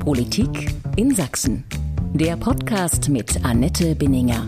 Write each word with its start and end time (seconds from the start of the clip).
Politik 0.00 0.72
in 0.96 1.14
Sachsen. 1.14 1.62
Der 2.14 2.34
Podcast 2.38 3.10
mit 3.10 3.44
Annette 3.44 3.94
Binninger. 3.94 4.46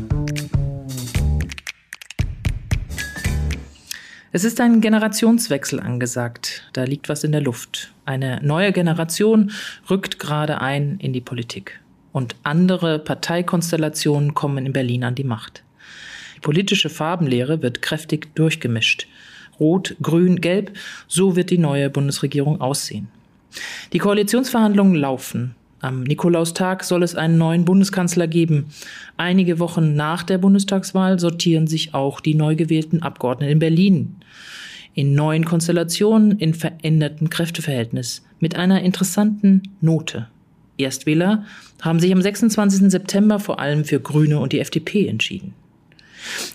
Es 4.33 4.45
ist 4.45 4.63
ein 4.63 4.81
Generationswechsel 4.81 5.79
angesagt. 5.79 6.63
Da 6.73 6.85
liegt 6.85 7.11
was 7.11 7.23
in 7.23 7.33
der 7.33 7.43
Luft. 7.43 7.93
Eine 8.07 8.41
neue 8.43 8.73
Generation 8.73 9.53
rückt 9.91 10.19
gerade 10.19 10.63
ein 10.63 10.97
in 10.99 11.13
die 11.13 11.21
Politik. 11.21 11.81
Und 12.13 12.35
andere 12.45 12.99
Parteikonstellationen 12.99 14.33
kommen 14.33 14.65
in 14.65 14.73
Berlin 14.73 15.05
an 15.05 15.15
die 15.15 15.23
Macht. 15.23 15.65
Die 16.37 16.41
politische 16.41 16.89
Farbenlehre 16.89 17.61
wird 17.61 17.83
kräftig 17.83 18.35
durchgemischt. 18.35 19.07
Rot, 19.61 19.97
Grün, 20.01 20.41
Gelb, 20.41 20.73
so 21.09 21.37
wird 21.37 21.51
die 21.51 21.59
neue 21.59 21.91
Bundesregierung 21.91 22.63
aussehen. 22.63 23.09
Die 23.93 23.99
Koalitionsverhandlungen 23.99 24.95
laufen. 24.95 25.55
Am 25.81 26.05
Nikolaustag 26.05 26.85
soll 26.85 27.03
es 27.03 27.17
einen 27.17 27.39
neuen 27.39 27.65
Bundeskanzler 27.65 28.29
geben. 28.29 28.67
Einige 29.17 29.59
Wochen 29.59 29.97
nach 29.97 30.23
der 30.23 30.39
Bundestagswahl 30.39 31.19
sortieren 31.19 31.67
sich 31.67 31.93
auch 31.93 32.21
die 32.21 32.37
neu 32.37 32.55
gewählten 32.55 33.03
Abgeordneten 33.03 33.53
in 33.53 33.59
Berlin. 33.59 34.17
In 34.95 35.15
neuen 35.15 35.45
Konstellationen, 35.45 36.39
in 36.39 36.55
veränderten 36.55 37.31
Kräfteverhältnis, 37.31 38.25
mit 38.39 38.55
einer 38.55 38.83
interessanten 38.83 39.63
Note. 39.81 40.29
Erstwähler 40.79 41.45
haben 41.81 41.99
sich 41.99 42.13
am 42.13 42.23
26. 42.23 42.91
September 42.91 43.41
vor 43.41 43.59
allem 43.59 43.85
für 43.85 43.99
Grüne 43.99 44.39
und 44.39 44.53
die 44.53 44.61
FDP 44.61 45.09
entschieden. 45.09 45.55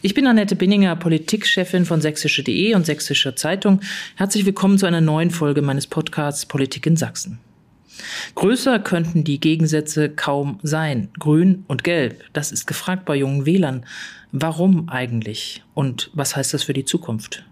Ich 0.02 0.14
bin 0.14 0.28
Annette 0.28 0.56
Binninger, 0.56 0.96
Politikchefin 0.96 1.86
von 1.86 2.02
sächsische.de 2.02 2.74
und 2.76 2.86
Sächsischer 2.86 3.36
Zeitung. 3.36 3.82
Herzlich 4.16 4.46
willkommen 4.46 4.78
zu 4.78 4.86
einer 4.86 5.02
neuen 5.02 5.32
Folge 5.32 5.62
meines 5.62 5.88
Podcasts 5.88 6.46
Politik 6.46 6.86
in 6.86 6.96
Sachsen. 6.96 7.40
Größer 8.36 8.80
könnten 8.80 9.24
die 9.24 9.40
Gegensätze 9.40 10.10
kaum 10.10 10.60
sein. 10.64 11.10
Grün 11.20 11.66
und 11.68 11.84
Gelb, 11.84 12.24
das 12.34 12.52
ist 12.52 12.68
gefragt 12.68 13.06
bei 13.06 13.16
jungen 13.16 13.46
Wählern. 13.46 13.86
Warum 14.32 14.90
eigentlich? 14.90 15.64
Und 15.74 16.12
was 16.14 16.36
heißt 16.36 16.54
das 16.54 16.64
für 16.64 16.74
die 16.74 16.86
Zukunft? 16.86 17.44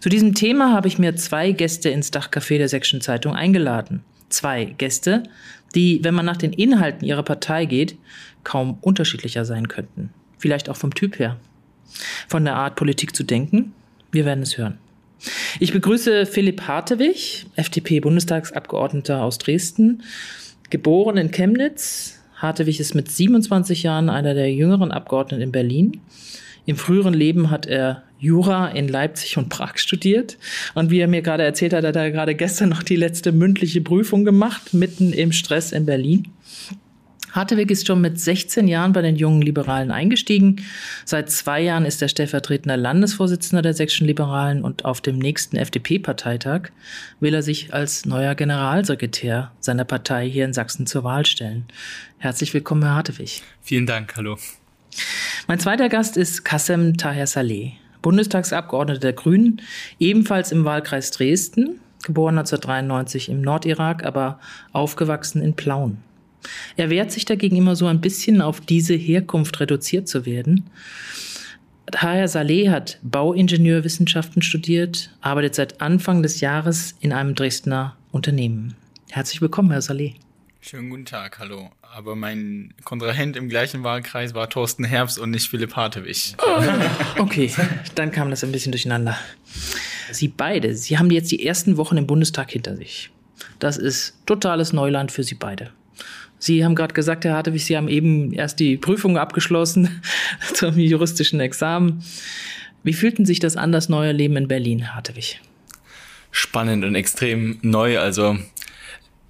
Zu 0.00 0.08
diesem 0.08 0.34
Thema 0.34 0.72
habe 0.72 0.88
ich 0.88 0.98
mir 0.98 1.16
zwei 1.16 1.52
Gäste 1.52 1.88
ins 1.88 2.12
Dachcafé 2.12 2.58
der 2.58 2.68
Sächsischen 2.68 3.00
Zeitung 3.00 3.34
eingeladen. 3.34 4.02
Zwei 4.28 4.66
Gäste, 4.66 5.22
die, 5.74 6.00
wenn 6.04 6.14
man 6.14 6.26
nach 6.26 6.36
den 6.36 6.52
Inhalten 6.52 7.06
ihrer 7.06 7.22
Partei 7.22 7.64
geht, 7.64 7.96
kaum 8.44 8.78
unterschiedlicher 8.80 9.44
sein 9.44 9.68
könnten. 9.68 10.10
Vielleicht 10.40 10.68
auch 10.68 10.76
vom 10.76 10.94
Typ 10.94 11.18
her. 11.18 11.36
Von 12.28 12.44
der 12.44 12.56
Art, 12.56 12.76
Politik 12.76 13.14
zu 13.14 13.22
denken? 13.22 13.72
Wir 14.10 14.24
werden 14.24 14.42
es 14.42 14.58
hören. 14.58 14.78
Ich 15.60 15.72
begrüße 15.72 16.24
Philipp 16.24 16.62
Hartewig, 16.62 17.46
FDP-Bundestagsabgeordneter 17.56 19.22
aus 19.22 19.36
Dresden, 19.36 20.02
geboren 20.70 21.18
in 21.18 21.30
Chemnitz. 21.30 22.18
Hartewig 22.36 22.80
ist 22.80 22.94
mit 22.94 23.10
27 23.10 23.82
Jahren 23.82 24.08
einer 24.08 24.32
der 24.32 24.50
jüngeren 24.50 24.92
Abgeordneten 24.92 25.42
in 25.42 25.52
Berlin. 25.52 26.00
Im 26.64 26.76
früheren 26.76 27.12
Leben 27.12 27.50
hat 27.50 27.66
er 27.66 28.04
Jura 28.18 28.68
in 28.68 28.88
Leipzig 28.88 29.36
und 29.36 29.50
Prag 29.50 29.76
studiert. 29.76 30.38
Und 30.74 30.90
wie 30.90 31.00
er 31.00 31.08
mir 31.08 31.20
gerade 31.20 31.42
erzählt 31.42 31.74
hat, 31.74 31.84
hat 31.84 31.96
er 31.96 32.10
gerade 32.10 32.34
gestern 32.34 32.70
noch 32.70 32.82
die 32.82 32.96
letzte 32.96 33.32
mündliche 33.32 33.82
Prüfung 33.82 34.24
gemacht, 34.24 34.72
mitten 34.72 35.12
im 35.12 35.32
Stress 35.32 35.72
in 35.72 35.84
Berlin. 35.84 36.28
Hartewig 37.32 37.70
ist 37.70 37.86
schon 37.86 38.00
mit 38.00 38.20
16 38.20 38.66
Jahren 38.66 38.92
bei 38.92 39.02
den 39.02 39.16
jungen 39.16 39.42
Liberalen 39.42 39.90
eingestiegen. 39.90 40.64
Seit 41.04 41.30
zwei 41.30 41.60
Jahren 41.60 41.84
ist 41.84 42.02
er 42.02 42.08
stellvertretender 42.08 42.76
Landesvorsitzender 42.76 43.62
der 43.62 43.74
Sächsischen 43.74 44.06
Liberalen 44.06 44.62
und 44.62 44.84
auf 44.84 45.00
dem 45.00 45.18
nächsten 45.18 45.56
FDP-Parteitag 45.56 46.70
will 47.20 47.34
er 47.34 47.42
sich 47.42 47.72
als 47.72 48.04
neuer 48.04 48.34
Generalsekretär 48.34 49.52
seiner 49.60 49.84
Partei 49.84 50.28
hier 50.28 50.44
in 50.44 50.52
Sachsen 50.52 50.86
zur 50.86 51.04
Wahl 51.04 51.24
stellen. 51.26 51.66
Herzlich 52.18 52.52
willkommen, 52.52 52.82
Herr 52.82 52.96
Hartewig. 52.96 53.42
Vielen 53.62 53.86
Dank, 53.86 54.16
hallo. 54.16 54.36
Mein 55.46 55.60
zweiter 55.60 55.88
Gast 55.88 56.16
ist 56.16 56.44
Kassem 56.44 56.96
Taher 56.96 57.26
Saleh, 57.26 57.72
Bundestagsabgeordneter 58.02 59.00
der 59.00 59.12
Grünen, 59.12 59.62
ebenfalls 59.98 60.52
im 60.52 60.64
Wahlkreis 60.64 61.10
Dresden, 61.10 61.80
geboren 62.02 62.38
1993 62.38 63.28
im 63.28 63.40
Nordirak, 63.40 64.04
aber 64.04 64.40
aufgewachsen 64.72 65.42
in 65.42 65.54
Plauen. 65.54 65.98
Er 66.76 66.90
wehrt 66.90 67.12
sich 67.12 67.24
dagegen 67.24 67.56
immer 67.56 67.76
so 67.76 67.86
ein 67.86 68.00
bisschen 68.00 68.40
auf 68.40 68.60
diese 68.60 68.94
Herkunft 68.94 69.60
reduziert 69.60 70.08
zu 70.08 70.26
werden. 70.26 70.70
Tahir 71.90 72.28
Saleh 72.28 72.70
hat 72.70 72.98
Bauingenieurwissenschaften 73.02 74.42
studiert, 74.42 75.10
arbeitet 75.20 75.54
seit 75.54 75.80
Anfang 75.80 76.22
des 76.22 76.40
Jahres 76.40 76.94
in 77.00 77.12
einem 77.12 77.34
Dresdner 77.34 77.96
Unternehmen. 78.12 78.74
Herzlich 79.10 79.40
willkommen, 79.40 79.70
Herr 79.70 79.82
Saleh. 79.82 80.14
Schönen 80.60 80.90
guten 80.90 81.06
Tag, 81.06 81.38
hallo. 81.38 81.70
Aber 81.82 82.14
mein 82.14 82.74
Kontrahent 82.84 83.36
im 83.36 83.48
gleichen 83.48 83.82
Wahlkreis 83.82 84.34
war 84.34 84.48
Thorsten 84.48 84.84
Herbst 84.84 85.18
und 85.18 85.30
nicht 85.30 85.48
Philipp 85.48 85.74
Hartewig. 85.74 86.36
Okay, 87.18 87.50
dann 87.94 88.12
kam 88.12 88.30
das 88.30 88.44
ein 88.44 88.52
bisschen 88.52 88.72
durcheinander. 88.72 89.18
Sie 90.12 90.28
beide, 90.28 90.74
Sie 90.74 90.98
haben 90.98 91.10
jetzt 91.10 91.30
die 91.30 91.44
ersten 91.44 91.76
Wochen 91.76 91.96
im 91.96 92.06
Bundestag 92.06 92.50
hinter 92.50 92.76
sich. 92.76 93.10
Das 93.58 93.76
ist 93.76 94.14
totales 94.26 94.72
Neuland 94.72 95.12
für 95.12 95.24
Sie 95.24 95.34
beide. 95.34 95.72
Sie 96.40 96.64
haben 96.64 96.74
gerade 96.74 96.94
gesagt, 96.94 97.24
Herr 97.24 97.34
Hartewig, 97.34 97.64
Sie 97.64 97.76
haben 97.76 97.88
eben 97.88 98.32
erst 98.32 98.58
die 98.58 98.78
Prüfung 98.78 99.18
abgeschlossen 99.18 100.02
zum 100.54 100.78
juristischen 100.78 101.38
Examen. 101.38 102.02
Wie 102.82 102.94
fühlten 102.94 103.26
sich 103.26 103.38
das 103.38 103.56
an, 103.56 103.72
das 103.72 103.90
neue 103.90 104.12
Leben 104.12 104.36
in 104.36 104.48
Berlin, 104.48 104.80
Herr 104.80 104.96
Hartewig? 104.96 105.40
Spannend 106.32 106.84
und 106.84 106.94
extrem 106.94 107.58
neu. 107.60 107.98
Also 107.98 108.38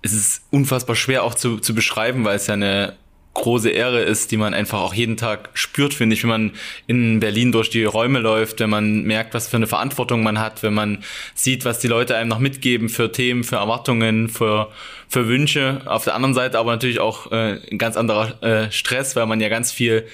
es 0.02 0.12
ist 0.12 0.42
unfassbar 0.50 0.94
schwer 0.94 1.24
auch 1.24 1.34
zu, 1.34 1.58
zu 1.58 1.74
beschreiben, 1.74 2.24
weil 2.24 2.36
es 2.36 2.46
ja 2.46 2.54
eine 2.54 2.94
große 3.34 3.70
Ehre 3.70 4.00
ist, 4.00 4.32
die 4.32 4.36
man 4.36 4.54
einfach 4.54 4.80
auch 4.80 4.92
jeden 4.92 5.16
Tag 5.16 5.50
spürt, 5.54 5.94
finde 5.94 6.14
ich, 6.14 6.22
wenn 6.22 6.30
man 6.30 6.52
in 6.86 7.20
Berlin 7.20 7.52
durch 7.52 7.70
die 7.70 7.84
Räume 7.84 8.18
läuft, 8.18 8.60
wenn 8.60 8.70
man 8.70 9.04
merkt, 9.04 9.34
was 9.34 9.48
für 9.48 9.56
eine 9.56 9.68
Verantwortung 9.68 10.22
man 10.22 10.40
hat, 10.40 10.62
wenn 10.62 10.74
man 10.74 11.04
sieht, 11.34 11.64
was 11.64 11.78
die 11.78 11.88
Leute 11.88 12.16
einem 12.16 12.28
noch 12.28 12.40
mitgeben 12.40 12.88
für 12.88 13.12
Themen, 13.12 13.44
für 13.44 13.56
Erwartungen, 13.56 14.28
für, 14.28 14.70
für 15.08 15.28
Wünsche. 15.28 15.80
Auf 15.84 16.04
der 16.04 16.14
anderen 16.14 16.34
Seite 16.34 16.58
aber 16.58 16.72
natürlich 16.72 17.00
auch 17.00 17.30
äh, 17.30 17.60
ein 17.70 17.78
ganz 17.78 17.96
anderer 17.96 18.42
äh, 18.42 18.72
Stress, 18.72 19.14
weil 19.14 19.26
man 19.26 19.40
ja 19.40 19.48
ganz 19.48 19.70
viel 19.70 20.06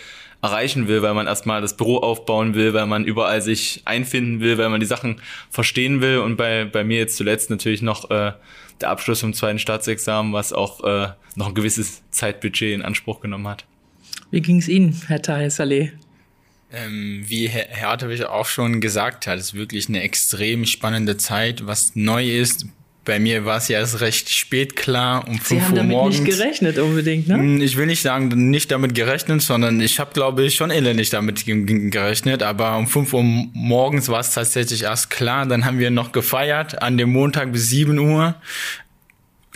erreichen 0.43 0.87
will, 0.87 1.03
weil 1.03 1.15
man 1.15 1.27
erstmal 1.27 1.61
das 1.61 1.77
Büro 1.77 1.97
aufbauen 1.99 2.55
will, 2.55 2.75
weil 2.75 2.87
man 2.87 3.05
überall 3.05 3.41
sich 3.41 3.83
einfinden 3.87 4.41
will, 4.41 4.59
weil 4.59 4.69
man 4.69 4.81
die 4.81 4.87
Sachen 4.87 5.21
verstehen 5.51 6.03
will 6.03 6.19
und 6.19 6.37
bei, 6.37 6.67
bei 6.67 6.85
mir 6.85 6.99
jetzt 6.99 7.17
zuletzt 7.17 7.49
natürlich 7.51 7.83
noch 7.83 8.11
äh, 8.11 8.33
der 8.81 8.91
Abschluss 8.91 9.21
vom 9.21 9.35
zweiten 9.35 9.59
Staatsexamen, 9.59 10.33
was 10.33 10.53
auch 10.53 10.85
äh, 10.85 11.09
noch 11.35 11.49
ein 11.49 11.55
gewisses 11.55 12.03
Zeitbudget 12.11 12.75
in 12.75 12.83
Anspruch 12.83 13.21
genommen 13.21 13.49
hat. 13.49 13.65
Wie 14.31 14.41
ging 14.41 14.59
es 14.59 14.69
Ihnen, 14.69 15.01
Herr 15.07 15.23
Tahir 15.23 15.51
Saleh? 15.51 15.93
Ähm, 16.73 17.23
wie 17.27 17.49
Herr 17.49 17.69
Hartwig 17.81 18.25
auch 18.25 18.47
schon 18.47 18.81
gesagt 18.81 19.27
hat, 19.27 19.39
ist 19.39 19.55
wirklich 19.55 19.89
eine 19.89 20.03
extrem 20.03 20.65
spannende 20.65 21.17
Zeit, 21.17 21.67
was 21.67 21.95
neu 21.95 22.29
ist, 22.29 22.67
bei 23.07 23.19
mir 23.19 23.45
war 23.45 23.57
es 23.57 23.69
ja 23.69 23.79
erst 23.79 24.01
recht 24.01 24.29
spät 24.29 24.77
klar, 24.77 25.27
um 25.27 25.39
5 25.39 25.41
Uhr 25.41 25.49
morgens. 25.49 25.49
Sie 25.49 25.79
haben 25.79 25.89
damit 25.89 26.11
nicht 26.11 26.25
gerechnet 26.39 26.79
unbedingt, 26.79 27.29
ne? 27.29 27.35
Hm, 27.37 27.63
ich 27.63 27.77
will 27.77 27.87
nicht 27.87 28.03
sagen, 28.03 28.51
nicht 28.51 28.71
damit 28.71 28.95
gerechnet, 28.95 29.41
sondern 29.41 29.81
ich 29.81 29.99
habe, 29.99 30.13
glaube 30.13 30.45
ich, 30.45 30.57
schon 30.57 30.71
elendig 30.71 31.11
damit 31.11 31.47
gerechnet. 31.47 32.43
Aber 32.43 32.77
um 32.77 32.87
5 32.87 33.15
Uhr 33.15 33.23
morgens 33.23 34.09
war 34.09 34.21
es 34.21 34.35
tatsächlich 34.35 34.83
erst 34.83 35.09
klar. 35.09 35.47
Dann 35.47 35.65
haben 35.65 35.79
wir 35.79 35.91
noch 35.91 36.13
gefeiert 36.13 36.83
an 36.83 36.99
dem 36.99 37.11
Montag 37.11 37.53
bis 37.53 37.71
7 37.71 37.99
Uhr. 37.99 38.35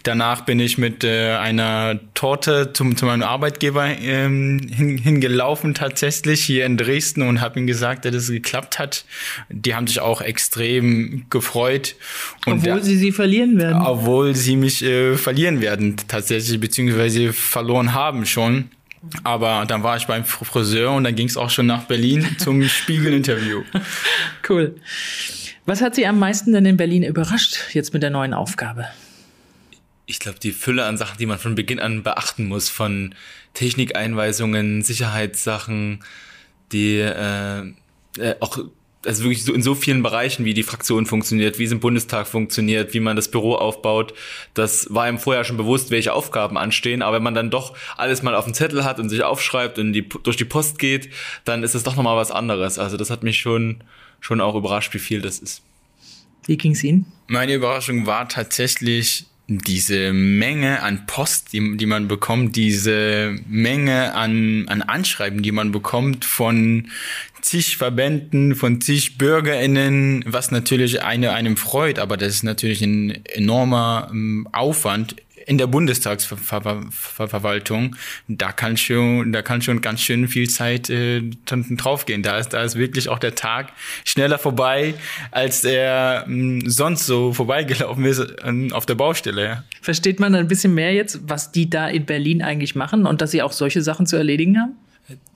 Danach 0.02 0.42
bin 0.42 0.60
ich 0.60 0.78
mit 0.78 1.04
äh, 1.04 1.32
einer 1.32 2.00
Torte 2.14 2.72
zum, 2.72 2.96
zu 2.96 3.04
meinem 3.04 3.22
Arbeitgeber 3.22 3.86
ähm, 3.86 4.60
hin, 4.72 4.98
hingelaufen 4.98 5.74
tatsächlich 5.74 6.42
hier 6.42 6.64
in 6.66 6.76
Dresden 6.76 7.22
und 7.22 7.40
habe 7.40 7.60
ihm 7.60 7.66
gesagt, 7.66 8.04
dass 8.04 8.14
es 8.14 8.30
geklappt 8.30 8.78
hat. 8.78 9.04
Die 9.50 9.74
haben 9.74 9.86
sich 9.86 10.00
auch 10.00 10.22
extrem 10.22 11.26
gefreut. 11.28 11.96
Und 12.46 12.64
obwohl 12.64 12.82
sie 12.82 12.96
sie 12.96 13.12
verlieren 13.12 13.58
werden. 13.58 13.82
Obwohl 13.82 14.34
sie 14.34 14.56
mich 14.56 14.82
äh, 14.82 15.16
verlieren 15.16 15.60
werden 15.60 15.96
tatsächlich, 16.08 16.58
beziehungsweise 16.58 17.32
verloren 17.32 17.92
haben 17.92 18.24
schon. 18.26 18.70
Aber 19.24 19.64
dann 19.66 19.82
war 19.82 19.96
ich 19.96 20.06
beim 20.06 20.24
Friseur 20.24 20.92
und 20.92 21.04
dann 21.04 21.14
ging 21.14 21.26
es 21.26 21.36
auch 21.36 21.50
schon 21.50 21.66
nach 21.66 21.84
Berlin 21.84 22.26
zum 22.38 22.62
Spiegel-Interview. 22.62 23.62
Cool. 24.48 24.74
Was 25.66 25.80
hat 25.80 25.94
Sie 25.94 26.06
am 26.06 26.18
meisten 26.18 26.52
denn 26.52 26.66
in 26.66 26.76
Berlin 26.76 27.02
überrascht 27.02 27.58
jetzt 27.72 27.92
mit 27.92 28.02
der 28.02 28.10
neuen 28.10 28.34
Aufgabe? 28.34 28.86
Ich 30.10 30.18
glaube, 30.18 30.38
die 30.40 30.52
Fülle 30.52 30.84
an 30.84 30.96
Sachen, 30.96 31.18
die 31.18 31.26
man 31.26 31.38
von 31.38 31.54
Beginn 31.54 31.78
an 31.78 32.02
beachten 32.02 32.46
muss, 32.46 32.68
von 32.68 33.14
Technikeinweisungen, 33.54 34.82
Sicherheitssachen, 34.82 36.04
die 36.72 36.98
äh, 36.98 37.60
äh, 38.18 38.34
auch 38.40 38.58
also 39.06 39.22
wirklich 39.24 39.44
so 39.44 39.54
in 39.54 39.62
so 39.62 39.74
vielen 39.74 40.02
Bereichen, 40.02 40.44
wie 40.44 40.52
die 40.52 40.62
Fraktion 40.62 41.06
funktioniert, 41.06 41.58
wie 41.58 41.64
es 41.64 41.72
im 41.72 41.80
Bundestag 41.80 42.26
funktioniert, 42.26 42.92
wie 42.92 43.00
man 43.00 43.16
das 43.16 43.30
Büro 43.30 43.54
aufbaut. 43.54 44.12
Das 44.52 44.88
war 44.90 45.08
ihm 45.08 45.18
vorher 45.18 45.44
schon 45.44 45.56
bewusst, 45.56 45.90
welche 45.90 46.12
Aufgaben 46.12 46.58
anstehen. 46.58 47.00
Aber 47.00 47.16
wenn 47.16 47.22
man 47.22 47.34
dann 47.34 47.50
doch 47.50 47.74
alles 47.96 48.22
mal 48.22 48.34
auf 48.34 48.44
dem 48.44 48.52
Zettel 48.52 48.84
hat 48.84 49.00
und 49.00 49.08
sich 49.08 49.22
aufschreibt 49.22 49.78
und 49.78 49.94
die, 49.94 50.06
durch 50.06 50.36
die 50.36 50.44
Post 50.44 50.78
geht, 50.78 51.08
dann 51.44 51.62
ist 51.62 51.74
es 51.74 51.82
doch 51.82 51.96
nochmal 51.96 52.16
was 52.16 52.30
anderes. 52.30 52.78
Also 52.78 52.98
das 52.98 53.08
hat 53.08 53.22
mich 53.22 53.38
schon, 53.38 53.82
schon 54.20 54.40
auch 54.42 54.54
überrascht, 54.54 54.92
wie 54.92 54.98
viel 54.98 55.22
das 55.22 55.38
ist. 55.38 55.62
Wie 56.44 56.58
ging 56.58 56.72
es 56.72 56.84
Ihnen? 56.84 57.06
Meine 57.26 57.54
Überraschung 57.54 58.06
war 58.06 58.28
tatsächlich 58.28 59.29
diese 59.50 60.12
Menge 60.12 60.82
an 60.82 61.06
Post, 61.06 61.52
die, 61.52 61.76
die 61.76 61.86
man 61.86 62.06
bekommt, 62.06 62.54
diese 62.54 63.36
Menge 63.48 64.14
an, 64.14 64.68
an 64.68 64.82
Anschreiben, 64.82 65.42
die 65.42 65.50
man 65.50 65.72
bekommt 65.72 66.24
von 66.24 66.88
zig 67.40 67.76
Verbänden, 67.76 68.54
von 68.54 68.80
zig 68.80 69.18
BürgerInnen, 69.18 70.24
was 70.26 70.52
natürlich 70.52 71.02
eine, 71.02 71.32
einem 71.32 71.56
freut, 71.56 71.98
aber 71.98 72.16
das 72.16 72.34
ist 72.34 72.42
natürlich 72.44 72.80
ein 72.82 73.24
enormer 73.24 74.08
ähm, 74.12 74.48
Aufwand 74.52 75.16
in 75.50 75.58
der 75.58 75.66
Bundestagsverwaltung, 75.66 77.96
da 78.28 78.52
kann 78.52 78.76
schon, 78.76 79.32
da 79.32 79.42
kann 79.42 79.62
schon 79.62 79.80
ganz 79.80 80.00
schön 80.00 80.28
viel 80.28 80.48
Zeit 80.48 80.88
äh, 80.90 81.22
draufgehen. 81.44 82.22
Da 82.22 82.38
ist, 82.38 82.50
da 82.50 82.62
ist 82.62 82.76
wirklich 82.76 83.08
auch 83.08 83.18
der 83.18 83.34
Tag 83.34 83.72
schneller 84.04 84.38
vorbei, 84.38 84.94
als 85.32 85.64
er 85.64 86.24
äh, 86.28 86.60
sonst 86.66 87.06
so 87.06 87.32
vorbeigelaufen 87.32 88.04
ist 88.04 88.20
äh, 88.20 88.68
auf 88.70 88.86
der 88.86 88.94
Baustelle. 88.94 89.64
Versteht 89.82 90.20
man 90.20 90.36
ein 90.36 90.46
bisschen 90.46 90.72
mehr 90.72 90.94
jetzt, 90.94 91.18
was 91.24 91.50
die 91.50 91.68
da 91.68 91.88
in 91.88 92.06
Berlin 92.06 92.42
eigentlich 92.42 92.76
machen 92.76 93.04
und 93.04 93.20
dass 93.20 93.32
sie 93.32 93.42
auch 93.42 93.50
solche 93.50 93.82
Sachen 93.82 94.06
zu 94.06 94.14
erledigen 94.14 94.56
haben? 94.56 94.76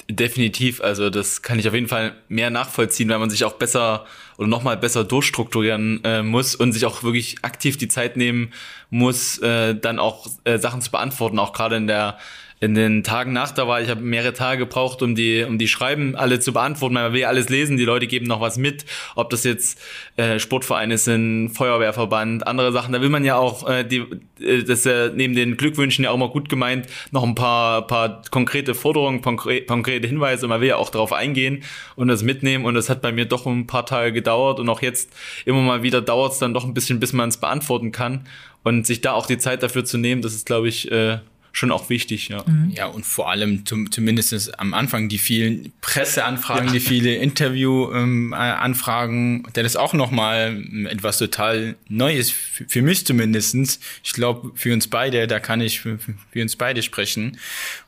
Definitiv, 0.09 0.81
also 0.81 1.11
das 1.11 1.43
kann 1.43 1.59
ich 1.59 1.67
auf 1.67 1.75
jeden 1.75 1.89
Fall 1.89 2.15
mehr 2.29 2.51
nachvollziehen, 2.51 3.09
weil 3.09 3.19
man 3.19 3.31
sich 3.31 3.45
auch 3.45 3.55
besser 3.55 4.07
oder 4.37 4.49
nochmal 4.49 4.77
besser 4.77 5.05
durchstrukturieren 5.05 6.03
äh, 6.05 6.23
muss 6.23 6.55
und 6.55 6.73
sich 6.73 6.87
auch 6.87 7.03
wirklich 7.03 7.37
aktiv 7.43 7.77
die 7.77 7.89
Zeit 7.89 8.17
nehmen 8.17 8.53
muss, 8.91 9.39
äh, 9.39 9.75
dann 9.75 9.99
auch 9.99 10.27
äh, 10.45 10.59
Sachen 10.59 10.81
zu 10.81 10.91
beantworten, 10.91 11.39
auch 11.39 11.53
gerade 11.53 11.77
in 11.77 11.87
der 11.87 12.19
in 12.65 12.75
den 12.75 13.05
Tagen 13.05 13.33
nach 13.33 13.51
der 13.51 13.69
Wahl, 13.69 13.83
ich 13.83 13.91
habe 13.91 14.01
mehrere 14.01 14.33
Tage 14.33 14.61
gebraucht, 14.61 15.03
um 15.03 15.15
die, 15.15 15.45
um 15.45 15.59
die 15.59 15.69
Schreiben 15.69 16.17
alle 16.17 16.41
zu 16.41 16.53
beantworten. 16.55 16.95
Man 16.95 17.13
will 17.13 17.21
ja 17.21 17.29
alles 17.29 17.51
lesen, 17.51 17.77
die 17.77 17.85
Leute 17.85 18.07
geben 18.07 18.27
noch 18.27 18.41
was 18.41 18.57
mit, 18.57 18.87
ob 19.15 19.29
das 19.29 19.45
jetzt 19.45 19.79
äh, 20.17 20.39
Sportvereine 20.39 20.97
sind, 20.97 21.51
Feuerwehrverband, 21.51 22.47
andere 22.47 22.73
Sachen. 22.73 22.93
Da 22.93 23.03
will 23.03 23.11
man 23.11 23.25
ja 23.25 23.37
auch, 23.37 23.69
äh, 23.69 23.85
die, 23.85 23.99
äh, 24.41 24.63
das 24.63 24.81
ist 24.81 24.87
ja 24.87 25.11
neben 25.11 25.35
den 25.35 25.59
Glückwünschen 25.59 26.05
ja 26.05 26.11
auch 26.11 26.17
mal 26.17 26.31
gut 26.31 26.49
gemeint, 26.49 26.87
noch 27.11 27.23
ein 27.23 27.35
paar, 27.35 27.87
paar 27.87 28.23
konkrete 28.31 28.75
Forderungen, 28.75 29.21
konkrete 29.21 30.07
Hinweise. 30.07 30.49
Man 30.49 30.61
will 30.63 30.69
ja 30.69 30.77
auch 30.77 30.91
darauf 30.91 31.13
eingehen 31.13 31.63
und 31.97 32.09
das 32.09 32.23
mitnehmen. 32.23 32.65
Und 32.65 32.75
das 32.75 32.89
hat 32.89 33.03
bei 33.03 33.13
mir 33.13 33.27
doch 33.27 33.47
ein 33.47 33.67
paar 33.67 33.85
Tage 33.85 34.13
gedauert. 34.13 34.59
Und 34.59 34.69
auch 34.71 34.81
jetzt 34.81 35.13
immer 35.45 35.61
mal 35.61 35.83
wieder 35.83 36.01
dauert 36.01 36.33
es 36.33 36.39
dann 36.39 36.55
doch 36.55 36.65
ein 36.65 36.73
bisschen, 36.73 36.99
bis 36.99 37.13
man 37.13 37.29
es 37.29 37.37
beantworten 37.37 37.93
kann. 37.93 38.27
Und 38.63 38.87
sich 38.87 39.03
da 39.03 39.13
auch 39.13 39.27
die 39.27 39.37
Zeit 39.37 39.63
dafür 39.63 39.85
zu 39.85 39.99
nehmen, 39.99 40.23
das 40.23 40.35
ist, 40.35 40.47
glaube 40.47 40.69
ich, 40.69 40.91
äh, 40.91 41.19
schon 41.55 41.71
auch 41.71 41.89
wichtig, 41.89 42.29
ja. 42.29 42.45
Mhm. 42.47 42.73
Ja, 42.77 42.87
und 42.87 43.07
vor 43.07 43.31
allem 43.31 43.65
zum, 43.65 43.91
zumindest 43.91 44.59
am 44.59 44.75
Anfang 44.75 45.09
die 45.09 45.17
vielen 45.19 45.73
Presseanfragen, 45.81 46.67
ja. 46.67 46.73
die 46.73 46.81
viele 46.81 47.15
Interviewanfragen, 47.15 49.37
ähm, 49.37 49.47
das 49.53 49.65
ist 49.65 49.77
auch 49.77 49.93
nochmal 49.93 50.61
etwas 50.91 51.19
total 51.19 51.77
Neues, 51.89 52.31
für, 52.31 52.65
für 52.69 52.83
mich 52.83 53.07
zumindestens. 53.07 53.79
Ich 54.03 54.13
glaube, 54.13 54.51
für 54.55 54.75
uns 54.75 54.89
beide, 54.89 55.29
da 55.29 55.41
kann 55.41 55.61
ich 55.61 55.81
für, 55.81 55.99
für 55.99 56.43
uns 56.43 56.57
beide 56.57 56.83
sprechen. 56.83 57.39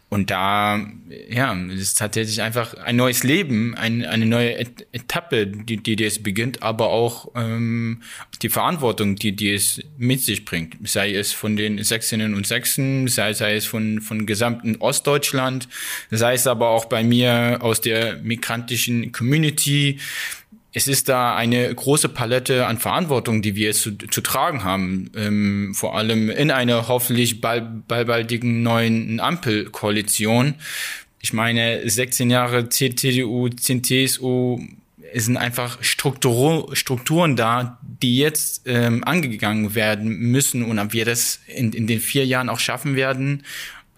Und 0.09 0.31
da, 0.31 0.87
ja, 1.29 1.57
es 1.69 1.81
ist 1.81 1.99
tatsächlich 1.99 2.41
einfach 2.41 2.75
ein 2.75 2.95
neues 2.95 3.25
Leben, 3.25 3.75
ein, 3.75 4.05
eine 4.05 4.25
neue 4.25 4.57
Et 4.57 4.87
Etappe, 4.93 5.49
die, 5.49 5.79
die, 5.79 5.97
die 5.97 6.05
es 6.05 6.23
beginnt, 6.23 6.63
aber 6.63 6.91
auch 6.91 7.33
ähm, 7.35 8.03
die 8.41 8.49
Verantwortung, 8.49 9.17
die, 9.17 9.35
die 9.35 9.53
es 9.53 9.83
mit 9.99 10.21
sich 10.21 10.45
bringt. 10.45 10.77
Sei 10.89 11.13
es 11.13 11.33
von 11.33 11.57
den 11.57 11.83
Sächsinnen 11.83 12.35
und 12.35 12.47
Sächsen, 12.47 13.09
sei, 13.09 13.33
sei 13.33 13.57
es 13.57 13.67
von, 13.67 14.01
von 14.01 14.27
gesamten 14.27 14.77
Ostdeutschland, 14.77 15.69
sei 16.13 16.35
es 16.35 16.47
aber 16.47 16.69
auch 16.69 16.85
bei 16.85 17.03
mir 17.03 17.59
aus 17.61 17.81
der 17.81 18.19
migrantischen 18.19 19.11
Community 19.11 19.99
es 20.77 20.89
ist 20.89 21.09
da 21.09 21.35
eine 21.35 21.75
große 21.75 22.11
Palette 22.11 22.67
an 22.67 22.77
Verantwortung, 22.77 23.41
die 23.41 23.57
wir 23.57 23.69
jetzt 23.69 23.81
zu, 23.81 23.97
zu 23.97 24.21
tragen 24.21 24.63
haben, 24.63 25.11
ähm, 25.17 25.73
vor 25.75 25.97
allem 25.97 26.29
in 26.29 26.51
einer 26.51 26.87
hoffentlich 26.87 27.41
bald, 27.41 27.89
bald 27.89 28.07
baldigen 28.07 28.63
neuen 28.63 29.19
Ampelkoalition. 29.19 30.57
Ich 31.19 31.33
meine, 31.33 31.89
16 31.89 32.29
Jahre 32.29 32.69
CDU, 32.69 33.49
CSU, 33.49 34.61
es 35.15 35.25
sind 35.25 35.39
einfach 35.39 35.83
Struktur, 35.83 36.77
Strukturen 36.77 37.37
da, 37.37 37.81
die 37.81 38.19
jetzt 38.19 38.65
ähm, 38.67 39.03
angegangen 39.03 39.75
werden 39.75 40.11
müssen 40.11 40.63
und 40.63 40.79
ob 40.79 40.93
wir 40.93 41.07
das 41.07 41.41
in, 41.47 41.73
in 41.73 41.87
den 41.87 42.01
vier 42.01 42.27
Jahren 42.27 42.51
auch 42.51 42.61
schaffen 42.61 42.97
werden, 42.97 43.45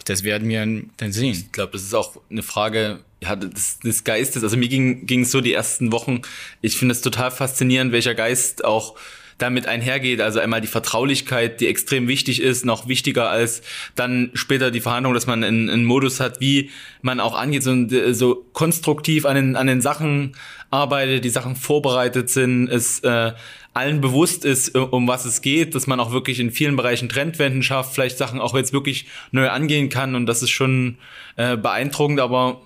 das 0.05 0.23
werden 0.23 0.49
wir 0.49 0.61
dann 0.97 1.13
sehen. 1.13 1.33
Ich 1.33 1.51
glaube, 1.51 1.73
das 1.73 1.83
ist 1.83 1.95
auch 1.95 2.21
eine 2.31 2.45
Frage 2.45 3.01
ja, 3.23 3.37
des, 3.37 3.81
des 3.81 4.05
Geistes. 4.05 4.43
Also 4.43 4.57
mir 4.57 4.69
ging 4.69 5.07
ging 5.07 5.25
so 5.25 5.41
die 5.41 5.53
ersten 5.53 5.93
Wochen. 5.93 6.23
Ich 6.61 6.77
finde 6.77 6.93
es 6.93 7.01
total 7.01 7.31
faszinierend, 7.31 7.93
welcher 7.93 8.15
Geist 8.15 8.65
auch 8.65 8.97
damit 9.39 9.67
einhergeht. 9.67 10.21
Also 10.21 10.41
einmal 10.41 10.61
die 10.61 10.67
Vertraulichkeit, 10.67 11.61
die 11.61 11.69
extrem 11.69 12.09
wichtig 12.09 12.43
ist, 12.43 12.65
noch 12.65 12.89
wichtiger 12.89 13.31
als 13.31 13.63
dann 13.95 14.31
später 14.35 14.71
die 14.71 14.81
Verhandlung, 14.81 15.15
dass 15.15 15.27
man 15.27 15.43
einen, 15.45 15.71
einen 15.71 15.85
Modus 15.85 16.21
hat, 16.21 16.41
wie 16.41 16.71
man 17.03 17.21
auch 17.21 17.35
angeht, 17.35 17.63
so, 17.63 17.75
so 18.13 18.45
konstruktiv 18.53 19.25
an 19.25 19.37
den, 19.37 19.57
an 19.57 19.69
den 19.69 19.81
Sachen 19.81 20.35
arbeitet, 20.71 21.25
die 21.25 21.31
Sachen 21.31 21.57
vorbereitet 21.57 22.29
sind, 22.31 22.69
es 22.69 23.01
äh, 23.01 23.33
allen 23.75 24.01
bewusst 24.01 24.45
ist, 24.45 24.77
um 24.77 25.07
was 25.07 25.25
es 25.25 25.41
geht, 25.41 25.75
dass 25.75 25.87
man 25.87 26.01
auch 26.01 26.11
wirklich 26.11 26.41
in 26.41 26.51
vielen 26.51 26.75
Bereichen 26.75 27.09
Trendwenden 27.09 27.63
schafft, 27.63 27.95
vielleicht 27.95 28.19
Sachen 28.19 28.41
auch 28.41 28.55
jetzt 28.57 28.73
wirklich 28.73 29.07
neu 29.31 29.49
angehen 29.49 29.89
kann 29.89 30.17
und 30.17 30.27
das 30.27 30.43
ist 30.43 30.51
schon 30.51 30.99
äh, 31.37 31.57
beeindruckend, 31.57 32.19
aber 32.19 32.61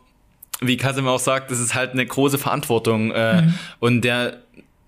wie 0.63 0.77
Kasim 0.77 1.07
auch 1.07 1.19
sagt, 1.19 1.51
das 1.51 1.61
ist 1.61 1.75
halt 1.75 1.93
eine 1.93 2.07
große 2.07 2.39
Verantwortung 2.39 3.11
äh, 3.13 3.43
mhm. 3.43 3.55
und 3.81 4.03
der 4.03 4.39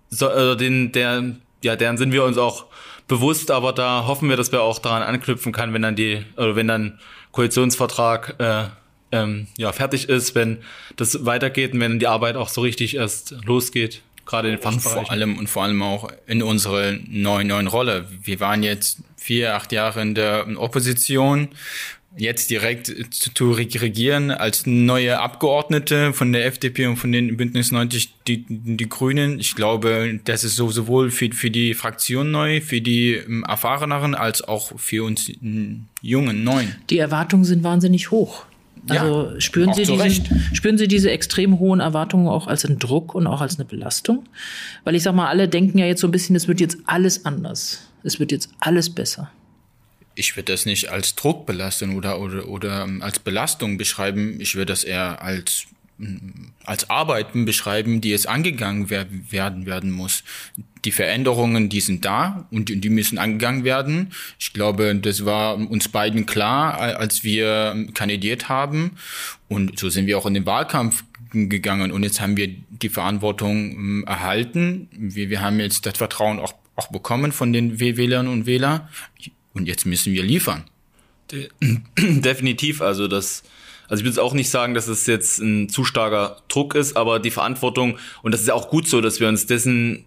so, 0.09 0.29
äh, 0.29 0.57
den 0.57 0.93
der 0.93 1.35
ja 1.63 1.77
deren 1.77 1.97
sind 1.97 2.13
wir 2.13 2.25
uns 2.25 2.39
auch 2.39 2.67
bewusst, 3.09 3.51
aber 3.51 3.73
da 3.73 4.07
hoffen 4.07 4.29
wir, 4.29 4.37
dass 4.37 4.53
wir 4.53 4.63
auch 4.63 4.79
daran 4.79 5.03
anknüpfen 5.03 5.53
kann, 5.53 5.73
wenn 5.75 5.83
dann 5.83 5.97
die 5.97 6.25
oder 6.37 6.57
wenn 6.57 6.69
dann 6.69 6.99
Koalitionsvertrag 7.33 8.37
äh, 8.39 8.65
ähm, 9.13 9.47
ja 9.57 9.73
fertig 9.73 10.09
ist, 10.09 10.35
wenn 10.35 10.59
das 10.97 11.25
weitergeht 11.25 11.73
und 11.73 11.81
wenn 11.81 11.99
die 11.99 12.07
Arbeit 12.07 12.37
auch 12.37 12.49
so 12.49 12.61
richtig 12.61 12.97
erst 12.97 13.35
losgeht 13.45 14.03
gerade 14.27 14.49
in 14.49 14.57
den 14.57 14.63
Fachbereichen. 14.63 14.99
Und 14.99 15.07
vor 15.07 15.13
allem 15.13 15.39
und 15.39 15.49
vor 15.49 15.63
allem 15.65 15.83
auch 15.83 16.09
in 16.27 16.43
unserer 16.43 16.93
neuen 17.09 17.47
neuen 17.47 17.67
Rolle. 17.67 18.07
Wir 18.23 18.41
waren 18.41 18.63
jetzt 18.63 18.99
vier, 19.17 19.55
acht 19.55 19.73
Jahre 19.73 20.03
in 20.03 20.15
der 20.15 20.47
Opposition 20.57 21.49
jetzt 22.17 22.51
direkt 22.51 22.93
zu, 23.13 23.51
regieren 23.53 24.31
als 24.31 24.67
neue 24.67 25.21
Abgeordnete 25.21 26.13
von 26.13 26.33
der 26.33 26.47
FDP 26.47 26.87
und 26.87 26.97
von 26.97 27.13
den 27.13 27.37
Bündnis 27.37 27.73
90 27.73 28.15
die, 28.27 28.45
die 28.49 28.89
Grünen. 28.89 29.41
Ich 29.41 29.55
glaube, 29.55 30.21
das 30.25 30.45
ist 30.45 30.57
so 30.57 30.71
sowohl 30.71 31.11
für, 31.11 31.31
für 31.33 31.51
die 31.51 31.75
Fraktion 31.75 32.31
neu, 32.31 32.61
für 32.61 32.81
die 32.81 33.15
ähm, 33.15 33.45
Erfahreneren 33.45 34.15
als 34.15 34.43
auch 34.43 34.79
für 34.79 35.05
uns 35.05 35.31
Jungen 36.03 36.45
Neuen. 36.45 36.75
Die 36.91 36.99
Erwartungen 36.99 37.45
sind 37.45 37.65
wahnsinnig 37.65 38.11
hoch. 38.11 38.45
Also 38.89 39.31
ja, 39.31 39.41
spüren, 39.41 39.73
Sie 39.73 39.85
diesen, 39.85 40.55
spüren 40.55 40.77
Sie 40.77 40.89
diese 40.89 41.11
extrem 41.11 41.59
hohen 41.59 41.81
Erwartungen 41.81 42.29
auch 42.29 42.47
als 42.47 42.67
einen 42.67 42.79
Druck 42.79 43.15
und 43.15 43.27
auch 43.27 43.41
als 43.41 43.57
eine 43.57 43.65
Belastung? 43.65 44.25
Weil 44.85 44.95
ich 44.95 45.03
sag 45.03 45.15
mal, 45.15 45.29
alle 45.29 45.49
denken 45.49 45.79
ja 45.79 45.87
jetzt 45.87 46.03
so 46.03 46.09
ein 46.09 46.11
bisschen, 46.11 46.37
es 46.37 46.49
wird 46.49 46.61
jetzt 46.61 46.77
alles 46.85 47.25
anders. 47.25 47.89
Es 48.03 48.21
wird 48.21 48.31
jetzt 48.31 48.51
alles 48.61 48.91
besser 48.91 49.31
ich 50.15 50.37
würde 50.37 50.53
das 50.53 50.67
nicht 50.67 50.91
als 50.91 51.15
Druck 51.15 51.47
belasten 51.47 51.97
oder, 51.97 52.21
oder, 52.21 52.49
oder 52.49 52.85
ähm, 52.85 53.03
als 53.03 53.19
Belastung 53.19 53.79
beschreiben. 53.79 54.41
Ich 54.41 54.55
würde 54.55 54.73
das 54.73 54.85
eher 54.85 55.23
als, 55.23 55.67
mm, 55.99 56.49
als 56.65 56.91
Arbeiten 56.91 57.45
beschreiben, 57.45 58.01
die 58.01 58.11
jetzt 58.11 58.29
angegangen 58.29 58.91
werden, 58.91 59.27
werden, 59.31 59.67
werden 59.67 59.91
muss. 59.91 60.25
Die 60.85 60.93
Veränderungen, 60.93 61.69
die 61.69 61.81
sind 61.81 62.05
da 62.05 62.47
und 62.51 62.69
die 62.69 62.91
müssen 62.91 63.19
angegangen 63.19 63.65
werden. 63.65 64.13
Ich 64.39 64.53
glaube, 64.53 64.95
das 64.97 65.25
war 65.25 65.57
uns 65.57 65.89
beiden 65.89 66.27
klar, 66.27 66.79
als 66.79 67.25
wir 67.25 67.73
ähm, 67.75 67.95
kandidiert 67.95 68.49
haben. 68.49 68.93
Und 69.49 69.79
so 69.79 69.89
sind 69.89 70.07
wir 70.07 70.19
auch 70.19 70.27
in 70.27 70.35
den 70.35 70.47
Wahlkampf 70.47 71.05
gegangen. 71.35 71.91
Und 71.91 72.03
jetzt 72.03 72.21
haben 72.21 72.37
wir 72.37 72.49
die 72.49 72.89
Verantwortung 72.89 73.73
ähm, 73.73 74.05
erhalten. 74.07 74.89
Wir, 74.93 75.31
wir 75.31 75.41
haben 75.41 75.59
jetzt 75.59 75.87
das 75.87 75.99
Vertrauen 75.99 76.39
auch, 76.39 76.55
auch 76.77 76.89
bekommen 76.89 77.33
von 77.33 77.53
den 77.53 77.81
Wählern 77.81 78.29
und 78.29 78.47
Wählern. 78.47 78.89
Und 79.55 79.67
jetzt 79.67 79.87
müssen 79.87 80.13
wir 80.13 80.23
liefern. 80.23 80.65
Definitiv, 81.99 82.83
also 82.83 83.09
das, 83.09 83.45
also 83.89 84.03
ich 84.03 84.05
würde 84.05 84.23
auch 84.23 84.35
nicht 84.35 84.51
sagen, 84.51 84.75
dass 84.75 84.89
es 84.89 85.07
jetzt 85.07 85.39
ein 85.39 85.69
zu 85.69 85.85
starker 85.85 86.43
Druck 86.49 86.75
ist, 86.75 86.97
aber 86.97 87.19
die 87.19 87.31
Verantwortung, 87.31 87.99
und 88.23 88.33
das 88.33 88.43
ist 88.43 88.49
ja 88.49 88.55
auch 88.55 88.69
gut 88.69 88.87
so, 88.87 89.01
dass 89.01 89.21
wir 89.21 89.29
uns 89.29 89.47
dessen 89.47 90.05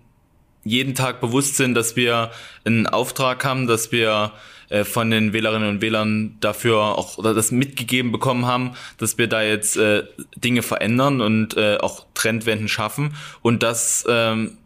jeden 0.64 0.96
Tag 0.96 1.22
bewusst 1.22 1.56
sind, 1.56 1.74
dass 1.76 1.96
wir 1.96 2.32
einen 2.66 2.88
Auftrag 2.88 3.44
haben, 3.46 3.68
dass 3.68 3.92
wir 3.92 4.34
äh, 4.70 4.84
von 4.84 5.10
den 5.10 5.32
Wählerinnen 5.34 5.70
und 5.70 5.82
Wählern 5.82 6.36
dafür 6.42 6.98
auch 6.98 7.18
oder 7.18 7.34
das 7.34 7.52
mitgegeben 7.52 8.12
bekommen 8.12 8.46
haben, 8.46 8.74
dass 8.98 9.18
wir 9.18 9.28
da 9.28 9.42
jetzt 9.42 9.78
äh, 9.78 10.04
Dinge 10.36 10.62
verändern 10.62 11.22
und 11.22 11.56
äh, 11.56 11.78
auch 11.78 12.06
Trendwenden 12.14 12.68
schaffen. 12.68 13.16
Und 13.42 13.64
das 13.64 14.06
ähm, 14.10 14.58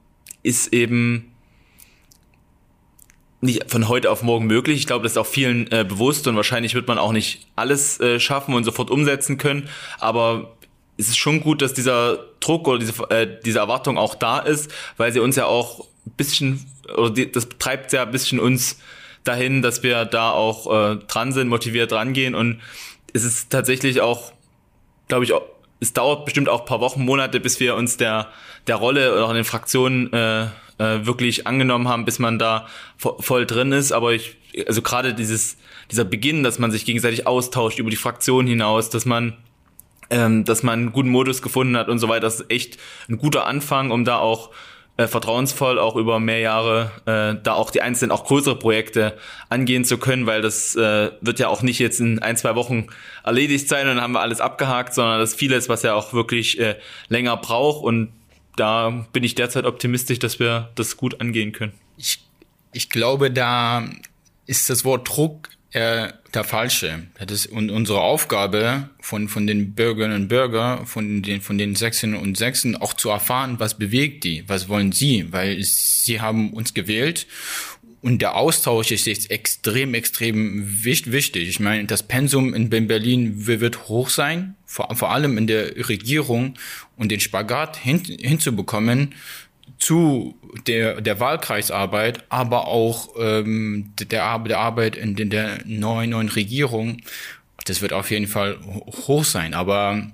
ist 0.44 0.74
eben 0.74 1.31
nicht 3.42 3.70
von 3.70 3.88
heute 3.88 4.10
auf 4.12 4.22
morgen 4.22 4.46
möglich. 4.46 4.78
Ich 4.78 4.88
glaube, 4.88 5.04
das 5.04 5.14
ist 5.14 5.18
auch 5.18 5.26
vielen 5.26 5.70
äh, 5.72 5.84
bewusst 5.84 6.28
und 6.28 6.36
wahrscheinlich 6.36 6.76
wird 6.76 6.88
man 6.88 6.98
auch 6.98 7.12
nicht 7.12 7.48
alles 7.56 8.00
äh, 8.00 8.20
schaffen 8.20 8.54
und 8.54 8.64
sofort 8.64 8.90
umsetzen 8.92 9.38
können. 9.38 9.68
Aber 10.00 10.54
es 10.98 11.10
ist 11.10 11.18
schon 11.18 11.42
gut, 11.42 11.62
dass 11.62 11.74
dieser 11.74 12.20
Druck 12.40 12.68
oder 12.68 12.80
diese, 12.80 12.94
äh, 13.10 13.28
diese 13.44 13.60
Erwartung 13.60 13.98
auch 13.98 14.16
da 14.16 14.40
ist, 14.40 14.72
weil 14.98 15.12
sie 15.12 15.20
uns 15.20 15.36
ja 15.36 15.46
auch 15.46 15.88
ein 16.06 16.14
bisschen, 16.18 16.66
oder 16.96 17.10
die, 17.10 17.32
das 17.32 17.50
treibt 17.58 17.92
ja 17.94 18.04
ein 18.04 18.12
bisschen 18.12 18.40
uns 18.40 18.80
dahin, 19.24 19.62
dass 19.62 19.84
wir 19.84 20.06
da 20.06 20.32
auch 20.32 20.94
äh, 20.94 20.96
dran 21.08 21.32
sind, 21.32 21.48
motiviert 21.48 21.92
rangehen 21.92 22.36
und 22.36 22.60
es 23.14 23.24
ist 23.24 23.50
tatsächlich 23.50 24.02
auch, 24.02 24.32
glaube 25.08 25.26
ich, 25.26 25.34
es 25.80 25.94
dauert 25.94 26.26
bestimmt 26.26 26.48
auch 26.48 26.66
paar 26.66 26.80
Wochen, 26.80 27.04
Monate, 27.04 27.40
bis 27.40 27.60
wir 27.60 27.76
uns 27.76 27.98
der, 27.98 28.28
der 28.68 28.76
Rolle 28.76 29.14
oder 29.14 29.26
auch 29.26 29.30
in 29.30 29.36
den 29.36 29.46
Fraktionen 29.46 30.14
äh, 30.14 30.48
äh, 30.82 31.06
wirklich 31.06 31.46
angenommen 31.46 31.88
haben, 31.88 32.06
bis 32.06 32.18
man 32.18 32.40
da 32.40 32.68
vo 32.98 33.18
voll 33.22 33.46
drin 33.46 33.72
ist. 33.72 33.92
Aber 33.92 34.14
ich, 34.14 34.38
also 34.68 34.82
gerade 34.82 35.14
dieses, 35.14 35.58
dieser 35.92 36.06
Beginn, 36.06 36.44
dass 36.44 36.58
man 36.58 36.72
sich 36.72 36.86
gegenseitig 36.86 37.28
austauscht 37.28 37.80
über 37.80 37.90
die 37.90 37.96
Fraktion 37.96 38.48
hinaus, 38.48 38.90
dass 38.90 39.06
man 39.06 39.38
ähm, 40.10 40.44
dass 40.44 40.62
man 40.62 40.80
einen 40.80 40.92
guten 40.92 41.10
Modus 41.10 41.42
gefunden 41.42 41.78
hat 41.78 41.88
und 41.88 42.00
so 42.00 42.10
weiter, 42.10 42.22
das 42.22 42.42
ist 42.42 42.52
echt 42.52 42.78
ein 43.08 43.18
guter 43.18 43.46
Anfang, 43.46 43.92
um 43.92 44.04
da 44.04 44.18
auch 44.18 44.50
äh, 44.98 45.08
vertrauensvoll 45.08 45.80
auch 45.80 45.96
über 45.96 46.20
mehr 46.20 46.40
Jahre 46.40 46.92
äh, 47.06 47.42
da 47.42 47.54
auch 47.54 47.72
die 47.72 47.82
einzelnen, 47.82 48.12
auch 48.12 48.26
größere 48.26 48.58
Projekte 48.58 49.18
angehen 49.48 49.86
zu 49.86 49.98
können, 49.98 50.26
weil 50.26 50.42
das 50.42 50.76
äh, 50.76 51.12
wird 51.22 51.40
ja 51.40 51.48
auch 51.48 51.62
nicht 51.62 51.80
jetzt 51.80 52.02
in 52.02 52.20
ein, 52.20 52.36
zwei 52.36 52.56
Wochen 52.56 52.88
erledigt 53.24 53.70
sein 53.70 53.88
und 53.88 53.96
dann 53.96 54.04
haben 54.04 54.12
wir 54.12 54.20
alles 54.20 54.42
abgehakt, 54.42 54.94
sondern 54.94 55.20
das 55.20 55.34
vieles, 55.34 55.70
was 55.70 55.84
ja 55.84 55.94
auch 55.94 56.12
wirklich 56.12 56.60
äh, 56.60 56.76
länger 57.08 57.38
braucht 57.38 57.84
und 57.84 58.12
da 58.56 59.06
bin 59.14 59.24
ich 59.24 59.36
derzeit 59.36 59.66
optimistisch, 59.66 60.20
dass 60.20 60.40
wir 60.40 60.72
das 60.76 60.98
gut 60.98 61.22
angehen 61.22 61.52
können. 61.52 61.74
Ich, 61.98 62.20
ich 62.74 62.90
glaube, 62.90 63.32
da 63.32 63.90
ist 64.46 64.70
das 64.70 64.84
Wort 64.86 65.08
Druck 65.08 65.50
äh, 65.72 66.12
der 66.34 66.44
falsche. 66.44 67.08
Das 67.20 67.32
ist 67.32 67.46
und 67.48 67.70
unsere 67.70 68.02
Aufgabe 68.02 68.90
von, 69.00 69.28
von 69.28 69.48
den 69.48 69.74
Bürgerinnen 69.74 70.24
und 70.24 70.28
Bürgern, 70.28 70.86
von 70.86 71.22
den, 71.22 71.42
von 71.42 71.58
den 71.58 71.76
Sächsinnen 71.76 72.16
und 72.16 72.38
Sächsen 72.38 72.76
auch 72.76 72.94
zu 72.94 73.10
erfahren, 73.10 73.56
was 73.60 73.78
bewegt 73.78 74.24
die, 74.24 74.44
was 74.48 74.68
wollen 74.68 74.92
sie, 74.92 75.32
weil 75.32 75.62
sie 75.64 76.20
haben 76.20 76.52
uns 76.52 76.74
gewählt 76.74 77.28
und 78.02 78.22
der 78.22 78.36
Austausch 78.36 78.92
ist 78.92 79.06
jetzt 79.06 79.30
extrem, 79.30 79.94
extrem 79.94 80.84
wichtig. 80.84 81.48
Ich 81.48 81.60
meine, 81.60 81.86
das 81.86 82.02
Pensum 82.02 82.54
in 82.54 82.70
Berlin 82.70 83.46
wird 83.46 83.88
hoch 83.90 84.10
sein, 84.10 84.56
vor, 84.66 84.96
vor 84.96 85.12
allem 85.12 85.38
in 85.38 85.46
der 85.46 85.88
Regierung 85.88 86.56
und 86.98 87.12
den 87.12 87.20
Spagat 87.20 87.78
hin, 87.78 88.02
hinzubekommen 88.04 89.14
zu 89.78 90.36
der, 90.68 91.02
der 91.02 91.20
Wahlkreisarbeit, 91.20 92.24
aber 92.30 92.68
auch 92.68 93.10
ähm, 93.20 93.94
der, 94.00 94.40
der 94.40 94.58
Arbeit 94.60 94.96
in 94.96 95.16
den, 95.16 95.30
der 95.30 95.60
neuen, 95.66 96.12
neuen 96.12 96.30
Regierung. 96.30 96.98
Das 97.66 97.82
wird 97.82 97.94
auf 97.94 98.10
jeden 98.10 98.28
Fall 98.28 98.58
hoch 99.08 99.24
sein. 99.24 99.54
Aber 99.54 100.08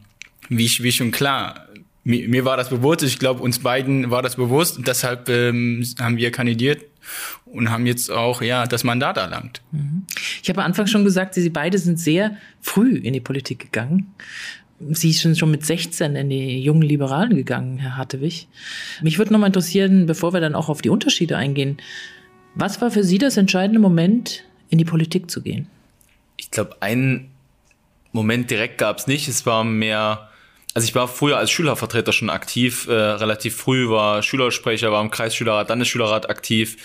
wie, 0.50 0.70
wie 0.80 0.92
schon 0.92 1.12
klar, 1.12 1.68
mir, 2.04 2.28
mir 2.28 2.44
war 2.44 2.58
das 2.58 2.70
bewusst, 2.70 3.04
ich 3.04 3.20
glaube, 3.20 3.42
uns 3.42 3.60
beiden 3.60 4.12
war 4.12 4.22
das 4.22 4.36
bewusst. 4.36 4.80
Deshalb 4.86 5.30
ähm, 5.30 5.86
haben 6.00 6.18
wir 6.18 6.32
kandidiert 6.32 6.84
und 7.52 7.70
haben 7.70 7.86
jetzt 7.86 8.12
auch 8.12 8.42
ja 8.42 8.66
das 8.66 8.84
Mandat 8.84 9.18
erlangt. 9.18 9.62
Mhm. 9.72 10.06
Ich 10.42 10.50
habe 10.50 10.62
am 10.62 10.68
Anfang 10.68 10.88
schon 10.88 11.04
gesagt, 11.04 11.34
Sie 11.34 11.50
beide 11.50 11.78
sind 11.78 12.00
sehr 12.00 12.38
früh 12.62 12.98
in 12.98 13.14
die 13.14 13.20
Politik 13.20 13.60
gegangen. 13.60 14.14
Sie 14.92 15.12
sind 15.12 15.38
schon 15.38 15.50
mit 15.50 15.66
16 15.66 16.16
in 16.16 16.30
die 16.30 16.62
jungen 16.62 16.84
Liberalen 16.84 17.36
gegangen, 17.36 17.80
Herr 17.80 17.98
Hartewig. 17.98 18.48
Mich 19.02 19.18
würde 19.18 19.34
noch 19.34 19.40
mal 19.40 19.48
interessieren, 19.48 20.06
bevor 20.06 20.34
wir 20.34 20.40
dann 20.40 20.54
auch 20.54 20.70
auf 20.70 20.82
die 20.82 20.90
Unterschiede 20.90 21.36
eingehen, 21.36 21.78
was 22.54 22.80
war 22.82 22.92
für 22.92 23.04
Sie 23.04 23.18
das 23.18 23.38
entscheidende 23.38 23.80
Moment, 23.80 24.44
in 24.70 24.78
die 24.78 24.86
Politik 24.86 25.32
zu 25.32 25.42
gehen? 25.42 25.68
Ich 26.38 26.52
glaube, 26.52 26.78
einen 26.82 27.32
Moment 28.12 28.50
direkt 28.50 28.78
gab 28.78 28.98
es 28.98 29.08
nicht. 29.08 29.28
Es 29.28 29.46
war 29.46 29.64
mehr, 29.64 30.30
also 30.74 30.88
ich 30.88 30.96
war 30.96 31.08
früher 31.08 31.38
als 31.38 31.52
Schülervertreter 31.52 32.14
schon 32.14 32.30
aktiv, 32.30 32.88
äh, 32.88 32.94
relativ 32.94 33.56
früh 33.56 33.90
war 33.90 34.24
Schülersprecher, 34.24 34.92
war 34.92 35.02
im 35.02 35.12
Kreisschülerrat, 35.12 35.70
Landesschülerrat 35.70 36.30
aktiv, 36.30 36.78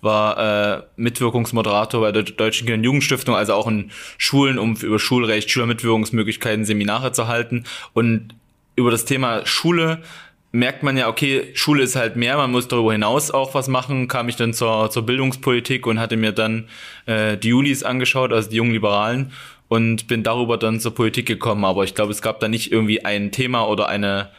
war 0.00 0.78
äh, 0.78 0.82
Mitwirkungsmoderator 0.96 2.00
bei 2.00 2.12
der 2.12 2.22
Deutschen 2.22 2.66
Kinder- 2.66 2.78
und 2.78 2.84
Jugendstiftung, 2.84 3.34
also 3.34 3.54
auch 3.54 3.66
in 3.66 3.90
Schulen, 4.18 4.58
um 4.58 4.74
über 4.76 4.98
Schulrecht, 4.98 5.50
Schülermitwirkungsmöglichkeiten, 5.50 6.64
Seminare 6.64 7.12
zu 7.12 7.28
halten. 7.28 7.64
Und 7.92 8.34
über 8.76 8.90
das 8.90 9.04
Thema 9.04 9.44
Schule 9.46 10.02
merkt 10.52 10.82
man 10.82 10.96
ja, 10.96 11.08
okay, 11.08 11.50
Schule 11.54 11.82
ist 11.82 11.96
halt 11.96 12.16
mehr, 12.16 12.36
man 12.36 12.50
muss 12.50 12.68
darüber 12.68 12.92
hinaus 12.92 13.30
auch 13.30 13.54
was 13.54 13.68
machen, 13.68 14.08
kam 14.08 14.28
ich 14.28 14.36
dann 14.36 14.52
zur, 14.52 14.90
zur 14.90 15.06
Bildungspolitik 15.06 15.86
und 15.86 16.00
hatte 16.00 16.16
mir 16.16 16.32
dann 16.32 16.68
äh, 17.06 17.36
die 17.36 17.48
Julis 17.48 17.82
angeschaut, 17.82 18.32
also 18.32 18.50
die 18.50 18.56
jungen 18.56 18.72
Liberalen 18.72 19.32
und 19.68 20.08
bin 20.08 20.24
darüber 20.24 20.56
dann 20.58 20.80
zur 20.80 20.94
Politik 20.94 21.26
gekommen. 21.26 21.64
Aber 21.64 21.84
ich 21.84 21.94
glaube, 21.94 22.10
es 22.10 22.22
gab 22.22 22.40
da 22.40 22.48
nicht 22.48 22.72
irgendwie 22.72 23.04
ein 23.04 23.30
Thema 23.30 23.68
oder 23.68 23.88
eine, 23.88 24.30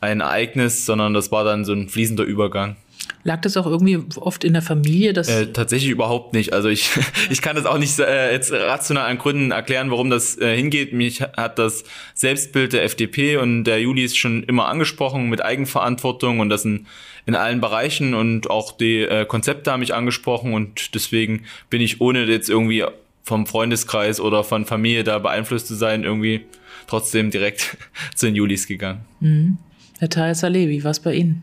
ein 0.00 0.20
Ereignis, 0.20 0.86
sondern 0.86 1.12
das 1.12 1.30
war 1.30 1.44
dann 1.44 1.66
so 1.66 1.74
ein 1.74 1.88
fließender 1.88 2.24
Übergang. 2.24 2.76
Lag 3.24 3.40
das 3.40 3.56
auch 3.56 3.66
irgendwie 3.66 3.98
oft 4.16 4.44
in 4.44 4.52
der 4.52 4.62
Familie? 4.62 5.12
Dass 5.12 5.28
äh, 5.28 5.52
tatsächlich 5.52 5.90
überhaupt 5.90 6.32
nicht. 6.32 6.52
Also 6.52 6.68
ich, 6.68 6.90
ich 7.30 7.42
kann 7.42 7.56
das 7.56 7.66
auch 7.66 7.78
nicht 7.78 7.98
äh, 7.98 8.32
jetzt 8.32 8.52
rational 8.52 9.10
an 9.10 9.18
Gründen 9.18 9.50
erklären, 9.50 9.90
warum 9.90 10.10
das 10.10 10.38
äh, 10.38 10.56
hingeht. 10.56 10.92
Mich 10.92 11.20
hat 11.20 11.58
das 11.58 11.84
Selbstbild 12.14 12.72
der 12.72 12.84
FDP 12.84 13.36
und 13.36 13.64
der 13.64 13.80
Juli 13.80 14.04
ist 14.04 14.16
schon 14.16 14.44
immer 14.44 14.68
angesprochen 14.68 15.28
mit 15.28 15.44
Eigenverantwortung 15.44 16.40
und 16.40 16.48
das 16.48 16.64
in, 16.64 16.86
in 17.26 17.34
allen 17.34 17.60
Bereichen 17.60 18.14
und 18.14 18.50
auch 18.50 18.72
die 18.72 19.00
äh, 19.00 19.26
Konzepte 19.26 19.72
haben 19.72 19.80
mich 19.80 19.94
angesprochen 19.94 20.54
und 20.54 20.94
deswegen 20.94 21.44
bin 21.70 21.80
ich 21.80 22.00
ohne 22.00 22.24
jetzt 22.24 22.48
irgendwie 22.48 22.84
vom 23.24 23.46
Freundeskreis 23.46 24.20
oder 24.20 24.42
von 24.42 24.64
Familie 24.64 25.04
da 25.04 25.18
beeinflusst 25.18 25.66
zu 25.66 25.74
sein, 25.74 26.02
irgendwie 26.02 26.46
trotzdem 26.86 27.30
direkt 27.30 27.76
zu 28.14 28.26
den 28.26 28.34
Julis 28.34 28.66
gegangen. 28.66 29.00
Mhm. 29.20 29.58
Herr 29.98 30.08
wie 30.08 30.84
war 30.84 30.92
es 30.92 31.00
bei 31.00 31.14
Ihnen? 31.14 31.42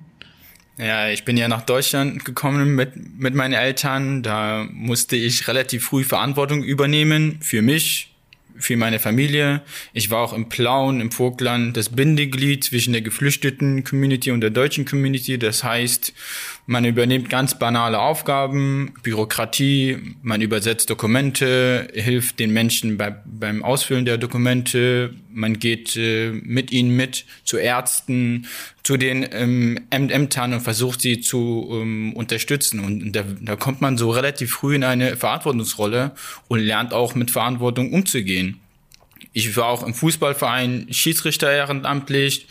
Ja, 0.78 1.10
ich 1.10 1.24
bin 1.24 1.38
ja 1.38 1.48
nach 1.48 1.62
Deutschland 1.62 2.26
gekommen 2.26 2.76
mit, 2.76 2.92
mit 3.18 3.34
meinen 3.34 3.54
Eltern. 3.54 4.24
Da 4.24 4.68
musste 4.72 5.16
ich 5.16 5.48
relativ 5.48 5.86
früh 5.86 6.04
Verantwortung 6.04 6.64
übernehmen 6.64 7.38
für 7.42 7.62
mich, 7.62 8.14
für 8.58 8.76
meine 8.76 9.00
Familie. 9.00 9.62
Ich 9.94 10.10
war 10.10 10.20
auch 10.20 10.34
im 10.34 10.50
Plauen, 10.50 11.00
im 11.00 11.12
Vogtland, 11.12 11.78
das 11.78 11.90
Bindeglied 11.90 12.66
zwischen 12.66 12.92
der 12.92 13.02
geflüchteten 13.02 13.86
Community 13.86 14.32
und 14.32 14.42
der 14.42 14.50
deutschen 14.50 14.84
Community. 14.84 15.40
Das 15.40 15.64
heißt, 15.64 16.14
man 16.68 16.84
übernimmt 16.84 17.30
ganz 17.30 17.60
banale 17.60 18.00
Aufgaben, 18.00 18.94
Bürokratie, 19.04 20.16
man 20.24 20.42
übersetzt 20.42 20.90
Dokumente, 20.90 21.88
hilft 21.94 22.40
den 22.40 22.52
Menschen 22.54 22.98
bei, 22.98 23.16
beim 23.26 23.64
Ausfüllen 23.64 24.06
der 24.06 24.18
Dokumente, 24.18 25.14
man 25.32 25.60
geht 25.60 25.96
äh, 25.96 26.32
mit 26.32 26.72
ihnen 26.72 26.96
mit 26.96 27.26
zu 27.44 27.58
Ärzten, 27.58 28.48
zu 28.84 28.98
den 28.98 29.28
ähm, 29.32 29.80
Ämtern 29.92 30.54
und 30.54 30.62
versucht 30.62 31.02
sie 31.02 31.20
zu 31.20 31.70
ähm, 31.72 32.14
unterstützen. 32.14 32.80
Und 32.80 33.12
da, 33.12 33.24
da 33.42 33.56
kommt 33.56 33.82
man 33.82 33.98
so 33.98 34.10
relativ 34.12 34.52
früh 34.52 34.76
in 34.76 34.84
eine 34.84 35.18
Verantwortungsrolle 35.18 36.14
und 36.48 36.60
lernt 36.60 36.94
auch 36.94 37.14
mit 37.14 37.32
Verantwortung 37.32 37.94
umzugehen. 37.94 38.60
Ich 39.38 39.58
war 39.58 39.66
auch 39.66 39.84
im 39.84 39.94
Fußballverein 39.94 40.88
Schiedsrichter 40.92 41.52
ehrenamtlich 41.52 42.48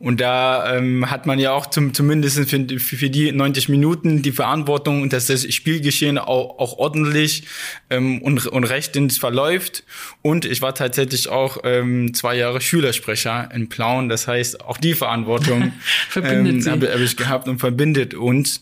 und 0.00 0.20
da 0.20 0.76
ähm, 0.76 1.08
hat 1.08 1.26
man 1.26 1.38
ja 1.38 1.52
auch 1.52 1.66
zum, 1.66 1.94
zumindest 1.94 2.50
für, 2.50 2.66
für 2.80 3.08
die 3.08 3.30
90 3.30 3.68
Minuten 3.68 4.20
die 4.20 4.32
Verantwortung, 4.32 5.08
dass 5.08 5.26
das 5.26 5.50
Spielgeschehen 5.54 6.18
auch, 6.18 6.58
auch 6.58 6.76
ordentlich 6.78 7.44
ähm, 7.88 8.20
und, 8.20 8.48
und 8.48 8.64
rechtens 8.64 9.16
verläuft. 9.16 9.84
Und 10.22 10.44
ich 10.44 10.60
war 10.60 10.74
tatsächlich 10.74 11.28
auch 11.28 11.58
ähm, 11.62 12.12
zwei 12.14 12.36
Jahre 12.36 12.60
Schülersprecher 12.60 13.50
in 13.54 13.68
Plauen, 13.68 14.08
das 14.08 14.26
heißt 14.26 14.60
auch 14.60 14.78
die 14.78 14.94
Verantwortung 14.94 15.72
ähm, 16.16 16.66
habe 16.66 16.92
hab 16.92 17.00
ich 17.00 17.16
gehabt 17.16 17.46
und 17.46 17.60
verbindet 17.60 18.14
uns. 18.14 18.60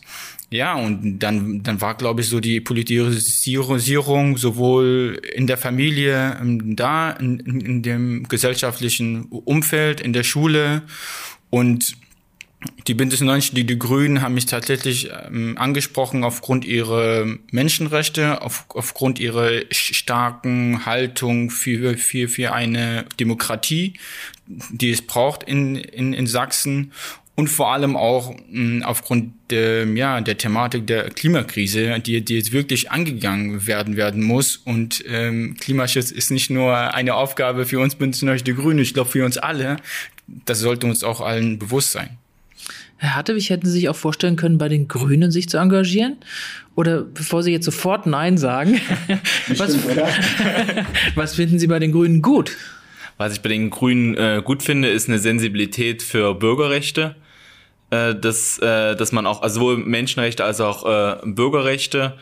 Ja, 0.53 0.75
und 0.75 1.17
dann, 1.17 1.63
dann 1.63 1.81
war, 1.81 1.95
glaube 1.95 2.21
ich, 2.21 2.29
so 2.29 2.39
die 2.39 2.61
Politisierung 2.61 4.37
sowohl 4.37 5.19
in 5.33 5.47
der 5.47 5.57
Familie, 5.57 6.37
ähm, 6.39 6.75
da, 6.75 7.09
in, 7.09 7.39
in 7.39 7.81
dem 7.81 8.27
gesellschaftlichen 8.27 9.23
Umfeld, 9.31 9.99
in 9.99 10.13
der 10.13 10.21
Schule. 10.21 10.83
Und 11.49 11.97
die 12.85 12.93
Bündnis 12.93 13.21
90, 13.21 13.55
die, 13.55 13.63
die 13.65 13.79
Grünen 13.79 14.21
haben 14.21 14.35
mich 14.35 14.45
tatsächlich 14.45 15.09
ähm, 15.25 15.57
angesprochen 15.57 16.23
aufgrund 16.23 16.65
ihrer 16.65 17.25
Menschenrechte, 17.49 18.43
auf, 18.43 18.65
aufgrund 18.69 19.17
ihrer 19.17 19.49
starken 19.71 20.85
Haltung 20.85 21.49
für, 21.49 21.97
für, 21.97 22.27
für 22.27 22.53
eine 22.53 23.05
Demokratie, 23.19 23.93
die 24.45 24.91
es 24.91 25.01
braucht 25.01 25.41
in, 25.41 25.77
in, 25.77 26.13
in 26.13 26.27
Sachsen 26.27 26.91
und 27.35 27.47
vor 27.47 27.73
allem 27.73 27.95
auch 27.95 28.31
mh, 28.31 28.37
hm, 28.51 28.83
aufgrund 28.83 29.33
der, 29.49 29.85
ja, 29.85 30.21
der 30.21 30.37
Thematik 30.37 30.85
der 30.85 31.09
Klimakrise, 31.09 31.99
die, 31.99 32.23
die 32.23 32.35
jetzt 32.35 32.51
wirklich 32.51 32.91
angegangen 32.91 33.65
werden 33.65 33.97
werden 33.97 34.23
muss. 34.23 34.57
Und 34.57 35.03
ähm, 35.07 35.55
Klimaschutz 35.59 36.11
ist 36.11 36.29
nicht 36.31 36.49
nur 36.49 36.75
eine 36.93 37.15
Aufgabe 37.15 37.65
für 37.65 37.79
uns 37.79 37.95
Bündnis 37.95 38.43
die 38.43 38.53
Grüne, 38.53 38.81
ich 38.81 38.93
glaube 38.93 39.09
für 39.09 39.25
uns 39.25 39.37
alle. 39.37 39.77
Das 40.27 40.59
sollte 40.59 40.87
uns 40.87 41.03
auch 41.03 41.21
allen 41.21 41.57
bewusst 41.59 41.91
sein. 41.91 42.17
Herr 42.97 43.15
Hartewig, 43.15 43.49
hätten 43.49 43.65
Sie 43.65 43.73
sich 43.73 43.89
auch 43.89 43.95
vorstellen 43.95 44.35
können, 44.35 44.57
bei 44.57 44.69
den 44.69 44.87
Grünen 44.87 45.31
sich 45.31 45.49
zu 45.49 45.57
engagieren? 45.57 46.17
Oder 46.75 47.01
bevor 47.01 47.43
Sie 47.43 47.51
jetzt 47.51 47.65
sofort 47.65 48.05
Nein 48.05 48.37
sagen, 48.37 48.79
was, 49.57 49.77
was 51.15 51.35
finden 51.35 51.59
Sie 51.59 51.67
bei 51.67 51.79
den 51.79 51.91
Grünen 51.91 52.21
gut? 52.21 52.55
Was 53.17 53.33
ich 53.33 53.41
bei 53.41 53.49
den 53.49 53.69
Grünen 53.71 54.15
äh, 54.15 54.41
gut 54.43 54.63
finde, 54.63 54.89
ist 54.89 55.09
eine 55.09 55.19
Sensibilität 55.19 56.01
für 56.01 56.35
Bürgerrechte 56.35 57.15
äh, 57.93 58.15
dass, 58.15 58.57
äh, 58.59 58.95
dass 58.95 59.11
man 59.11 59.27
auch 59.27 59.41
also 59.41 59.59
sowohl 59.59 59.77
Menschenrechte 59.77 60.43
als 60.43 60.59
auch 60.61 60.85
äh, 60.85 61.17
Bürgerrechte 61.25 62.13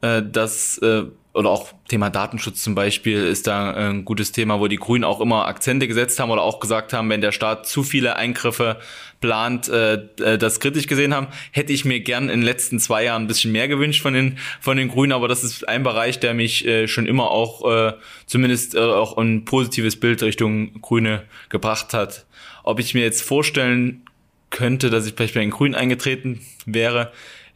äh, 0.00 0.22
dass 0.22 0.78
äh, 0.78 1.04
oder 1.32 1.50
auch 1.50 1.72
Thema 1.86 2.10
Datenschutz 2.10 2.62
zum 2.62 2.74
Beispiel 2.74 3.18
ist 3.18 3.46
da 3.46 3.70
ein 3.70 4.04
gutes 4.04 4.32
Thema, 4.32 4.58
wo 4.58 4.66
die 4.66 4.78
Grünen 4.78 5.04
auch 5.04 5.20
immer 5.20 5.46
Akzente 5.46 5.86
gesetzt 5.86 6.18
haben 6.18 6.30
oder 6.30 6.42
auch 6.42 6.58
gesagt 6.58 6.92
haben, 6.92 7.08
wenn 7.08 7.20
der 7.20 7.30
Staat 7.30 7.68
zu 7.68 7.84
viele 7.84 8.16
Eingriffe 8.16 8.78
plant, 9.20 9.68
äh, 9.68 9.94
äh, 10.20 10.38
das 10.38 10.58
kritisch 10.58 10.88
gesehen 10.88 11.14
haben. 11.14 11.28
Hätte 11.52 11.72
ich 11.72 11.84
mir 11.84 12.00
gern 12.00 12.24
in 12.24 12.40
den 12.40 12.42
letzten 12.42 12.80
zwei 12.80 13.04
Jahren 13.04 13.24
ein 13.24 13.28
bisschen 13.28 13.52
mehr 13.52 13.68
gewünscht 13.68 14.02
von 14.02 14.14
den 14.14 14.38
von 14.60 14.76
den 14.76 14.88
Grünen, 14.88 15.12
aber 15.12 15.28
das 15.28 15.44
ist 15.44 15.68
ein 15.68 15.84
Bereich, 15.84 16.18
der 16.18 16.34
mich 16.34 16.66
äh, 16.66 16.88
schon 16.88 17.06
immer 17.06 17.30
auch 17.30 17.70
äh, 17.70 17.92
zumindest 18.26 18.74
äh, 18.74 18.80
auch 18.80 19.16
ein 19.16 19.44
positives 19.44 20.00
Bild 20.00 20.22
Richtung 20.22 20.80
Grüne 20.80 21.22
gebracht 21.48 21.94
hat. 21.94 22.26
Ob 22.64 22.80
ich 22.80 22.94
mir 22.94 23.02
jetzt 23.02 23.22
vorstellen 23.22 24.02
könnte, 24.50 24.90
dass 24.90 25.06
ich 25.06 25.14
vielleicht 25.14 25.34
bei 25.34 25.40
den 25.40 25.50
Grünen 25.50 25.74
eingetreten 25.74 26.40
wäre, 26.66 27.12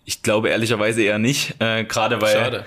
ich 0.07 0.23
glaube 0.23 0.51
ehrlicherweise 0.51 1.03
eher 1.03 1.19
nicht, 1.19 1.55
äh, 1.61 1.85
gerade 1.85 2.21
weil 2.21 2.35
Schade. 2.35 2.65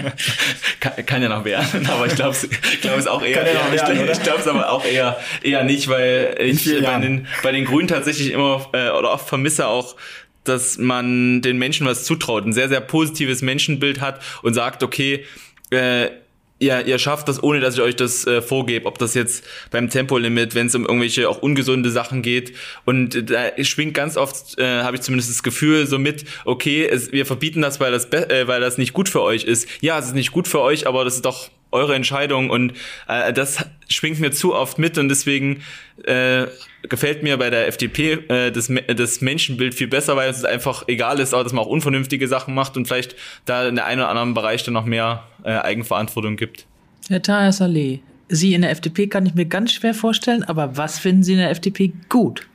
kann, 0.80 1.06
kann 1.06 1.22
ja 1.22 1.28
noch 1.28 1.44
werden, 1.44 1.86
aber 1.90 2.06
ich 2.06 2.16
glaube 2.16 2.32
es 2.32 2.48
glaub 2.80 2.98
es 2.98 3.06
auch 3.06 3.22
eher, 3.22 3.46
eher 3.46 3.60
ich, 3.72 4.10
ich 4.10 4.22
glaube 4.22 4.40
es 4.40 4.48
aber 4.48 4.70
auch 4.70 4.84
eher 4.84 5.16
eher 5.42 5.62
nicht, 5.62 5.88
weil 5.88 6.36
ich 6.40 6.64
bei 6.82 6.98
den, 6.98 7.28
bei 7.42 7.52
den 7.52 7.64
Grünen 7.64 7.86
tatsächlich 7.86 8.32
immer 8.32 8.68
äh, 8.72 8.90
oder 8.90 9.12
oft 9.12 9.28
vermisse 9.28 9.68
auch 9.68 9.96
dass 10.44 10.78
man 10.78 11.42
den 11.42 11.58
Menschen 11.58 11.88
was 11.88 12.04
zutraut, 12.04 12.46
ein 12.46 12.52
sehr, 12.52 12.68
sehr 12.68 12.80
positives 12.80 13.42
Menschenbild 13.42 14.00
hat 14.00 14.20
und 14.42 14.54
sagt, 14.54 14.84
okay, 14.84 15.24
äh, 15.70 16.10
ihr, 16.58 16.86
ihr 16.86 16.98
schafft 16.98 17.28
das, 17.28 17.42
ohne 17.42 17.60
dass 17.60 17.74
ich 17.74 17.80
euch 17.80 17.96
das 17.96 18.26
äh, 18.26 18.40
vorgebe, 18.40 18.86
ob 18.86 18.98
das 18.98 19.14
jetzt 19.14 19.44
beim 19.70 19.90
Tempolimit, 19.90 20.54
wenn 20.54 20.68
es 20.68 20.74
um 20.74 20.84
irgendwelche 20.84 21.28
auch 21.28 21.38
ungesunde 21.42 21.90
Sachen 21.90 22.22
geht. 22.22 22.54
Und 22.84 23.30
da 23.30 23.52
schwingt 23.64 23.94
ganz 23.94 24.16
oft, 24.16 24.58
äh, 24.58 24.82
habe 24.82 24.96
ich 24.96 25.02
zumindest 25.02 25.30
das 25.30 25.42
Gefühl, 25.42 25.86
so 25.86 25.98
mit, 25.98 26.24
okay, 26.44 26.86
es, 26.86 27.12
wir 27.12 27.26
verbieten 27.26 27.62
das, 27.62 27.80
weil 27.80 27.92
das, 27.92 28.06
äh, 28.12 28.46
weil 28.46 28.60
das 28.60 28.78
nicht 28.78 28.92
gut 28.92 29.08
für 29.08 29.22
euch 29.22 29.44
ist. 29.44 29.68
Ja, 29.80 29.98
es 29.98 30.06
ist 30.06 30.14
nicht 30.14 30.32
gut 30.32 30.48
für 30.48 30.60
euch, 30.60 30.86
aber 30.86 31.04
das 31.04 31.16
ist 31.16 31.24
doch 31.24 31.50
eure 31.70 31.94
Entscheidung 31.94 32.50
und 32.50 32.72
äh, 33.08 33.32
das 33.32 33.64
schwingt 33.88 34.20
mir 34.20 34.30
zu 34.30 34.54
oft 34.54 34.78
mit 34.78 34.98
und 34.98 35.08
deswegen 35.08 35.62
äh, 36.04 36.46
gefällt 36.88 37.22
mir 37.22 37.36
bei 37.36 37.50
der 37.50 37.68
FDP 37.68 38.12
äh, 38.28 38.50
das, 38.50 38.70
das 38.96 39.20
Menschenbild 39.20 39.74
viel 39.74 39.88
besser, 39.88 40.16
weil 40.16 40.30
es 40.30 40.44
einfach 40.44 40.84
egal 40.88 41.20
ist, 41.20 41.34
auch, 41.34 41.42
dass 41.42 41.52
man 41.52 41.64
auch 41.64 41.68
unvernünftige 41.68 42.28
Sachen 42.28 42.54
macht 42.54 42.76
und 42.76 42.86
vielleicht 42.86 43.16
da 43.44 43.68
in 43.68 43.76
der 43.76 43.86
einen 43.86 44.00
oder 44.00 44.08
anderen 44.08 44.34
Bereich 44.34 44.62
dann 44.64 44.74
noch 44.74 44.86
mehr 44.86 45.24
äh, 45.44 45.50
Eigenverantwortung 45.50 46.36
gibt. 46.36 46.66
Herr 47.08 47.22
Tahir 47.22 47.52
Saleh, 47.52 48.00
Sie 48.28 48.54
in 48.54 48.62
der 48.62 48.70
FDP 48.70 49.06
kann 49.06 49.24
ich 49.26 49.34
mir 49.34 49.46
ganz 49.46 49.72
schwer 49.72 49.94
vorstellen, 49.94 50.42
aber 50.42 50.76
was 50.76 50.98
finden 50.98 51.22
Sie 51.22 51.32
in 51.32 51.38
der 51.38 51.50
FDP 51.50 51.92
gut? 52.08 52.46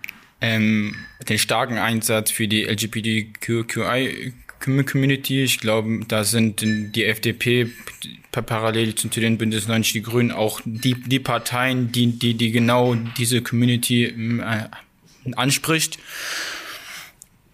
Ähm, 0.41 0.95
den 1.29 1.37
starken 1.37 1.77
Einsatz 1.77 2.31
für 2.31 2.47
die 2.47 2.63
LGBTQI 2.63 4.33
Community. 4.61 5.43
Ich 5.43 5.59
glaube, 5.59 6.01
da 6.07 6.23
sind 6.23 6.61
die 6.61 7.05
FDP 7.05 7.67
parallel 8.31 8.95
zu 8.95 9.07
den 9.09 9.37
Bündnis 9.37 9.67
90 9.67 9.93
Die 9.93 10.01
Grünen 10.01 10.31
auch 10.31 10.61
die, 10.63 10.93
die 10.93 11.19
Parteien, 11.19 11.91
die, 11.91 12.07
die, 12.17 12.35
die 12.35 12.51
genau 12.51 12.95
diese 13.17 13.41
Community 13.41 14.05
äh, 14.05 14.67
anspricht. 15.35 15.99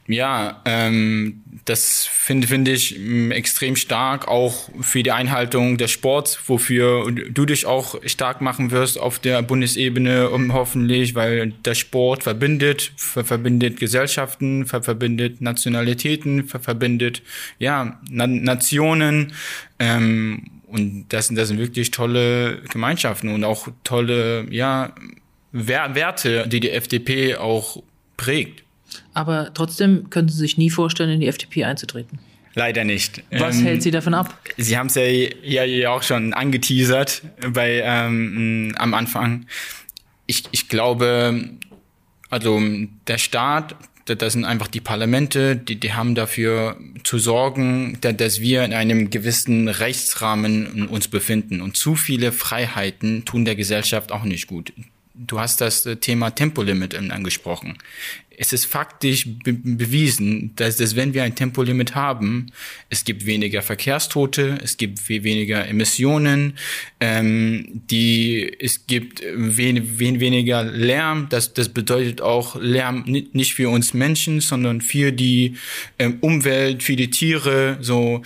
Ja, 0.07 0.61
ähm, 0.63 1.43
das 1.65 2.05
finde 2.05 2.47
finde 2.47 2.71
ich 2.71 2.97
ähm, 2.97 3.31
extrem 3.31 3.75
stark, 3.75 4.29
auch 4.29 4.69
für 4.79 5.03
die 5.03 5.11
Einhaltung 5.11 5.77
des 5.77 5.91
Sports, 5.91 6.39
wofür 6.47 7.11
du 7.11 7.45
dich 7.45 7.65
auch 7.65 7.95
stark 8.05 8.39
machen 8.39 8.71
wirst 8.71 8.97
auf 8.97 9.19
der 9.19 9.41
Bundesebene, 9.41 10.29
um 10.29 10.53
hoffentlich, 10.53 11.13
weil 11.13 11.51
der 11.65 11.75
Sport 11.75 12.23
verbindet, 12.23 12.93
ver 12.95 13.25
verbindet 13.25 13.81
Gesellschaften, 13.81 14.65
ver 14.65 14.81
verbindet 14.81 15.41
Nationalitäten, 15.41 16.47
ver 16.47 16.61
verbindet 16.61 17.21
ja 17.59 17.99
Na 18.09 18.27
Nationen. 18.27 19.33
Ähm, 19.77 20.51
und 20.67 21.05
das, 21.09 21.27
das 21.29 21.49
sind 21.49 21.59
wirklich 21.59 21.91
tolle 21.91 22.61
Gemeinschaften 22.71 23.29
und 23.29 23.43
auch 23.43 23.67
tolle 23.83 24.47
ja, 24.51 24.93
Werte, 25.51 26.47
die 26.47 26.59
die 26.61 26.71
FDP 26.71 27.35
auch 27.35 27.83
prägt. 28.15 28.66
Aber 29.13 29.53
trotzdem 29.53 30.09
können 30.09 30.29
Sie 30.29 30.37
sich 30.37 30.57
nie 30.57 30.69
vorstellen, 30.69 31.09
in 31.09 31.19
die 31.19 31.27
FDP 31.27 31.65
einzutreten. 31.65 32.19
Leider 32.57 32.83
nicht. 32.83 33.23
Was 33.31 33.57
ähm, 33.59 33.65
hält 33.65 33.83
Sie 33.83 33.91
davon 33.91 34.15
ab? 34.15 34.35
Sie 34.57 34.77
haben 34.77 34.87
es 34.87 34.95
ja, 34.95 35.03
ja, 35.03 35.63
ja 35.63 35.91
auch 35.91 36.01
schon 36.01 36.33
angeteasert 36.33 37.21
bei 37.53 37.81
ähm, 37.83 38.73
am 38.79 38.95
Anfang. 38.95 39.45
Ich, 40.25 40.43
ich 40.51 40.67
glaube, 40.67 41.51
also 42.31 42.59
der 43.07 43.19
Staat, 43.19 43.75
das 44.05 44.33
sind 44.33 44.45
einfach 44.45 44.67
die 44.67 44.81
Parlamente, 44.81 45.55
die, 45.55 45.79
die 45.79 45.93
haben 45.93 46.15
dafür 46.15 46.77
zu 47.03 47.19
sorgen, 47.19 47.99
dass 48.01 48.41
wir 48.41 48.63
in 48.63 48.73
einem 48.73 49.11
gewissen 49.11 49.67
Rechtsrahmen 49.67 50.87
uns 50.87 51.07
befinden. 51.09 51.61
Und 51.61 51.77
zu 51.77 51.95
viele 51.95 52.31
Freiheiten 52.31 53.23
tun 53.25 53.45
der 53.45 53.55
Gesellschaft 53.55 54.11
auch 54.11 54.23
nicht 54.23 54.47
gut. 54.47 54.73
Du 55.17 55.39
hast 55.39 55.61
das 55.61 55.87
Thema 55.99 56.29
Tempolimit 56.31 56.95
angesprochen 56.95 57.77
es 58.39 58.53
ist 58.53 58.65
faktisch 58.65 59.27
be 59.43 59.53
bewiesen, 59.53 60.55
dass, 60.55 60.77
dass 60.77 60.95
wenn 60.95 61.15
wir 61.15 61.23
ein 61.23 61.33
Tempolimit 61.33 61.95
haben, 61.95 62.51
es 62.89 63.03
gibt 63.03 63.25
weniger 63.25 63.63
Verkehrstote, 63.63 64.59
es 64.63 64.77
gibt 64.77 65.09
weniger 65.09 65.67
Emissionen, 65.67 66.53
ähm, 66.99 67.65
die, 67.89 68.55
es 68.59 68.85
gibt 68.85 69.23
wen 69.35 69.99
wen 69.99 70.19
weniger 70.19 70.63
Lärm. 70.63 71.27
Das, 71.29 71.53
das 71.53 71.69
bedeutet 71.69 72.21
auch 72.21 72.55
Lärm 72.61 73.03
nicht 73.07 73.55
für 73.55 73.69
uns 73.69 73.95
Menschen, 73.95 74.39
sondern 74.39 74.81
für 74.81 75.11
die 75.11 75.57
ähm, 75.97 76.17
Umwelt, 76.21 76.83
für 76.83 76.95
die 76.95 77.09
Tiere. 77.09 77.79
So 77.81 78.21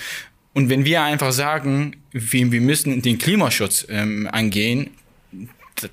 und 0.54 0.70
wenn 0.70 0.84
wir 0.84 1.04
einfach 1.04 1.32
sagen, 1.32 1.96
wir, 2.12 2.52
wir 2.52 2.62
müssen 2.62 3.02
den 3.02 3.18
Klimaschutz 3.18 3.88
ähm, 3.90 4.28
angehen, 4.30 4.90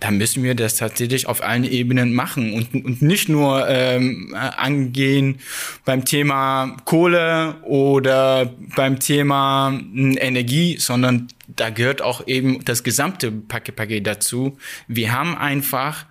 da 0.01 0.11
müssen 0.11 0.43
wir 0.43 0.55
das 0.55 0.77
tatsächlich 0.77 1.27
auf 1.27 1.43
allen 1.43 1.65
Ebenen 1.65 2.15
machen 2.15 2.53
und, 2.53 2.85
und 2.85 3.03
nicht 3.03 3.29
nur 3.29 3.69
ähm, 3.69 4.35
angehen 4.35 5.39
beim 5.85 6.05
Thema 6.05 6.77
Kohle 6.85 7.57
oder 7.63 8.55
beim 8.77 8.99
Thema 8.99 9.71
hm, 9.71 10.17
Energie, 10.19 10.77
sondern 10.79 11.29
da 11.47 11.71
gehört 11.71 12.03
auch 12.03 12.27
eben 12.27 12.65
das 12.65 12.83
gesamte 12.83 13.31
Paket 13.33 14.07
dazu. 14.07 14.59
Wir 14.87 15.13
haben 15.13 15.37
einfach 15.37 16.07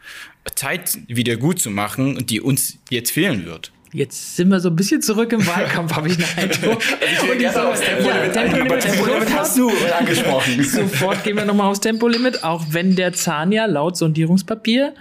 Zeit 0.56 0.98
wieder 1.08 1.36
gut 1.36 1.60
zu 1.60 1.70
machen, 1.70 2.26
die 2.26 2.42
uns 2.42 2.80
jetzt 2.90 3.12
fehlen 3.12 3.46
wird. 3.46 3.72
Jetzt 3.94 4.36
sind 4.36 4.50
wir 4.50 4.60
so 4.60 4.70
ein 4.70 4.76
bisschen 4.76 5.02
zurück 5.02 5.32
im 5.32 5.46
Wahlkampf, 5.48 5.94
habe 5.94 6.10
ich 6.10 6.18
eine 6.18 6.28
Eindruck. 6.38 6.82
ich 6.82 7.30
will 7.30 7.38
gerne 7.38 7.68
aufs 7.68 7.80
Tempolimit, 7.80 8.36
ja, 8.36 8.42
Tempolimit, 8.42 8.72
aber 8.72 8.80
Tempolimit 8.80 9.34
hast 9.34 9.58
du 9.58 9.72
angesprochen. 10.00 10.64
Sofort 10.64 11.24
gehen 11.24 11.38
wir 11.38 11.46
nochmal 11.46 11.70
aufs 11.70 11.80
Tempolimit, 11.80 12.44
auch 12.44 12.66
wenn 12.72 12.96
der 12.96 13.14
Zahn 13.14 13.52
ja 13.52 13.66
laut 13.66 13.96
Sondierungspapier 13.98 14.94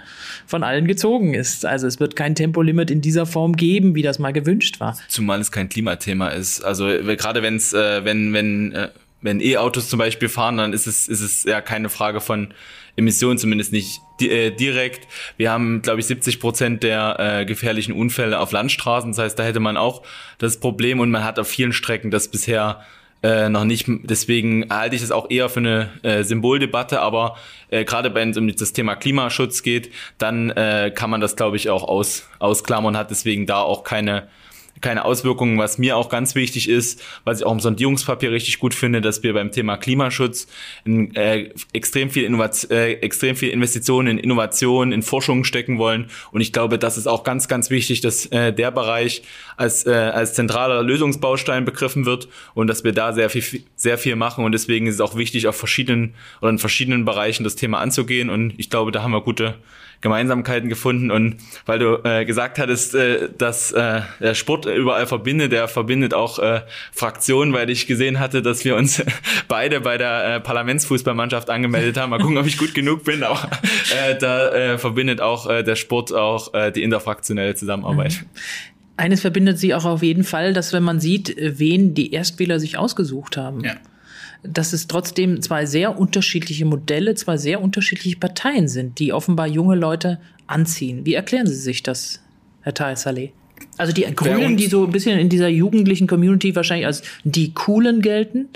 von 0.45 0.63
allen 0.63 0.87
gezogen 0.87 1.33
ist. 1.33 1.65
Also 1.65 1.85
es 1.87 1.99
wird 1.99 2.15
kein 2.15 2.35
Tempolimit 2.35 2.89
in 2.89 3.01
dieser 3.01 3.25
Form 3.25 3.55
geben, 3.57 3.95
wie 3.95 4.01
das 4.01 4.19
mal 4.19 4.31
gewünscht 4.31 4.79
war. 4.79 4.97
Zumal 5.09 5.41
es 5.41 5.51
kein 5.51 5.67
Klimathema 5.67 6.29
ist. 6.29 6.61
Also 6.61 6.85
gerade 6.87 7.41
wenn 7.41 7.57
es, 7.57 7.73
äh, 7.73 8.05
wenn, 8.05 8.33
wenn, 8.33 8.71
äh, 8.71 8.89
wenn 9.21 9.41
E-Autos 9.41 9.89
zum 9.89 9.99
Beispiel 9.99 10.29
fahren, 10.29 10.57
dann 10.57 10.73
ist 10.73 10.87
es, 10.87 11.07
ist 11.07 11.21
es 11.21 11.43
ja 11.43 11.59
keine 11.59 11.89
Frage 11.89 12.21
von 12.21 12.53
Emissionen, 12.95 13.37
zumindest 13.37 13.73
nicht 13.73 14.01
äh, 14.21 14.51
direkt. 14.51 15.07
Wir 15.37 15.51
haben, 15.51 15.81
glaube 15.81 15.99
ich, 15.99 16.07
70 16.07 16.39
Prozent 16.39 16.83
der 16.83 17.17
äh, 17.19 17.45
gefährlichen 17.45 17.93
Unfälle 17.93 18.39
auf 18.39 18.51
Landstraßen. 18.51 19.11
Das 19.11 19.19
heißt, 19.19 19.39
da 19.39 19.43
hätte 19.43 19.59
man 19.59 19.77
auch 19.77 20.03
das 20.37 20.59
Problem 20.59 20.99
und 20.99 21.11
man 21.11 21.23
hat 21.23 21.39
auf 21.39 21.47
vielen 21.47 21.73
Strecken 21.73 22.11
das 22.11 22.29
bisher 22.29 22.81
äh, 23.23 23.49
noch 23.49 23.63
nicht. 23.63 23.85
Deswegen 23.87 24.67
halte 24.69 24.95
ich 24.95 25.01
es 25.01 25.11
auch 25.11 25.29
eher 25.29 25.49
für 25.49 25.59
eine 25.59 25.89
äh, 26.03 26.23
Symboldebatte, 26.23 27.01
aber 27.01 27.37
äh, 27.69 27.83
gerade 27.83 28.13
wenn 28.13 28.29
es 28.29 28.37
um 28.37 28.47
das 28.47 28.73
Thema 28.73 28.95
Klimaschutz 28.95 29.63
geht, 29.63 29.91
dann 30.17 30.51
äh, 30.51 30.91
kann 30.93 31.09
man 31.09 31.21
das, 31.21 31.35
glaube 31.35 31.57
ich, 31.57 31.69
auch 31.69 31.83
aus, 31.83 32.27
ausklammern 32.39 32.93
und 32.93 32.97
hat 32.97 33.09
deswegen 33.09 33.45
da 33.45 33.61
auch 33.61 33.83
keine 33.83 34.27
keine 34.81 35.05
Auswirkungen. 35.05 35.57
Was 35.57 35.77
mir 35.77 35.97
auch 35.97 36.09
ganz 36.09 36.35
wichtig 36.35 36.69
ist, 36.69 37.01
was 37.23 37.39
ich 37.39 37.45
auch 37.45 37.51
im 37.51 37.59
Sondierungspapier 37.59 38.31
richtig 38.31 38.59
gut 38.59 38.73
finde, 38.73 39.01
dass 39.01 39.23
wir 39.23 39.33
beim 39.33 39.51
Thema 39.51 39.77
Klimaschutz 39.77 40.47
in, 40.85 41.15
äh, 41.15 41.49
extrem 41.73 42.09
viel 42.09 42.23
Innovation, 42.23 42.71
äh, 42.71 42.93
extrem 42.93 43.35
viel 43.35 43.49
Investitionen 43.49 44.07
in 44.07 44.17
Innovation, 44.17 44.91
in 44.91 45.01
Forschung 45.01 45.43
stecken 45.43 45.77
wollen. 45.77 46.09
Und 46.31 46.41
ich 46.41 46.53
glaube, 46.53 46.79
das 46.79 46.97
ist 46.97 47.07
auch 47.07 47.23
ganz, 47.23 47.47
ganz 47.47 47.69
wichtig, 47.69 48.01
dass 48.01 48.25
äh, 48.27 48.53
der 48.53 48.71
Bereich 48.71 49.23
als, 49.55 49.85
äh, 49.85 49.91
als 49.91 50.33
zentraler 50.33 50.83
Lösungsbaustein 50.83 51.65
begriffen 51.65 52.05
wird 52.05 52.27
und 52.53 52.67
dass 52.67 52.83
wir 52.83 52.91
da 52.91 53.13
sehr 53.13 53.29
viel, 53.29 53.63
sehr 53.75 53.97
viel 53.97 54.15
machen. 54.15 54.43
Und 54.45 54.51
deswegen 54.51 54.87
ist 54.87 54.95
es 54.95 55.01
auch 55.01 55.15
wichtig, 55.15 55.47
auf 55.47 55.55
verschiedenen 55.55 56.13
oder 56.41 56.49
in 56.49 56.59
verschiedenen 56.59 57.05
Bereichen 57.05 57.43
das 57.43 57.55
Thema 57.55 57.79
anzugehen. 57.79 58.29
Und 58.29 58.53
ich 58.57 58.69
glaube, 58.69 58.91
da 58.91 59.01
haben 59.03 59.11
wir 59.11 59.21
gute 59.21 59.55
Gemeinsamkeiten 60.01 60.69
gefunden. 60.69 61.11
Und 61.11 61.37
weil 61.65 61.79
du 61.79 62.01
äh, 62.03 62.25
gesagt 62.25 62.59
hattest, 62.59 62.95
äh, 62.95 63.29
dass 63.35 63.71
äh, 63.71 64.01
der 64.19 64.35
Sport 64.35 64.66
überall 64.75 65.07
verbindet, 65.07 65.51
der 65.51 65.67
verbindet 65.67 66.13
auch 66.13 66.39
äh, 66.39 66.61
Fraktionen, 66.91 67.53
weil 67.53 67.69
ich 67.69 67.87
gesehen 67.87 68.19
hatte, 68.19 68.41
dass 68.41 68.65
wir 68.65 68.75
uns 68.75 69.03
beide 69.47 69.81
bei 69.81 69.97
der 69.97 70.35
äh, 70.35 70.39
Parlamentsfußballmannschaft 70.39 71.49
angemeldet 71.49 71.97
haben. 71.97 72.09
Mal 72.09 72.19
gucken, 72.19 72.37
ob 72.37 72.45
ich 72.45 72.57
gut 72.57 72.73
genug 72.73 73.03
bin, 73.03 73.23
aber 73.23 73.49
äh, 74.07 74.17
da 74.17 74.49
äh, 74.49 74.77
verbindet 74.77 75.21
auch 75.21 75.49
äh, 75.49 75.63
der 75.63 75.75
Sport 75.75 76.13
auch 76.13 76.53
äh, 76.53 76.71
die 76.71 76.83
interfraktionelle 76.83 77.55
Zusammenarbeit. 77.55 78.21
Mhm. 78.21 78.27
Eines 78.97 79.21
verbindet 79.21 79.59
sie 79.59 79.75
auch 79.75 79.85
auf 79.85 80.01
jeden 80.01 80.23
Fall, 80.23 80.53
dass 80.53 80.73
wenn 80.73 80.83
man 80.83 80.99
sieht, 80.99 81.35
wen 81.37 81.93
die 81.93 82.13
Erstwähler 82.13 82.59
sich 82.59 82.79
ausgesucht 82.79 83.37
haben, 83.37 83.63
ja. 83.63 83.75
dass 84.41 84.73
es 84.73 84.87
trotzdem 84.87 85.39
zwei 85.43 85.67
sehr 85.67 85.99
unterschiedliche 85.99 86.65
Modelle, 86.65 87.13
zwei 87.13 87.37
sehr 87.37 87.61
unterschiedliche 87.61 88.17
Parteien 88.17 88.67
sind, 88.67 88.97
die 88.97 89.13
offenbar 89.13 89.47
junge 89.47 89.75
Leute 89.75 90.19
anziehen. 90.47 91.05
Wie 91.05 91.13
erklären 91.13 91.45
Sie 91.45 91.53
sich 91.53 91.83
das, 91.83 92.23
Herr 92.61 92.73
Tahir 92.73 92.95
Saleh? 92.95 93.33
Also 93.77 93.93
die 93.93 94.03
Grünen, 94.15 94.57
die 94.57 94.67
so 94.67 94.85
ein 94.85 94.91
bisschen 94.91 95.19
in 95.19 95.29
dieser 95.29 95.47
jugendlichen 95.47 96.07
Community 96.07 96.55
wahrscheinlich 96.55 96.87
als 96.87 97.03
die 97.23 97.53
Coolen 97.53 98.01
gelten, 98.01 98.49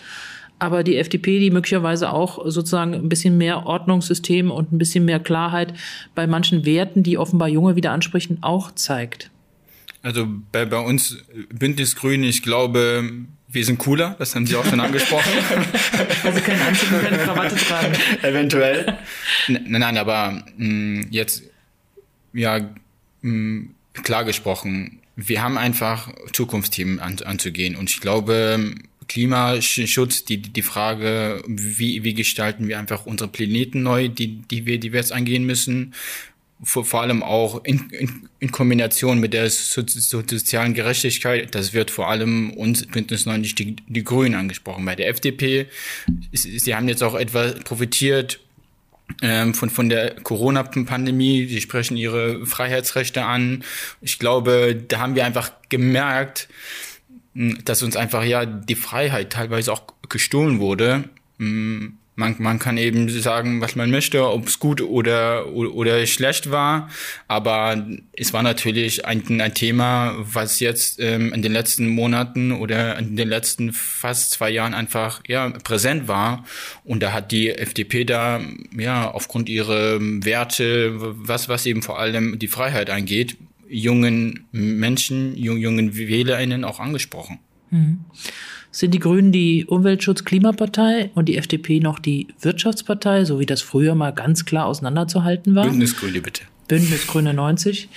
aber 0.60 0.84
die 0.84 0.98
FDP, 0.98 1.40
die 1.40 1.52
möglicherweise 1.52 2.12
auch 2.12 2.40
sozusagen 2.46 2.94
ein 2.94 3.10
bisschen 3.10 3.38
mehr 3.38 3.66
Ordnungssystem 3.66 4.52
und 4.52 4.72
ein 4.72 4.78
bisschen 4.78 5.06
mehr 5.06 5.20
Klarheit 5.20 5.74
bei 6.14 6.28
manchen 6.28 6.66
Werten, 6.66 7.04
die 7.04 7.18
offenbar 7.18 7.50
Junge 7.50 7.76
wieder 7.76 7.92
ansprechen, 7.92 8.38
auch 8.42 8.72
zeigt. 8.72 9.32
Also 10.04 10.28
bei, 10.52 10.66
bei 10.66 10.80
uns 10.80 11.18
Bündnis 11.54 11.96
Grün, 11.96 12.24
ich 12.24 12.42
glaube, 12.42 13.04
wir 13.48 13.66
sind 13.66 13.80
cooler, 13.80 14.16
das 14.18 14.36
haben 14.36 14.48
Sie 14.48 14.56
auch 14.56 14.66
schon 14.66 14.80
angesprochen. 14.80 15.32
also 16.24 16.40
kein 16.42 16.62
Anzug 16.62 16.92
und 16.92 17.02
keine 17.02 17.18
Krawatte 17.18 17.56
tragen. 17.56 17.94
Eventuell. 18.22 18.98
N 19.48 19.66
nein, 19.68 19.98
aber 19.98 20.44
mh, 20.58 20.68
mm, 20.68 21.08
jetzt, 21.12 21.44
ja, 22.34 22.60
mh, 22.60 23.32
mm, 23.32 23.76
klar 23.94 24.24
gesprochen, 24.26 25.00
wir 25.16 25.42
haben 25.42 25.58
einfach 25.58 26.12
Zukunftsthemen 26.34 27.00
an, 27.00 27.20
anzugehen. 27.24 27.76
Und 27.76 27.90
ich 27.90 28.00
glaube, 28.00 28.76
Klimaschutz, 29.08 30.24
die, 30.24 30.42
die 30.42 30.62
Frage, 30.62 31.44
wie, 31.48 32.04
wie 32.04 32.14
gestalten 32.14 32.68
wir 32.68 32.80
einfach 32.80 33.06
unsere 33.06 33.30
Planeten 33.30 33.84
neu, 33.84 34.08
die, 34.08 34.42
die 34.50 34.66
wir, 34.66 34.78
jetzt 34.78 35.12
angehen 35.12 35.46
müssen, 35.46 35.94
vor, 36.64 36.86
vor 36.86 37.02
allem 37.02 37.24
auch 37.24 37.66
in, 37.66 37.90
in, 37.90 38.30
in 38.40 38.52
Kombination 38.52 39.20
mit 39.20 39.34
der 39.34 39.50
so, 39.50 39.82
so 39.86 40.22
sozialen 40.26 40.74
Gerechtigkeit, 40.74 41.54
das 41.56 41.74
wird 41.74 41.92
vor 41.92 42.10
allem 42.10 42.52
uns 42.52 42.86
Bündnis 42.86 43.26
90 43.26 43.56
die, 43.56 43.76
die 43.88 44.04
Grünen 44.04 44.36
angesprochen. 44.36 44.86
Bei 44.86 44.96
der 44.96 45.10
FDP, 45.10 45.68
sie 46.32 46.76
haben 46.76 46.88
jetzt 46.88 47.04
auch 47.04 47.16
etwas 47.16 47.60
profitiert 47.64 48.40
ähm, 49.22 49.54
von, 49.54 49.70
von 49.70 49.90
der 49.90 50.16
Corona-Pandemie, 50.16 51.46
sie 51.48 51.62
sprechen 51.62 51.98
ihre 51.98 52.46
Freiheitsrechte 52.46 53.24
an. 53.24 53.64
Ich 54.02 54.20
glaube, 54.20 54.76
da 54.76 55.00
haben 55.00 55.16
wir 55.16 55.26
einfach 55.26 55.52
gemerkt, 55.70 56.48
dass 57.34 57.84
uns 57.84 57.96
einfach 57.96 58.24
ja 58.24 58.46
die 58.46 58.76
Freiheit 58.76 59.32
teilweise 59.32 59.72
auch 59.72 59.84
gestohlen 60.10 60.60
wurde. 60.60 61.06
Man, 62.16 62.36
man 62.40 62.60
kann 62.60 62.78
eben 62.78 63.08
sagen, 63.10 63.62
was 63.62 63.76
man 63.78 63.90
möchte, 63.90 64.28
ob 64.28 64.48
es 64.48 64.60
gut 64.60 64.82
oder, 64.82 65.48
oder, 65.48 65.74
oder 65.74 66.06
schlecht 66.06 66.52
war. 66.52 66.90
Aber 67.28 67.88
es 68.14 68.34
war 68.34 68.44
natürlich 68.44 69.06
ein, 69.06 69.42
ein 69.42 69.54
Thema, 69.54 70.16
was 70.18 70.60
jetzt 70.60 71.00
ähm, 71.00 71.32
in 71.32 71.42
den 71.42 71.54
letzten 71.54 71.88
Monaten 71.88 72.52
oder 72.52 73.00
in 73.00 73.16
den 73.16 73.30
letzten 73.30 73.72
fast 73.72 74.32
zwei 74.32 74.50
Jahren 74.50 74.74
einfach 74.74 75.22
ja, 75.28 75.50
präsent 75.50 76.10
war. 76.10 76.44
Und 76.84 77.02
da 77.02 77.14
hat 77.14 77.32
die 77.32 77.50
FDP 77.50 78.04
da 78.04 78.42
ja 78.78 79.10
aufgrund 79.10 79.48
ihrer 79.48 80.00
Werte, 80.02 80.94
was, 80.98 81.48
was 81.48 81.66
eben 81.66 81.82
vor 81.82 81.98
allem 81.98 82.40
die 82.40 82.50
Freiheit 82.50 82.90
angeht, 82.90 83.38
jungen 83.70 84.48
Menschen, 84.52 85.36
jungen 85.38 85.96
WählerInnen 85.96 86.66
auch 86.66 86.82
angesprochen. 86.82 87.40
Mhm. 87.70 88.06
Sind 88.72 88.94
die 88.94 89.00
Grünen 89.00 89.32
die 89.32 89.66
Umweltschutz-Klimapartei 89.66 91.12
und 91.14 91.26
die 91.28 91.38
FDP 91.38 91.80
noch 91.80 92.00
die 92.00 92.28
Wirtschaftspartei, 92.40 93.26
so 93.26 93.40
wie 93.40 93.46
das 93.46 93.62
früher 93.62 93.96
mal 93.96 94.12
ganz 94.12 94.46
klar 94.46 94.66
auseinanderzuhalten 94.66 95.56
war? 95.56 95.66
Bündnisgrüne 95.66 96.22
bitte. 96.22 96.44
Bündnisgrüne 96.70 97.34
90. 97.34 97.90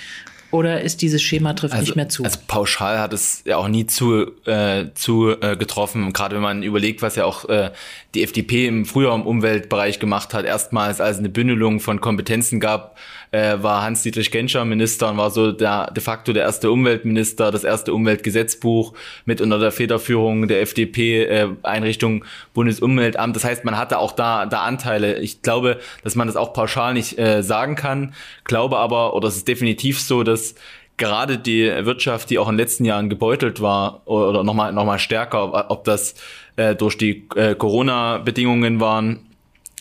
Oder 0.51 0.81
ist 0.81 1.01
dieses 1.01 1.21
Schema 1.21 1.53
trifft 1.53 1.73
also, 1.73 1.85
nicht 1.85 1.95
mehr 1.95 2.07
zu? 2.07 2.23
Also 2.23 2.39
pauschal 2.47 2.99
hat 2.99 3.11
es 3.13 3.41
ja 3.45 3.57
auch 3.57 3.67
nie 3.67 3.87
zu, 3.87 4.31
äh, 4.45 4.85
zu 4.93 5.31
äh, 5.41 5.57
getroffen. 5.57 6.13
Gerade 6.13 6.35
wenn 6.35 6.43
man 6.43 6.63
überlegt, 6.63 7.01
was 7.01 7.15
ja 7.15 7.25
auch 7.25 7.49
äh, 7.49 7.71
die 8.13 8.23
FDP 8.23 8.67
im 8.67 8.85
früher 8.85 9.13
im 9.13 9.23
Umweltbereich 9.23 9.99
gemacht 9.99 10.33
hat, 10.33 10.45
erstmals 10.45 11.01
als 11.01 11.17
eine 11.17 11.27
Bündelung 11.27 11.81
von 11.81 11.99
Kompetenzen 11.99 12.59
gab, 12.59 12.97
äh, 13.35 13.61
war 13.61 13.83
Hans-Dietrich 13.83 14.31
Genscher 14.31 14.63
Minister 14.63 15.09
und 15.09 15.17
war 15.17 15.29
so 15.29 15.51
der, 15.51 15.91
de 15.91 16.01
facto 16.01 16.31
der 16.31 16.43
erste 16.43 16.71
Umweltminister, 16.71 17.51
das 17.51 17.63
erste 17.63 17.93
Umweltgesetzbuch 17.93 18.93
mit 19.25 19.41
unter 19.41 19.59
der 19.59 19.71
Federführung 19.71 20.47
der 20.47 20.61
FDP 20.61 21.23
äh, 21.23 21.49
Einrichtung 21.63 22.23
Bundesumweltamt. 22.53 23.35
Das 23.35 23.43
heißt, 23.43 23.65
man 23.65 23.77
hatte 23.77 23.99
auch 23.99 24.13
da, 24.13 24.45
da 24.45 24.61
Anteile. 24.61 25.19
Ich 25.19 25.41
glaube, 25.41 25.79
dass 26.03 26.15
man 26.15 26.27
das 26.27 26.37
auch 26.37 26.53
pauschal 26.53 26.93
nicht 26.93 27.19
äh, 27.19 27.43
sagen 27.43 27.75
kann. 27.75 28.13
Glaube 28.45 28.77
aber, 28.77 29.13
oder 29.15 29.27
es 29.27 29.35
ist 29.35 29.47
definitiv 29.47 29.99
so, 29.99 30.23
dass 30.23 30.55
gerade 30.97 31.37
die 31.37 31.65
Wirtschaft, 31.85 32.29
die 32.29 32.39
auch 32.39 32.47
in 32.47 32.53
den 32.53 32.59
letzten 32.59 32.85
Jahren 32.85 33.09
gebeutelt 33.09 33.59
war 33.59 34.01
oder 34.05 34.43
nochmal 34.43 34.71
noch 34.71 34.85
mal 34.85 34.99
stärker, 34.99 35.69
ob 35.69 35.83
das 35.83 36.15
äh, 36.55 36.73
durch 36.73 36.97
die 36.97 37.27
äh, 37.35 37.55
Corona-Bedingungen 37.55 38.79
waren, 38.79 39.24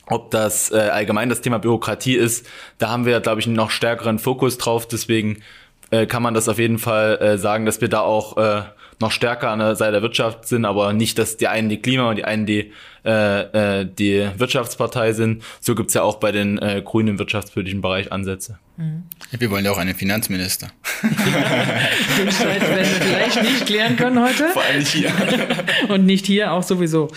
ob 0.06 0.30
das 0.30 0.70
äh, 0.70 0.76
allgemein 0.76 1.28
das 1.28 1.40
Thema 1.40 1.58
Bürokratie 1.58 2.14
ist, 2.14 2.46
da 2.78 2.90
haben 2.90 3.06
wir, 3.06 3.20
glaube 3.20 3.40
ich, 3.40 3.46
einen 3.46 3.56
noch 3.56 3.70
stärkeren 3.70 4.18
Fokus 4.18 4.58
drauf. 4.58 4.86
Deswegen 4.86 5.42
äh, 5.90 6.06
kann 6.06 6.22
man 6.22 6.34
das 6.34 6.48
auf 6.48 6.58
jeden 6.58 6.78
Fall 6.78 7.18
äh, 7.18 7.38
sagen, 7.38 7.66
dass 7.66 7.80
wir 7.80 7.88
da 7.88 8.00
auch 8.00 8.36
äh, 8.36 8.62
noch 9.00 9.10
stärker 9.10 9.50
an 9.50 9.58
der 9.58 9.76
Seite 9.76 9.92
der 9.92 10.02
Wirtschaft 10.02 10.46
sind, 10.46 10.64
aber 10.64 10.92
nicht, 10.92 11.18
dass 11.18 11.36
die 11.36 11.48
einen 11.48 11.68
die 11.68 11.80
Klima 11.80 12.10
und 12.10 12.16
die 12.16 12.24
einen 12.24 12.46
die, 12.46 12.72
äh, 13.04 13.80
äh, 13.80 13.86
die 13.86 14.28
Wirtschaftspartei 14.36 15.12
sind. 15.12 15.42
So 15.60 15.74
gibt's 15.74 15.94
ja 15.94 16.02
auch 16.02 16.16
bei 16.16 16.32
den 16.32 16.58
äh, 16.58 16.82
Grünen 16.84 17.08
im 17.08 17.18
wirtschaftspolitischen 17.18 17.80
Bereich 17.80 18.12
Ansätze. 18.12 18.58
Mhm. 18.76 19.04
Wir 19.30 19.50
wollen 19.50 19.64
ja 19.64 19.72
auch 19.72 19.78
einen 19.78 19.94
Finanzminister. 19.94 20.68
Den 21.02 22.30
Streit 22.32 22.60
werden 22.62 22.78
wir 22.78 22.84
vielleicht 22.84 23.42
nicht 23.42 23.66
klären 23.66 23.96
können 23.96 24.22
heute. 24.22 24.48
Vor 24.48 24.62
allem 24.62 24.78
nicht 24.78 24.92
hier. 24.92 25.12
und 25.88 26.06
nicht 26.06 26.26
hier 26.26 26.52
auch 26.52 26.62
sowieso. 26.62 27.10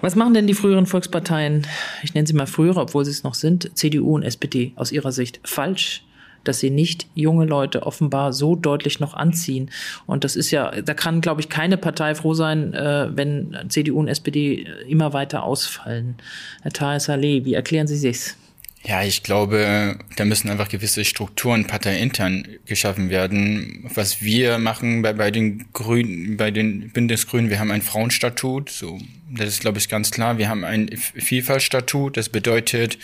Was 0.00 0.14
machen 0.14 0.34
denn 0.34 0.46
die 0.46 0.54
früheren 0.54 0.86
Volksparteien, 0.86 1.66
ich 2.02 2.14
nenne 2.14 2.26
sie 2.26 2.34
mal 2.34 2.46
frühere, 2.46 2.80
obwohl 2.80 3.04
sie 3.04 3.10
es 3.10 3.24
noch 3.24 3.34
sind, 3.34 3.76
CDU 3.76 4.14
und 4.14 4.22
SPD 4.22 4.72
aus 4.76 4.92
ihrer 4.92 5.12
Sicht 5.12 5.40
falsch? 5.44 6.04
dass 6.44 6.60
sie 6.60 6.70
nicht 6.70 7.06
junge 7.14 7.44
Leute 7.44 7.82
offenbar 7.82 8.32
so 8.32 8.56
deutlich 8.56 9.00
noch 9.00 9.12
anziehen. 9.12 9.70
Und 10.06 10.24
das 10.24 10.34
ist 10.36 10.50
ja, 10.50 10.70
da 10.80 10.94
kann, 10.94 11.20
glaube 11.20 11.40
ich, 11.40 11.48
keine 11.48 11.76
Partei 11.76 12.14
froh 12.14 12.32
sein, 12.32 12.72
äh, 12.72 13.08
wenn 13.14 13.56
CDU 13.68 13.98
und 13.98 14.08
SPD 14.08 14.66
immer 14.88 15.12
weiter 15.12 15.42
ausfallen. 15.42 16.14
Herr 16.62 16.72
Tahir 16.72 17.00
Saleh, 17.00 17.44
wie 17.44 17.54
erklären 17.54 17.86
Sie 17.86 17.96
sich's? 17.96 18.36
Ja, 18.84 19.02
ich 19.02 19.24
glaube, 19.24 19.98
da 20.16 20.24
müssen 20.24 20.48
einfach 20.48 20.68
gewisse 20.68 21.04
Strukturen 21.04 21.66
parteiintern 21.66 22.46
geschaffen 22.64 23.10
werden. 23.10 23.90
Was 23.92 24.22
wir 24.22 24.58
machen 24.58 25.02
bei, 25.02 25.12
bei 25.12 25.30
den 25.30 25.66
Grünen, 25.72 26.36
bei 26.36 26.50
den 26.50 26.90
Bündnisgrünen, 26.90 27.50
wir 27.50 27.58
haben 27.58 27.72
ein 27.72 27.82
Frauenstatut, 27.82 28.70
so 28.70 28.98
das 29.30 29.48
ist, 29.48 29.60
glaube 29.60 29.78
ich, 29.78 29.88
ganz 29.88 30.10
klar. 30.10 30.38
Wir 30.38 30.48
haben 30.48 30.64
ein 30.64 30.90
Vielfaltstatut. 30.96 32.16
Das 32.16 32.28
bedeutet, 32.28 32.98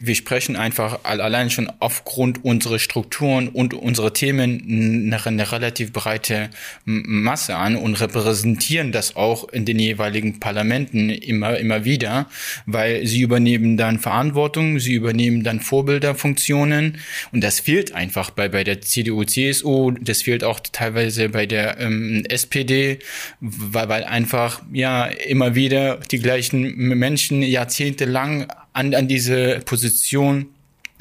wir 0.00 0.14
sprechen 0.14 0.56
einfach 0.56 1.00
allein 1.04 1.50
schon 1.50 1.70
aufgrund 1.78 2.44
unserer 2.44 2.78
Strukturen 2.78 3.48
und 3.48 3.74
unserer 3.74 4.12
Themen 4.12 5.10
eine, 5.12 5.24
eine 5.24 5.52
relativ 5.52 5.92
breite 5.92 6.50
Masse 6.84 7.56
an 7.56 7.76
und 7.76 8.00
repräsentieren 8.00 8.92
das 8.92 9.16
auch 9.16 9.48
in 9.48 9.64
den 9.64 9.78
jeweiligen 9.78 10.40
Parlamenten 10.40 11.10
immer, 11.10 11.58
immer 11.58 11.84
wieder, 11.84 12.26
weil 12.66 13.06
sie 13.06 13.20
übernehmen 13.20 13.76
dann 13.76 13.98
Verantwortung, 13.98 14.78
sie 14.78 14.94
übernehmen 14.94 15.42
dann 15.44 15.60
Vorbilderfunktionen 15.60 16.98
und 17.32 17.44
das 17.44 17.60
fehlt 17.60 17.94
einfach 17.94 18.30
bei, 18.30 18.48
bei 18.48 18.64
der 18.64 18.80
CDU, 18.80 19.24
CSU, 19.24 19.92
das 19.92 20.22
fehlt 20.22 20.44
auch 20.44 20.60
teilweise 20.60 21.28
bei 21.28 21.46
der 21.46 21.78
ähm, 21.80 22.24
SPD, 22.28 22.98
weil, 23.40 23.88
weil 23.88 24.04
einfach, 24.04 24.62
ja, 24.72 25.06
immer 25.06 25.43
immer 25.44 25.54
wieder 25.54 25.96
die 26.10 26.18
gleichen 26.18 26.62
Menschen 26.74 27.42
jahrzehntelang 27.42 28.46
an, 28.72 28.94
an 28.94 29.08
diese 29.08 29.60
Position 29.64 30.46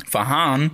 verharren. 0.09 0.71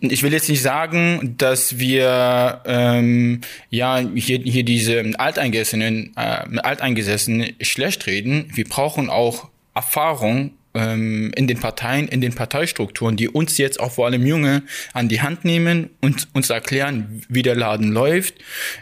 Ich 0.00 0.22
will 0.22 0.32
jetzt 0.32 0.48
nicht 0.48 0.62
sagen, 0.62 1.34
dass 1.38 1.78
wir 1.78 2.60
ähm, 2.64 3.40
ja 3.70 3.98
hier, 3.98 4.38
hier 4.38 4.64
diese 4.64 5.12
Alteingesessenen, 5.16 6.12
äh, 6.16 6.58
Alteingesessenen 6.58 7.54
schlecht 7.60 8.06
reden. 8.06 8.50
Wir 8.54 8.64
brauchen 8.64 9.08
auch 9.10 9.48
Erfahrung 9.74 10.52
ähm, 10.76 11.32
in 11.34 11.46
den 11.46 11.58
Parteien, 11.58 12.08
in 12.08 12.20
den 12.20 12.34
Parteistrukturen, 12.34 13.16
die 13.16 13.28
uns 13.28 13.58
jetzt 13.58 13.80
auch 13.80 13.92
vor 13.92 14.06
allem 14.06 14.26
Junge 14.26 14.62
an 14.92 15.08
die 15.08 15.22
Hand 15.22 15.44
nehmen 15.44 15.90
und 16.00 16.28
uns 16.34 16.50
erklären, 16.50 17.22
wie 17.28 17.42
der 17.42 17.56
Laden 17.56 17.92
läuft, 17.92 18.34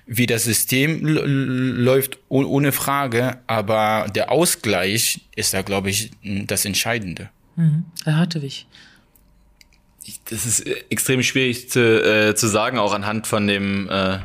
wie 0.07 0.26
das 0.26 0.44
System 0.44 1.00
läuft, 1.04 2.18
ohne 2.28 2.72
Frage. 2.72 3.38
Aber 3.46 4.07
der 4.14 4.30
Ausgleich 4.30 5.20
ist 5.37 5.54
da, 5.54 5.62
glaube 5.62 5.90
ich, 5.90 6.11
das 6.22 6.64
Entscheidende. 6.64 7.30
Mhm. 7.57 7.85
Herr 8.04 8.16
Hartewig. 8.16 8.66
Das 10.28 10.44
ist 10.44 10.66
extrem 10.90 11.22
schwierig 11.22 11.70
zu, 11.70 11.80
äh, 11.80 12.35
zu 12.35 12.46
sagen, 12.46 12.78
auch 12.78 12.92
anhand 12.92 13.26
von 13.26 13.46
dem 13.46 13.88
äh, 13.88 14.18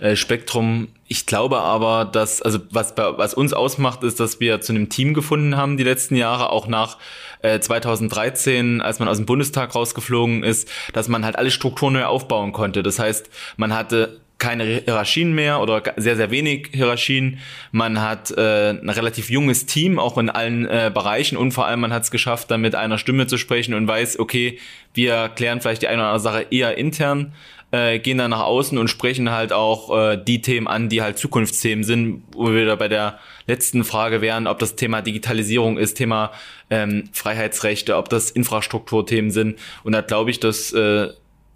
äh, 0.00 0.16
Spektrum. 0.16 0.88
Ich 1.12 1.26
glaube 1.26 1.58
aber, 1.58 2.04
dass, 2.04 2.40
also 2.40 2.60
was, 2.70 2.94
bei, 2.94 3.18
was 3.18 3.34
uns 3.34 3.52
ausmacht, 3.52 4.04
ist, 4.04 4.20
dass 4.20 4.38
wir 4.38 4.60
zu 4.60 4.72
einem 4.72 4.90
Team 4.90 5.12
gefunden 5.12 5.56
haben 5.56 5.76
die 5.76 5.82
letzten 5.82 6.14
Jahre, 6.14 6.50
auch 6.50 6.68
nach 6.68 6.98
äh, 7.42 7.58
2013, 7.58 8.80
als 8.80 9.00
man 9.00 9.08
aus 9.08 9.16
dem 9.16 9.26
Bundestag 9.26 9.74
rausgeflogen 9.74 10.44
ist, 10.44 10.70
dass 10.92 11.08
man 11.08 11.24
halt 11.24 11.34
alle 11.34 11.50
Strukturen 11.50 11.94
neu 11.94 12.04
aufbauen 12.04 12.52
konnte. 12.52 12.84
Das 12.84 13.00
heißt, 13.00 13.28
man 13.56 13.74
hatte 13.74 14.20
keine 14.38 14.64
Hierarchien 14.64 15.32
mehr 15.32 15.60
oder 15.60 15.82
sehr, 15.96 16.14
sehr 16.14 16.30
wenig 16.30 16.68
Hierarchien. 16.72 17.40
Man 17.72 18.00
hat 18.00 18.30
äh, 18.30 18.70
ein 18.70 18.88
relativ 18.88 19.30
junges 19.30 19.66
Team, 19.66 19.98
auch 19.98 20.16
in 20.16 20.30
allen 20.30 20.64
äh, 20.66 20.92
Bereichen 20.94 21.36
und 21.36 21.50
vor 21.50 21.66
allem 21.66 21.80
man 21.80 21.92
hat 21.92 22.04
es 22.04 22.12
geschafft, 22.12 22.52
dann 22.52 22.60
mit 22.60 22.76
einer 22.76 22.98
Stimme 22.98 23.26
zu 23.26 23.36
sprechen 23.36 23.74
und 23.74 23.88
weiß, 23.88 24.20
okay, 24.20 24.60
wir 24.94 25.28
klären 25.28 25.60
vielleicht 25.60 25.82
die 25.82 25.88
eine 25.88 26.02
oder 26.02 26.10
andere 26.10 26.22
Sache 26.22 26.46
eher 26.50 26.78
intern, 26.78 27.32
äh, 27.72 27.98
gehen 27.98 28.18
dann 28.18 28.30
nach 28.30 28.42
außen 28.42 28.78
und 28.78 28.88
sprechen 28.88 29.30
halt 29.30 29.52
auch 29.52 29.96
äh, 29.96 30.16
die 30.16 30.40
Themen 30.40 30.66
an, 30.66 30.88
die 30.88 31.02
halt 31.02 31.18
Zukunftsthemen 31.18 31.84
sind, 31.84 32.24
wo 32.34 32.52
wir 32.52 32.66
da 32.66 32.76
bei 32.76 32.88
der 32.88 33.18
letzten 33.46 33.84
Frage 33.84 34.20
wären, 34.20 34.46
ob 34.46 34.58
das 34.58 34.76
Thema 34.76 35.02
Digitalisierung 35.02 35.78
ist, 35.78 35.94
Thema 35.94 36.32
ähm, 36.68 37.08
Freiheitsrechte, 37.12 37.96
ob 37.96 38.08
das 38.08 38.30
Infrastrukturthemen 38.30 39.30
sind. 39.30 39.58
Und 39.84 39.92
da 39.92 40.00
glaube 40.00 40.30
ich, 40.30 40.40
dass 40.40 40.72
äh, 40.72 41.08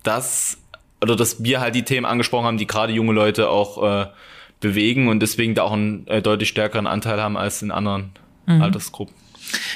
das 0.02 0.58
oder 1.02 1.16
dass 1.16 1.42
wir 1.42 1.60
halt 1.60 1.74
die 1.74 1.82
Themen 1.82 2.06
angesprochen 2.06 2.46
haben, 2.46 2.58
die 2.58 2.66
gerade 2.66 2.92
junge 2.92 3.12
Leute 3.12 3.50
auch 3.50 3.82
äh, 3.82 4.06
bewegen 4.60 5.08
und 5.08 5.20
deswegen 5.20 5.54
da 5.54 5.62
auch 5.62 5.72
einen 5.72 6.06
äh, 6.06 6.22
deutlich 6.22 6.48
stärkeren 6.48 6.86
Anteil 6.86 7.20
haben 7.20 7.36
als 7.36 7.60
in 7.60 7.70
anderen 7.70 8.12
mhm. 8.46 8.62
Altersgruppen. 8.62 9.14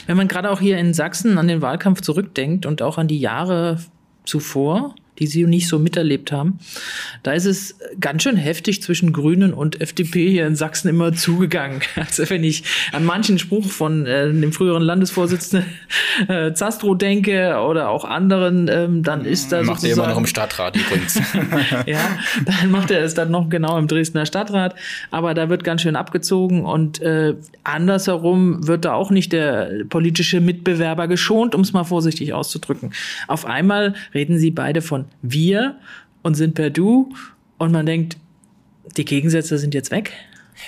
Wenn 0.07 0.16
man 0.16 0.29
gerade 0.29 0.51
auch 0.51 0.61
hier 0.61 0.79
in 0.79 0.94
Sachsen 0.94 1.37
an 1.37 1.48
den 1.48 1.61
Wahlkampf 1.61 2.01
zurückdenkt 2.01 2.64
und 2.64 2.81
auch 2.81 2.96
an 2.96 3.09
die 3.09 3.18
Jahre 3.18 3.79
zuvor, 4.24 4.94
die 5.18 5.26
sie 5.26 5.44
nicht 5.44 5.68
so 5.68 5.78
miterlebt 5.78 6.33
haben. 6.33 6.59
Da 7.22 7.33
ist 7.33 7.44
es 7.44 7.78
ganz 8.00 8.22
schön 8.22 8.37
heftig 8.37 8.83
zwischen 8.83 9.12
Grünen 9.12 9.52
und 9.52 9.81
FDP 9.81 10.31
hier 10.31 10.46
in 10.46 10.57
Sachsen 10.57 10.88
immer 10.88 11.12
zugegangen. 11.12 11.81
Also 12.09 12.31
wenn 12.31 12.42
ich 12.42 12.64
an 12.92 13.04
manchen 13.04 13.38
Spruch 13.38 13.66
von 13.66 14.07
äh, 14.07 14.33
dem 14.33 14.52
früheren 14.52 14.83
Landesvorsitzenden 14.83 15.68
äh, 16.28 16.52
Zastro 16.54 16.94
denke 16.94 17.59
oder 17.59 17.90
auch 17.90 18.04
anderen, 18.04 18.68
ähm, 18.68 19.02
dann 19.02 19.24
ist 19.24 19.52
das 19.52 19.66
macht 19.66 19.85
er 19.85 19.92
immer 19.92 20.07
noch 20.07 20.16
im 20.16 20.26
Stadtrat 20.26 20.76
übrigens. 20.76 21.20
ja, 21.87 22.00
dann 22.44 22.70
macht 22.70 22.90
er 22.90 23.02
es 23.02 23.14
dann 23.14 23.31
noch 23.31 23.50
genau 23.50 23.78
im 23.78 23.88
Dresdner 23.88 24.26
Stadtrat. 24.26 24.74
Aber 25.11 25.35
da 25.35 25.48
wird 25.48 25.64
ganz 25.64 25.83
schön 25.83 25.96
abgezogen 25.96 26.64
und 26.64 27.02
äh, 27.02 27.35
andersherum 27.64 28.66
wird 28.66 28.85
da 28.85 28.94
auch 28.94 29.11
nicht 29.11 29.33
der 29.33 29.85
politische 29.88 30.40
Mitbewerber 30.40 31.09
geschont, 31.09 31.54
um 31.54 31.61
es 31.61 31.72
mal 31.72 31.85
vorsichtig 31.85 32.33
auszudrücken. 32.33 32.92
Auf 33.26 33.44
einmal 33.44 33.94
reden 34.14 34.38
sie 34.38 34.50
beide 34.50 34.83
von 34.83 35.07
wir 35.23 35.77
und 36.23 36.35
sind 36.35 36.55
per 36.55 36.71
Du 36.71 37.14
und 37.59 37.73
man 37.73 37.87
denkt, 37.87 38.16
die 38.97 39.05
Gegensätze 39.05 39.59
sind 39.59 39.75
jetzt 39.75 39.90
weg? 39.90 40.12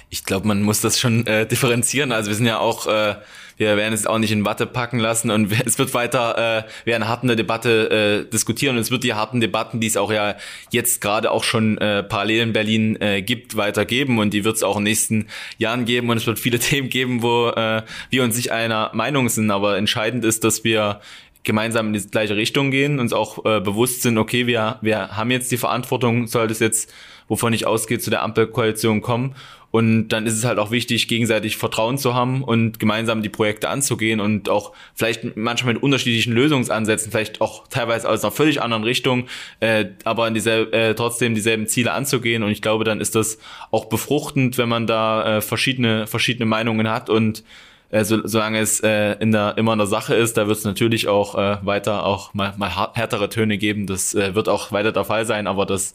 Ich 0.09 0.24
glaube, 0.24 0.46
man 0.46 0.62
muss 0.62 0.81
das 0.81 0.98
schon 0.98 1.26
äh, 1.26 1.46
differenzieren. 1.46 2.12
Also 2.12 2.31
wir 2.31 2.35
sind 2.37 2.46
ja 2.46 2.59
auch, 2.59 2.87
äh, 2.87 3.16
wir 3.57 3.76
werden 3.76 3.92
es 3.92 4.07
auch 4.07 4.18
nicht 4.18 4.31
in 4.31 4.44
Watte 4.44 4.66
packen 4.66 4.98
lassen 4.98 5.31
und 5.31 5.53
es 5.66 5.79
wird 5.79 5.94
weiter, 5.94 6.64
äh, 6.66 6.70
wir 6.85 6.96
eine 6.96 7.09
harte 7.09 7.35
Debatte 7.37 8.24
äh, 8.26 8.31
diskutieren 8.31 8.76
und 8.76 8.83
es 8.83 8.90
wird 8.90 9.05
die 9.05 9.14
harten 9.14 9.40
Debatten, 9.40 9.81
die 9.81 9.87
es 9.87 9.96
auch 9.96 10.12
ja 10.12 10.37
jetzt 10.70 11.00
gerade 11.00 11.31
auch 11.31 11.44
schon 11.44 11.79
äh, 11.79 12.03
parallel 12.03 12.42
in 12.42 12.53
Berlin 12.53 13.00
äh, 13.00 13.22
gibt, 13.22 13.57
weitergeben 13.57 14.18
und 14.18 14.33
die 14.33 14.44
wird 14.44 14.57
es 14.57 14.62
auch 14.62 14.76
in 14.76 14.85
den 14.85 14.90
nächsten 14.90 15.26
Jahren 15.59 15.85
geben 15.85 16.09
und 16.11 16.16
es 16.16 16.26
wird 16.26 16.38
viele 16.38 16.59
Themen 16.61 16.88
geben, 16.88 17.22
wo 17.22 17.48
äh, 17.48 17.83
wir 18.11 18.22
uns 18.22 18.37
nicht 18.37 18.53
einer 18.53 18.90
Meinung 18.94 19.29
sind. 19.29 19.50
Aber 19.50 19.76
entscheidend 19.76 20.24
ist, 20.24 20.44
dass 20.44 20.64
wir 20.64 21.00
gemeinsam 21.44 21.88
in 21.88 21.92
die 21.94 22.11
gleiche 22.11 22.37
Richtung 22.37 22.70
gehen, 22.70 22.98
uns 22.98 23.12
auch 23.12 23.44
äh, 23.44 23.61
bewusst 23.61 24.03
sind, 24.03 24.18
okay, 24.18 24.46
wir, 24.46 24.79
wir 24.83 25.16
haben 25.16 25.31
jetzt 25.31 25.50
die 25.50 25.57
Verantwortung, 25.57 26.26
sollte 26.26 26.53
es 26.53 26.61
jetzt, 26.61 26.92
wovon 27.29 27.53
ich 27.53 27.66
ausgehe, 27.66 27.98
zu 27.98 28.11
der 28.11 28.22
Ampelkoalition 28.22 29.00
kommen. 29.00 29.35
Und 29.70 30.09
dann 30.09 30.26
ist 30.26 30.35
es 30.35 30.44
halt 30.44 30.59
auch 30.59 30.72
wichtig, 30.72 31.07
gegenseitig 31.07 31.57
Vertrauen 31.57 31.96
zu 31.96 32.12
haben 32.12 32.42
und 32.42 32.81
gemeinsam 32.81 33.22
die 33.22 33.29
Projekte 33.29 33.68
anzugehen 33.68 34.18
und 34.18 34.48
auch 34.48 34.72
vielleicht 34.94 35.37
manchmal 35.37 35.74
mit 35.74 35.83
unterschiedlichen 35.83 36.33
Lösungsansätzen, 36.33 37.12
vielleicht 37.12 37.40
auch 37.40 37.68
teilweise 37.68 38.09
aus 38.09 38.24
einer 38.24 38.33
völlig 38.33 38.61
anderen 38.61 38.83
Richtung, 38.83 39.29
äh, 39.61 39.87
aber 40.03 40.26
in 40.26 40.35
dieselbe, 40.35 40.72
äh, 40.72 40.94
trotzdem 40.96 41.37
dieselben 41.37 41.68
Ziele 41.68 41.92
anzugehen. 41.92 42.42
Und 42.42 42.50
ich 42.50 42.62
glaube, 42.62 42.83
dann 42.83 43.00
ist 43.00 43.14
das 43.14 43.38
auch 43.70 43.85
befruchtend, 43.85 44.59
wenn 44.59 44.68
man 44.68 44.88
da 44.88 45.37
äh, 45.37 45.40
verschiedene, 45.40 46.09
verschiedene 46.09 46.46
Meinungen 46.46 46.90
hat 46.90 47.09
und 47.09 47.44
äh, 47.90 48.05
so, 48.05 48.26
solange 48.26 48.61
es 48.61 48.81
äh, 48.81 49.12
in 49.20 49.33
der, 49.33 49.59
immer 49.59 49.72
in 49.72 49.79
der 49.79 49.87
Sache 49.87 50.14
ist, 50.14 50.37
da 50.37 50.46
wird 50.46 50.59
es 50.59 50.64
natürlich 50.64 51.09
auch 51.09 51.37
äh, 51.37 51.59
weiter 51.64 52.05
auch 52.05 52.35
mal, 52.35 52.55
mal 52.57 52.70
härtere 52.94 53.29
Töne 53.29 53.59
geben. 53.59 53.87
Das 53.87 54.14
äh, 54.14 54.35
wird 54.35 54.48
auch 54.48 54.72
weiter 54.72 54.92
der 54.92 55.05
Fall 55.05 55.26
sein, 55.26 55.46
aber 55.46 55.66
das 55.66 55.94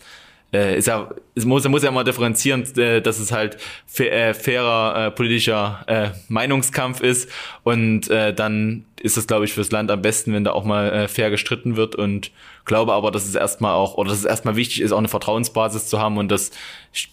äh, 0.54 0.78
ist 0.78 0.88
ja, 0.88 1.10
es 1.36 1.46
muss, 1.46 1.68
muss 1.68 1.84
ja 1.84 1.92
mal 1.92 2.04
differenzieren, 2.04 2.64
äh, 2.78 3.02
dass 3.02 3.20
es 3.20 3.32
halt 3.32 3.58
fa 3.86 4.04
äh, 4.04 4.34
fairer 4.34 5.08
äh, 5.08 5.12
politischer 5.12 5.84
äh, 5.88 6.10
Meinungskampf 6.28 7.02
ist 7.02 7.30
und 7.64 8.10
äh, 8.10 8.34
dann 8.34 8.86
ist 9.02 9.18
es, 9.18 9.28
glaube 9.28 9.46
ich, 9.46 9.54
fürs 9.54 9.72
Land 9.72 9.92
am 9.92 10.02
besten, 10.02 10.34
wenn 10.34 10.44
da 10.44 10.52
auch 10.52 10.64
mal 10.64 10.92
äh, 10.92 11.08
fair 11.08 11.30
gestritten 11.30 11.76
wird 11.76 11.96
und 11.96 12.32
glaube 12.66 12.94
aber, 12.94 13.12
dass 13.12 13.26
es 13.26 13.36
erstmal 13.36 13.74
auch, 13.74 13.96
oder 13.96 14.10
dass 14.10 14.20
es 14.20 14.26
erstmal 14.26 14.56
wichtig 14.56 14.82
ist, 14.82 14.92
auch 14.92 14.98
eine 14.98 15.08
Vertrauensbasis 15.08 15.88
zu 15.88 16.00
haben 16.00 16.18
und 16.18 16.30
das 16.30 16.52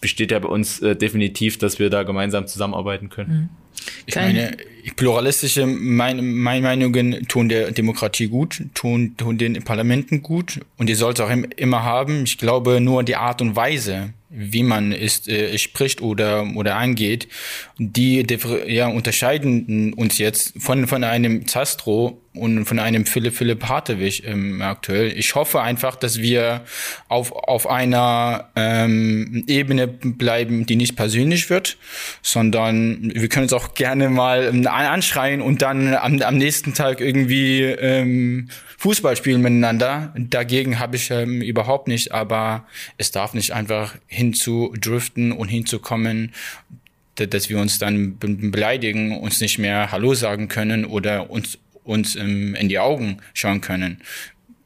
besteht 0.01 0.31
ja 0.31 0.39
bei 0.39 0.49
uns 0.49 0.81
äh, 0.81 0.95
definitiv, 0.95 1.57
dass 1.57 1.79
wir 1.79 1.89
da 1.89 2.03
gemeinsam 2.03 2.47
zusammenarbeiten 2.47 3.09
können. 3.09 3.31
Mhm. 3.31 3.49
Ich 4.05 4.15
meine, 4.15 4.55
pluralistische 4.95 5.65
mein, 5.65 6.25
mein 6.35 6.61
Meinungen 6.63 7.27
tun 7.27 7.49
der 7.49 7.71
Demokratie 7.71 8.27
gut, 8.27 8.63
tun, 8.73 9.15
tun 9.17 9.37
den 9.37 9.61
Parlamenten 9.63 10.21
gut 10.21 10.61
und 10.77 10.87
die 10.87 10.95
sollte 10.95 11.25
auch 11.25 11.29
immer 11.29 11.83
haben. 11.83 12.23
Ich 12.23 12.37
glaube, 12.37 12.79
nur 12.79 13.03
die 13.03 13.15
Art 13.15 13.41
und 13.41 13.55
Weise, 13.55 14.13
wie 14.29 14.63
man 14.63 14.91
es 14.91 15.27
äh, 15.27 15.57
spricht 15.57 16.01
oder 16.01 16.45
oder 16.55 16.75
angeht, 16.75 17.27
die 17.77 18.25
ja 18.67 18.87
unterscheiden 18.87 19.93
uns 19.93 20.17
jetzt 20.17 20.53
von 20.61 20.87
von 20.87 21.03
einem 21.03 21.47
Zastro 21.47 22.22
und 22.33 22.65
von 22.65 22.79
einem 22.79 23.05
Philipp 23.05 23.35
Philipp 23.35 23.63
Hartewig 23.65 24.23
ähm, 24.25 24.61
aktuell. 24.61 25.11
Ich 25.17 25.35
hoffe 25.35 25.61
einfach, 25.61 25.95
dass 25.95 26.19
wir 26.19 26.61
auf 27.07 27.31
auf 27.31 27.67
einer 27.67 28.49
ähm, 28.55 29.43
Ebene 29.47 29.87
bleiben, 29.87 30.65
die 30.65 30.75
nicht 30.75 30.95
persönlich 30.95 31.49
wird, 31.49 31.77
sondern 32.21 33.11
wir 33.13 33.29
können 33.29 33.43
uns 33.43 33.53
auch 33.53 33.73
gerne 33.73 34.09
mal 34.09 34.45
ähm, 34.45 34.67
anschreien 34.67 35.41
und 35.41 35.61
dann 35.61 35.95
am, 35.95 36.21
am 36.21 36.37
nächsten 36.37 36.73
Tag 36.73 37.01
irgendwie 37.01 37.61
ähm, 37.61 38.49
Fußball 38.77 39.15
spielen 39.15 39.41
miteinander. 39.41 40.13
Dagegen 40.17 40.79
habe 40.79 40.95
ich 40.97 41.09
ähm, 41.11 41.41
überhaupt 41.41 41.87
nicht, 41.87 42.11
aber 42.11 42.65
es 42.97 43.11
darf 43.11 43.33
nicht 43.33 43.51
einfach 43.51 43.95
hinzudriften 44.07 45.31
und 45.31 45.47
hinzukommen, 45.47 46.33
dass 47.15 47.49
wir 47.49 47.59
uns 47.59 47.77
dann 47.77 48.17
beleidigen, 48.17 49.17
uns 49.19 49.39
nicht 49.39 49.59
mehr 49.59 49.91
Hallo 49.91 50.15
sagen 50.15 50.47
können 50.47 50.83
oder 50.83 51.29
uns 51.29 51.59
uns 51.83 52.15
ähm, 52.15 52.55
in 52.55 52.69
die 52.69 52.79
Augen 52.79 53.17
schauen 53.33 53.61
können. 53.61 54.01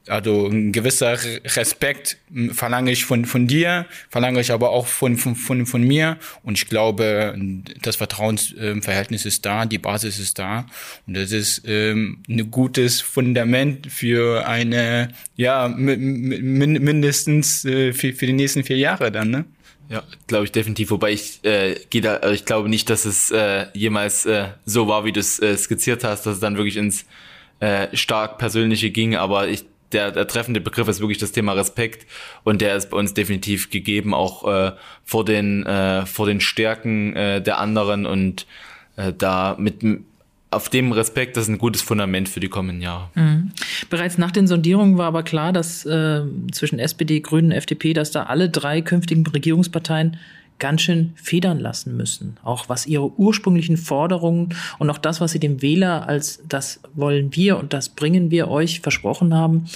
Also 0.08 0.46
ein 0.46 0.72
gewisser 0.72 1.18
Respekt 1.22 2.16
verlange 2.52 2.90
ich 2.90 3.04
von, 3.04 3.24
von 3.24 3.46
dir, 3.46 3.86
verlange 4.08 4.40
ich 4.40 4.50
aber 4.52 4.70
auch 4.70 4.86
von, 4.86 5.16
von, 5.16 5.36
von, 5.36 5.66
von 5.66 5.82
mir. 5.82 6.16
Und 6.42 6.56
ich 6.58 6.68
glaube, 6.68 7.38
das 7.82 7.96
Vertrauensverhältnis 7.96 9.26
ist 9.26 9.44
da, 9.44 9.66
die 9.66 9.78
Basis 9.78 10.18
ist 10.18 10.38
da. 10.38 10.66
Und 11.06 11.14
das 11.14 11.32
ist 11.32 11.62
ähm, 11.66 12.22
ein 12.28 12.50
gutes 12.50 13.00
Fundament 13.00 13.92
für 13.92 14.46
eine, 14.48 15.08
ja, 15.36 15.68
mindestens 15.68 17.64
äh, 17.64 17.92
für, 17.92 18.12
für 18.12 18.26
die 18.26 18.32
nächsten 18.32 18.64
vier 18.64 18.78
Jahre 18.78 19.12
dann, 19.12 19.30
ne? 19.30 19.44
Ja, 19.88 20.02
glaube 20.26 20.44
ich 20.44 20.52
definitiv. 20.52 20.90
Wobei 20.90 21.12
ich 21.12 21.42
äh, 21.44 21.76
gehe 21.88 22.02
da, 22.02 22.16
also 22.16 22.34
ich 22.34 22.44
glaube 22.44 22.68
nicht, 22.68 22.90
dass 22.90 23.04
es 23.04 23.30
äh, 23.30 23.66
jemals 23.72 24.26
äh, 24.26 24.48
so 24.66 24.86
war, 24.86 25.04
wie 25.04 25.12
du 25.12 25.20
es 25.20 25.40
äh, 25.40 25.56
skizziert 25.56 26.04
hast, 26.04 26.26
dass 26.26 26.34
es 26.34 26.40
dann 26.40 26.56
wirklich 26.56 26.76
ins 26.76 27.06
äh, 27.60 27.88
stark 27.96 28.38
persönliche 28.38 28.90
ging. 28.90 29.16
Aber 29.16 29.48
ich 29.48 29.64
der, 29.92 30.10
der 30.10 30.26
treffende 30.26 30.60
Begriff 30.60 30.88
ist 30.88 31.00
wirklich 31.00 31.18
das 31.18 31.32
Thema 31.32 31.52
Respekt 31.52 32.06
und 32.44 32.60
der 32.60 32.76
ist 32.76 32.90
bei 32.90 32.98
uns 32.98 33.14
definitiv 33.14 33.70
gegeben, 33.70 34.12
auch 34.12 34.46
äh, 34.46 34.72
vor 35.04 35.24
den 35.24 35.64
äh, 35.64 36.04
vor 36.04 36.26
den 36.26 36.40
Stärken 36.40 37.16
äh, 37.16 37.40
der 37.40 37.58
anderen 37.58 38.04
und 38.04 38.46
äh, 38.96 39.12
da 39.16 39.56
mit 39.58 39.82
auf 40.50 40.68
dem 40.68 40.92
Respekt, 40.92 41.36
das 41.36 41.44
ist 41.44 41.50
ein 41.50 41.58
gutes 41.58 41.82
Fundament 41.82 42.28
für 42.28 42.40
die 42.40 42.48
kommenden 42.48 42.80
Jahre. 42.80 43.10
Mhm. 43.14 43.50
Bereits 43.90 44.16
nach 44.16 44.30
den 44.30 44.46
Sondierungen 44.46 44.96
war 44.96 45.06
aber 45.06 45.22
klar, 45.22 45.52
dass 45.52 45.84
äh, 45.84 46.22
zwischen 46.52 46.78
SPD, 46.78 47.20
Grünen, 47.20 47.52
FDP, 47.52 47.92
dass 47.92 48.10
da 48.10 48.24
alle 48.24 48.48
drei 48.48 48.80
künftigen 48.80 49.26
Regierungsparteien 49.26 50.16
ganz 50.58 50.82
schön 50.82 51.12
federn 51.14 51.60
lassen 51.60 51.96
müssen. 51.96 52.36
Auch 52.42 52.68
was 52.68 52.86
ihre 52.86 53.12
ursprünglichen 53.18 53.76
Forderungen 53.76 54.54
und 54.78 54.90
auch 54.90 54.98
das, 54.98 55.20
was 55.20 55.32
sie 55.32 55.38
dem 55.38 55.62
Wähler 55.62 56.08
als 56.08 56.42
das 56.48 56.80
wollen 56.94 57.34
wir 57.36 57.58
und 57.58 57.72
das 57.72 57.90
bringen 57.90 58.30
wir 58.30 58.48
euch 58.48 58.80
versprochen 58.80 59.34
haben, 59.34 59.66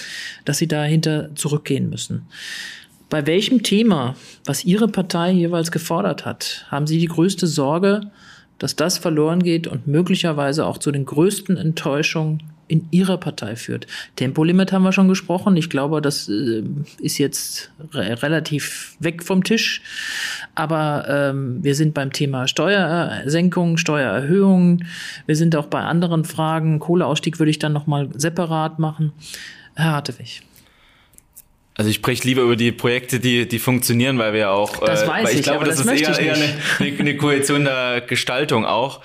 dass 0.45 0.59
sie 0.59 0.67
dahinter 0.67 1.35
zurückgehen 1.37 1.89
müssen. 1.89 2.27
Bei 3.11 3.27
welchem 3.27 3.63
Thema, 3.63 4.17
was 4.47 4.65
Ihre 4.65 4.89
Partei 4.89 5.33
jeweils 5.33 5.71
gefordert 5.71 6.25
hat, 6.25 6.65
haben 6.71 6.87
Sie 6.87 6.99
die 6.99 7.09
größte 7.09 7.47
Sorge, 7.47 8.11
dass 8.63 8.77
das 8.77 8.97
verloren 8.97 9.43
geht 9.43 9.67
und 9.67 9.89
möglicherweise 9.89 10.67
auch 10.67 10.79
zu 10.79 10.93
den 10.93 11.05
größten 11.05 11.57
Enttäuschungen 11.57 12.45
in 12.69 12.87
ihrer 12.91 13.19
Partei 13.19 13.57
führt. 13.57 13.89
Tempolimit 14.17 14.73
haben 14.73 14.85
wir 14.85 14.93
schon 14.93 15.09
gesprochen. 15.09 15.57
Ich 15.57 15.69
glaube, 15.69 16.01
das 16.01 16.29
äh, 16.29 16.63
ist 17.01 17.19
jetzt 17.19 17.73
re 17.93 18.23
relativ 18.23 18.97
weg 19.01 19.25
vom 19.25 19.43
Tisch. 19.43 19.83
Aber 20.55 21.05
ähm, 21.09 21.63
wir 21.63 21.75
sind 21.75 21.93
beim 21.93 22.13
Thema 22.13 22.47
Steuersenkung, 22.47 23.79
Steuererhöhungen. 23.79 24.87
Wir 25.27 25.37
sind 25.37 25.57
auch 25.57 25.67
bei 25.67 25.81
anderen 25.81 26.25
Fragen. 26.25 26.79
Kohleausstieg 26.79 27.39
würde 27.41 27.51
ich 27.51 27.59
dann 27.59 27.73
nochmal 27.73 28.09
separat 28.15 28.79
machen. 28.79 29.13
Herr 29.75 29.93
Hartewig. 29.93 30.43
Also 31.75 31.89
ich 31.89 31.97
spreche 31.97 32.27
lieber 32.27 32.43
über 32.43 32.57
die 32.57 32.71
Projekte, 32.71 33.19
die, 33.19 33.49
die 33.49 33.59
funktionieren, 33.59 34.19
weil 34.19 34.35
wir 34.35 34.51
auch, 34.51 34.79
das 34.85 35.03
äh, 35.03 35.09
weiß 35.09 35.25
weil 35.25 35.33
ich, 35.33 35.41
ich, 35.41 35.43
glaube, 35.45 35.61
aber 35.61 35.69
das, 35.69 35.83
das 35.83 35.87
ist 35.87 36.03
eher, 36.03 36.11
ich 36.11 36.19
eher 36.19 36.35
eine, 36.35 36.99
eine 36.99 37.17
Koalition 37.17 37.65
der 37.65 38.03
Gestaltung 38.03 38.67
auch. 38.67 39.01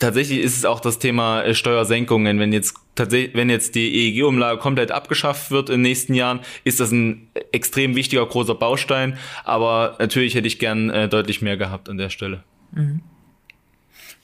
Tatsächlich 0.00 0.40
ist 0.40 0.56
es 0.56 0.64
auch 0.64 0.80
das 0.80 0.98
Thema 0.98 1.42
äh, 1.42 1.54
Steuersenkungen. 1.54 2.40
Wenn 2.40 2.52
jetzt 2.52 2.74
tatsächlich, 2.96 3.34
wenn 3.34 3.48
jetzt 3.48 3.76
die 3.76 3.94
EEG-Umlage 3.94 4.58
komplett 4.58 4.90
abgeschafft 4.90 5.52
wird 5.52 5.70
in 5.70 5.76
den 5.76 5.82
nächsten 5.82 6.14
Jahren, 6.14 6.40
ist 6.64 6.80
das 6.80 6.90
ein 6.90 7.28
extrem 7.52 7.94
wichtiger 7.94 8.26
großer 8.26 8.56
Baustein. 8.56 9.16
Aber 9.44 9.96
natürlich 10.00 10.34
hätte 10.34 10.48
ich 10.48 10.58
gern 10.58 10.90
äh, 10.90 11.08
deutlich 11.08 11.42
mehr 11.42 11.56
gehabt 11.56 11.88
an 11.88 11.96
der 11.96 12.10
Stelle. 12.10 12.42
Mhm. 12.72 13.02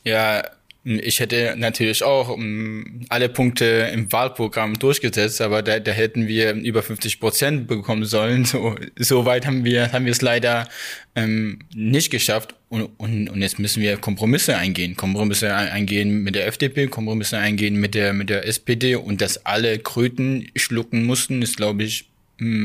Ja, 0.02 0.42
ich 0.82 1.20
hätte 1.20 1.54
natürlich 1.58 2.02
auch 2.02 2.34
ähm, 2.36 3.04
alle 3.10 3.28
Punkte 3.28 3.90
im 3.92 4.10
Wahlprogramm 4.10 4.78
durchgesetzt, 4.78 5.42
aber 5.42 5.62
da, 5.62 5.78
da 5.78 5.92
hätten 5.92 6.26
wir 6.26 6.54
über 6.54 6.82
50 6.82 7.20
Prozent 7.20 7.66
bekommen 7.66 8.04
sollen. 8.04 8.44
So, 8.50 8.74
so 8.98 9.26
weit 9.26 9.46
haben 9.46 9.64
wir 9.64 9.92
haben 9.92 10.06
wir 10.06 10.12
es 10.12 10.22
leider 10.22 10.68
ähm, 11.14 11.60
nicht 11.74 12.10
geschafft. 12.10 12.54
Und, 12.68 12.88
und, 12.98 13.28
und 13.28 13.42
jetzt 13.42 13.58
müssen 13.58 13.82
wir 13.82 13.96
Kompromisse 13.98 14.56
eingehen. 14.56 14.96
Kompromisse 14.96 15.54
eingehen 15.54 16.22
mit 16.22 16.34
der 16.34 16.46
FDP, 16.46 16.86
Kompromisse 16.86 17.38
eingehen 17.38 17.76
mit 17.76 17.94
der 17.94 18.12
mit 18.12 18.30
der 18.30 18.46
SPD 18.46 18.96
und 18.96 19.20
dass 19.20 19.44
alle 19.44 19.78
Kröten 19.78 20.48
schlucken 20.56 21.04
mussten, 21.04 21.42
ist 21.42 21.58
glaube 21.58 21.82
ich 21.82 22.10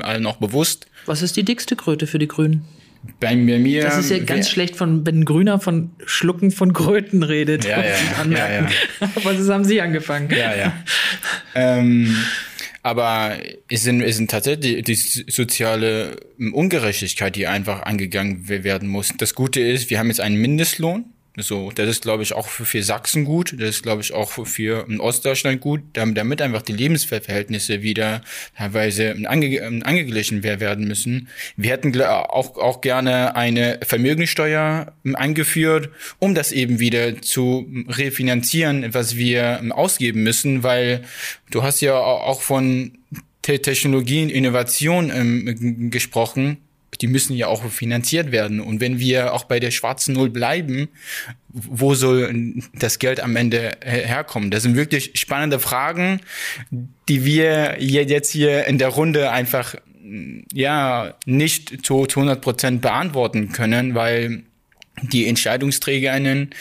allen 0.02 0.24
noch 0.24 0.38
bewusst. 0.38 0.88
Was 1.06 1.22
ist 1.22 1.36
die 1.36 1.44
dickste 1.44 1.76
Kröte 1.76 2.08
für 2.08 2.18
die 2.18 2.30
Grünen? 2.30 2.66
Bei 3.20 3.36
mir. 3.36 3.84
Das 3.84 3.98
ist 3.98 4.12
ja 4.12 4.20
ganz 4.20 4.50
schlecht, 4.50 4.76
von, 4.76 5.06
wenn 5.06 5.26
Grüner 5.26 5.60
von 5.60 5.92
Schlucken 6.06 6.52
von 6.52 6.74
Kröten 6.74 7.24
redet. 7.24 7.66
Ja, 7.66 7.82
ja, 7.84 7.96
ja, 8.30 8.52
ja. 8.54 8.68
Aber 9.16 9.34
das 9.34 9.50
haben 9.50 9.64
Sie 9.64 9.82
angefangen. 9.82 10.30
Ja, 10.32 10.56
ja. 10.56 10.74
ähm, 11.56 12.16
aber 12.84 13.38
es 13.68 13.82
sind, 13.82 14.02
es 14.04 14.18
sind 14.18 14.30
tatsächlich 14.30 14.84
die 14.84 14.94
soziale 14.94 16.18
Ungerechtigkeit, 16.38 17.36
die 17.36 17.48
einfach 17.48 17.82
angegangen 17.82 18.48
werden 18.48 18.88
muss. 18.88 19.12
Das 19.18 19.34
Gute 19.34 19.60
ist, 19.60 19.90
wir 19.90 19.98
haben 19.98 20.10
jetzt 20.10 20.22
einen 20.22 20.40
Mindestlohn 20.40 21.15
so, 21.38 21.72
das 21.72 21.90
ist, 21.90 22.04
glaube 22.04 22.24
ich, 22.24 22.34
auch 22.34 22.48
für, 22.48 22.66
für 22.66 22.82
Sachsen 22.82 23.26
gut. 23.26 23.56
Das 23.58 23.70
ist, 23.70 23.84
glaube 23.84 24.02
ich, 24.02 24.14
auch 24.14 24.32
für, 24.32 24.46
für 24.46 24.88
Ostdeutschland 25.00 25.62
gut, 25.62 25.82
damit, 25.94 26.18
damit 26.18 26.42
einfach 26.42 26.62
die 26.62 26.74
Lebensverhältnisse 26.74 27.82
wieder 27.82 28.22
teilweise 28.58 29.16
ange, 29.26 29.62
angeglichen 29.84 30.44
werden 30.44 30.88
müssen. 30.88 31.28
Wir 31.58 31.72
hätten 31.72 32.00
auch, 32.02 32.58
auch 32.58 32.82
gerne 32.82 33.36
eine 33.36 33.80
Vermögensteuer 33.84 34.94
eingeführt, 35.14 35.90
um 36.20 36.36
das 36.36 36.52
eben 36.52 36.80
wieder 36.80 37.22
zu 37.22 37.68
refinanzieren, 37.88 38.94
was 38.94 39.18
wir 39.18 39.62
ausgeben 39.72 40.24
müssen, 40.24 40.64
weil 40.64 41.04
du 41.52 41.64
hast 41.64 41.82
ja 41.82 41.98
auch 41.98 42.42
von 42.42 42.98
Technologien, 43.42 44.30
Innovation 44.30 45.12
ähm, 45.14 45.92
gesprochen 45.92 46.65
die 46.98 47.08
müssen 47.08 47.36
ja 47.36 47.48
auch 47.48 47.66
finanziert 47.66 48.32
werden. 48.32 48.60
Und 48.60 48.82
wenn 48.82 49.00
wir 49.00 49.34
auch 49.34 49.46
bei 49.46 49.60
der 49.60 49.72
schwarzen 49.72 50.14
Null 50.14 50.30
bleiben, 50.30 50.90
wo 51.50 51.94
soll 51.96 52.56
das 52.74 53.00
Geld 53.00 53.20
am 53.20 53.36
Ende 53.36 53.78
herkommen? 53.82 54.52
Das 54.52 54.64
sind 54.64 54.76
wirklich 54.76 55.12
spannende 55.16 55.60
Fragen, 55.60 56.22
die 57.08 57.26
wir 57.26 57.78
jetzt 57.80 58.32
hier 58.32 58.66
in 58.66 58.78
der 58.78 58.90
Runde 58.90 59.32
einfach 59.32 59.76
ja 60.54 61.16
nicht 61.26 61.86
zu, 61.86 62.06
zu 62.06 62.20
100 62.20 62.42
Prozent 62.42 62.82
beantworten 62.82 63.52
können, 63.52 63.96
weil 63.96 64.44
die 65.02 65.28
EntscheidungsträgerInnen, 65.28 66.52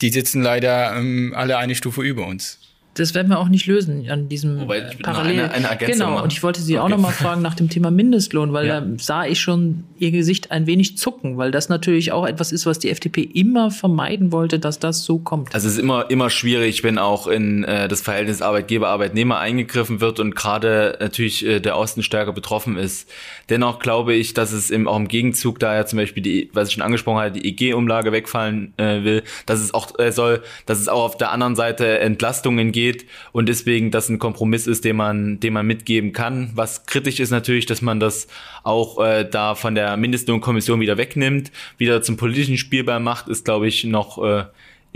die 0.00 0.10
sitzen 0.10 0.42
leider 0.42 0.96
ähm, 0.96 1.32
alle 1.34 1.58
eine 1.58 1.74
Stufe 1.74 2.02
über 2.02 2.26
uns 2.26 2.57
das 2.98 3.14
werden 3.14 3.28
wir 3.28 3.38
auch 3.38 3.48
nicht 3.48 3.66
lösen 3.66 4.08
an 4.10 4.28
diesem 4.28 4.60
Wobei, 4.60 4.80
Parallel. 5.02 5.50
Eine, 5.50 5.68
eine 5.68 5.76
genau, 5.78 6.10
machen. 6.10 6.24
und 6.24 6.32
ich 6.32 6.42
wollte 6.42 6.60
Sie 6.60 6.74
okay. 6.74 6.84
auch 6.84 6.88
nochmal 6.88 7.12
fragen 7.12 7.42
nach 7.42 7.54
dem 7.54 7.68
Thema 7.68 7.90
Mindestlohn, 7.90 8.52
weil 8.52 8.66
ja. 8.66 8.80
da 8.80 8.86
sah 8.98 9.24
ich 9.24 9.40
schon 9.40 9.84
Ihr 9.98 10.10
Gesicht 10.10 10.50
ein 10.50 10.66
wenig 10.66 10.98
zucken, 10.98 11.38
weil 11.38 11.50
das 11.50 11.68
natürlich 11.68 12.12
auch 12.12 12.26
etwas 12.26 12.52
ist, 12.52 12.66
was 12.66 12.78
die 12.78 12.90
FDP 12.90 13.22
immer 13.22 13.70
vermeiden 13.70 14.32
wollte, 14.32 14.58
dass 14.58 14.78
das 14.78 15.04
so 15.04 15.18
kommt. 15.18 15.54
Also 15.54 15.68
es 15.68 15.74
ist 15.74 15.80
immer, 15.80 16.10
immer 16.10 16.30
schwierig, 16.30 16.82
wenn 16.84 16.98
auch 16.98 17.26
in 17.26 17.64
äh, 17.64 17.88
das 17.88 18.00
Verhältnis 18.00 18.42
Arbeitgeber-Arbeitnehmer 18.42 19.38
eingegriffen 19.38 20.00
wird 20.00 20.20
und 20.20 20.34
gerade 20.34 20.96
natürlich 21.00 21.44
äh, 21.44 21.60
der 21.60 21.76
Osten 21.76 22.02
stärker 22.02 22.32
betroffen 22.32 22.76
ist. 22.76 23.08
Dennoch 23.48 23.78
glaube 23.78 24.14
ich, 24.14 24.34
dass 24.34 24.52
es 24.52 24.70
im, 24.70 24.88
auch 24.88 24.96
im 24.96 25.08
Gegenzug, 25.08 25.58
da 25.58 25.74
ja 25.74 25.86
zum 25.86 25.98
Beispiel 25.98 26.22
die, 26.22 26.50
was 26.52 26.68
ich 26.68 26.74
schon 26.74 26.82
angesprochen 26.82 27.18
hatte, 27.18 27.40
die 27.40 27.48
EG-Umlage 27.48 28.12
wegfallen 28.12 28.74
äh, 28.76 29.04
will, 29.04 29.22
dass 29.46 29.60
es 29.60 29.72
auch 29.74 29.98
äh, 29.98 30.12
soll, 30.12 30.42
dass 30.66 30.78
es 30.80 30.88
auch 30.88 31.04
auf 31.04 31.16
der 31.16 31.30
anderen 31.32 31.56
Seite 31.56 31.98
Entlastungen 31.98 32.72
geht, 32.72 32.87
geht 32.92 33.06
und 33.32 33.48
deswegen 33.48 33.90
das 33.90 34.08
ein 34.08 34.18
Kompromiss 34.18 34.66
ist, 34.66 34.84
den 34.84 34.96
man, 34.96 35.40
den 35.40 35.52
man 35.52 35.66
mitgeben 35.66 36.12
kann. 36.12 36.50
Was 36.54 36.86
kritisch 36.86 37.20
ist 37.20 37.30
natürlich, 37.30 37.66
dass 37.66 37.82
man 37.82 38.00
das 38.00 38.28
auch 38.62 39.02
äh, 39.04 39.28
da 39.28 39.54
von 39.54 39.74
der 39.74 39.96
Mindestlohnkommission 39.96 40.80
wieder 40.80 40.96
wegnimmt, 40.96 41.50
wieder 41.76 42.02
zum 42.02 42.16
politischen 42.16 42.58
Spielball 42.58 43.00
macht, 43.00 43.28
ist 43.28 43.44
glaube 43.44 43.68
ich 43.68 43.84
noch 43.84 44.22
äh, 44.24 44.44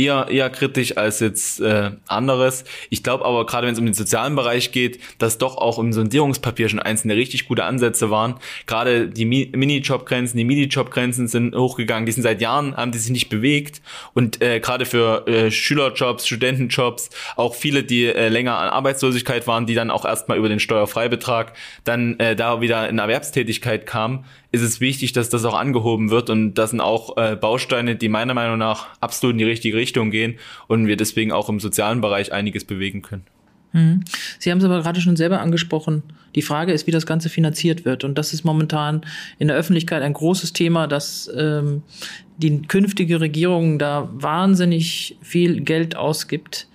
eher, 0.02 0.28
eher 0.28 0.50
kritisch 0.50 0.96
als 0.96 1.20
jetzt 1.20 1.60
äh, 1.60 1.92
anderes. 2.06 2.64
Ich 2.90 3.02
glaube 3.02 3.24
aber, 3.24 3.46
gerade 3.46 3.66
wenn 3.66 3.74
es 3.74 3.78
um 3.78 3.84
den 3.84 3.94
sozialen 3.94 4.36
Bereich 4.36 4.72
geht, 4.72 5.00
dass 5.18 5.38
doch 5.38 5.56
auch 5.56 5.78
im 5.78 5.92
Sondierungspapier 5.92 6.68
schon 6.68 6.80
einzelne 6.80 7.16
richtig 7.16 7.46
gute 7.46 7.64
Ansätze 7.64 8.10
waren. 8.10 8.36
Gerade 8.66 9.08
die 9.08 9.24
Mi 9.24 9.50
Mini-Job-Grenzen, 9.54 10.36
die 10.36 10.44
Mini-Job-Grenzen 10.44 11.28
sind 11.28 11.54
hochgegangen, 11.54 12.06
die 12.06 12.12
sind 12.12 12.22
seit 12.22 12.40
Jahren, 12.40 12.76
haben 12.76 12.92
die 12.92 12.98
sich 12.98 13.10
nicht 13.10 13.28
bewegt. 13.28 13.82
Und 14.14 14.42
äh, 14.42 14.60
gerade 14.60 14.86
für 14.86 15.26
äh, 15.26 15.50
Schülerjobs, 15.50 16.26
Studentenjobs, 16.26 17.10
auch 17.36 17.54
viele, 17.54 17.84
die 17.84 18.06
äh, 18.06 18.28
länger 18.28 18.58
an 18.58 18.68
Arbeitslosigkeit 18.68 19.46
waren, 19.46 19.66
die 19.66 19.74
dann 19.74 19.90
auch 19.90 20.04
erstmal 20.04 20.38
über 20.38 20.48
den 20.48 20.60
Steuerfreibetrag 20.60 21.52
dann 21.84 22.18
äh, 22.18 22.36
da 22.36 22.60
wieder 22.60 22.88
in 22.88 22.98
Erwerbstätigkeit 22.98 23.86
kamen, 23.86 24.24
ist 24.52 24.62
es 24.62 24.80
wichtig, 24.80 25.12
dass 25.12 25.30
das 25.30 25.44
auch 25.44 25.54
angehoben 25.54 26.10
wird 26.10 26.30
und 26.30 26.54
das 26.54 26.70
sind 26.70 26.80
auch 26.80 27.16
äh, 27.16 27.36
Bausteine, 27.36 27.96
die 27.96 28.08
meiner 28.08 28.34
Meinung 28.34 28.58
nach 28.58 28.88
absolut 29.00 29.34
in 29.34 29.38
die 29.38 29.44
richtige 29.44 29.76
Richtung 29.76 30.10
gehen 30.10 30.38
und 30.68 30.86
wir 30.86 30.96
deswegen 30.96 31.32
auch 31.32 31.48
im 31.48 31.58
sozialen 31.58 32.02
Bereich 32.02 32.32
einiges 32.32 32.64
bewegen 32.64 33.02
können. 33.02 33.24
Hm. 33.72 34.04
Sie 34.38 34.50
haben 34.50 34.58
es 34.58 34.64
aber 34.64 34.82
gerade 34.82 35.00
schon 35.00 35.16
selber 35.16 35.40
angesprochen. 35.40 36.02
Die 36.34 36.42
Frage 36.42 36.72
ist, 36.72 36.86
wie 36.86 36.90
das 36.90 37.06
Ganze 37.06 37.30
finanziert 37.30 37.86
wird. 37.86 38.04
Und 38.04 38.18
das 38.18 38.34
ist 38.34 38.44
momentan 38.44 39.00
in 39.38 39.48
der 39.48 39.56
Öffentlichkeit 39.56 40.02
ein 40.02 40.12
großes 40.12 40.52
Thema, 40.52 40.86
dass 40.86 41.30
ähm, 41.34 41.82
die 42.36 42.60
künftige 42.62 43.20
Regierung 43.20 43.78
da 43.78 44.10
wahnsinnig 44.12 45.16
viel 45.22 45.62
Geld 45.62 45.96
ausgibt, 45.96 46.68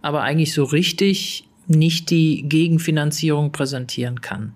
aber 0.00 0.22
eigentlich 0.22 0.52
so 0.52 0.62
richtig 0.62 1.44
nicht 1.66 2.10
die 2.10 2.42
Gegenfinanzierung 2.48 3.52
präsentieren 3.52 4.20
kann. 4.20 4.54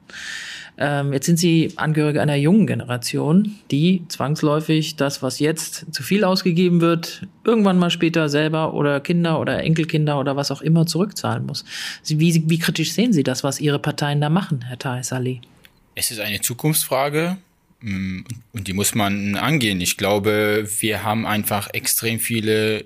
Ähm, 0.81 1.13
jetzt 1.13 1.27
sind 1.27 1.39
Sie 1.39 1.73
Angehörige 1.75 2.23
einer 2.23 2.37
jungen 2.37 2.67
Generation, 2.67 3.57
die 3.73 4.05
zwangsläufig 4.09 4.95
das, 4.95 5.23
was 5.23 5.41
jetzt 5.41 5.93
zu 5.93 6.05
viel 6.05 6.23
ausgegeben 6.23 6.81
wird, 6.81 7.27
irgendwann 7.43 7.79
mal 7.79 7.91
später 7.91 8.29
selber 8.29 8.75
oder 8.75 9.01
Kinder 9.01 9.41
oder 9.41 9.61
Enkelkinder 9.63 10.21
oder 10.21 10.37
was 10.37 10.53
auch 10.53 10.63
immer 10.63 10.87
zurückzahlen 10.87 11.47
muss. 11.47 11.65
Wie, 12.07 12.45
wie 12.49 12.59
kritisch 12.59 12.93
sehen 12.93 13.13
Sie 13.13 13.25
das, 13.25 13.43
was 13.43 13.61
Ihre 13.61 13.81
Parteien 13.81 14.21
da 14.21 14.29
machen, 14.29 14.65
Herr 14.69 14.79
Thais 14.79 15.13
Ali? 15.13 15.41
Es 15.97 16.13
ist 16.13 16.21
eine 16.21 16.41
Zukunftsfrage. 16.41 17.39
Mm, 17.81 18.23
und 18.53 18.67
die 18.67 18.73
muss 18.73 18.95
man 18.95 19.37
angehen. 19.37 19.81
Ich 19.81 19.97
glaube, 19.97 20.69
wir 20.81 21.05
haben 21.05 21.27
einfach 21.27 21.69
extrem 21.73 22.19
viele 22.19 22.85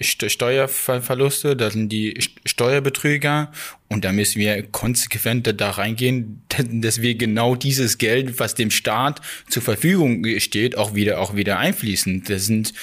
Steuerverluste. 0.00 1.56
Da 1.56 1.70
sind 1.70 1.88
die 1.90 2.18
Steuerbetrüger 2.44 3.50
und 3.90 4.04
da 4.04 4.12
müssen 4.12 4.38
wir 4.38 4.62
konsequenter 4.64 5.54
da 5.54 5.70
reingehen, 5.70 6.42
dass 6.72 7.00
wir 7.00 7.14
genau 7.14 7.54
dieses 7.54 7.96
Geld, 7.96 8.38
was 8.38 8.54
dem 8.54 8.70
Staat 8.70 9.22
zur 9.48 9.62
Verfügung 9.62 10.24
steht, 10.40 10.76
auch 10.76 10.94
wieder, 10.94 11.20
auch 11.20 11.34
wieder 11.34 11.58
einfließen. 11.58 12.24
Das 12.28 12.46
sind, 12.46 12.74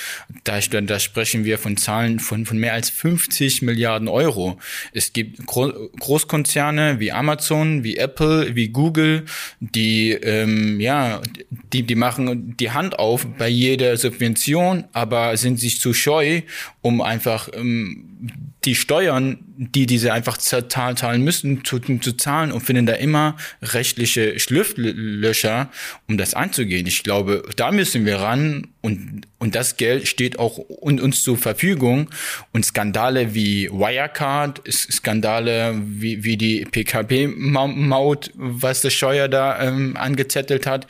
da, 0.44 0.60
da 0.60 1.00
sprechen 1.00 1.46
wir 1.46 1.60
von 1.60 1.78
Zahlen 1.78 2.20
von, 2.20 2.46
von 2.46 2.58
mehr 2.58 2.74
als 2.74 2.90
50 2.90 3.62
Milliarden 3.62 4.08
Euro. 4.08 4.60
Es 4.94 5.14
gibt 5.14 5.46
Großkonzerne 5.46 7.00
wie 7.00 7.12
Amazon, 7.12 7.84
wie 7.84 7.98
Apple, 7.98 8.56
wie 8.56 8.70
Google, 8.70 9.26
die, 9.60 10.12
ähm, 10.12 10.80
ja, 10.80 11.22
die, 11.72 11.84
die 11.84 11.96
machen 11.96 12.58
die 12.58 12.72
Hand 12.72 12.98
auf 12.98 13.28
bei 13.38 13.48
jeder 13.48 13.96
Subvention, 13.98 14.86
aber 14.92 15.38
sind 15.38 15.60
sich 15.60 15.80
zu 15.80 15.94
scheu, 15.94 16.42
um 16.86 17.02
einfach 17.02 17.50
ähm, 17.52 18.30
die 18.64 18.76
Steuern, 18.76 19.40
die 19.58 19.88
diese 19.88 20.14
einfach 20.14 20.38
zahlen, 20.38 21.24
müssen, 21.24 21.66
zu, 21.66 21.80
zu 21.80 22.16
zahlen 22.16 22.52
und 22.52 22.62
finden 22.62 22.86
da 22.86 22.94
immer 22.94 23.38
rechtliche 23.64 24.40
Schlüpflöcher, 24.40 25.72
um 26.08 26.20
das 26.20 26.36
anzugehen. 26.36 26.86
Ich 26.86 27.02
glaube, 27.02 27.42
da 27.56 27.72
müssen 27.72 28.06
wir 28.06 28.18
ran 28.18 28.68
und, 28.86 29.24
und 29.40 29.56
das 29.56 29.78
Geld 29.78 30.08
steht 30.08 30.38
auch 30.38 30.60
uns 30.60 31.24
zur 31.24 31.38
Verfügung. 31.38 32.12
Und 32.54 32.68
Skandale 32.68 33.34
wie 33.34 33.68
Wirecard, 33.72 34.62
Skandale 34.72 35.82
wie, 35.84 36.24
wie 36.24 36.38
die 36.38 36.66
PKP-Maut, 36.66 38.30
was 38.36 38.82
der 38.82 38.92
Scheuer 38.92 39.28
da 39.28 39.60
ähm, 39.60 39.98
angezettelt 39.98 40.68
hat, 40.68 40.86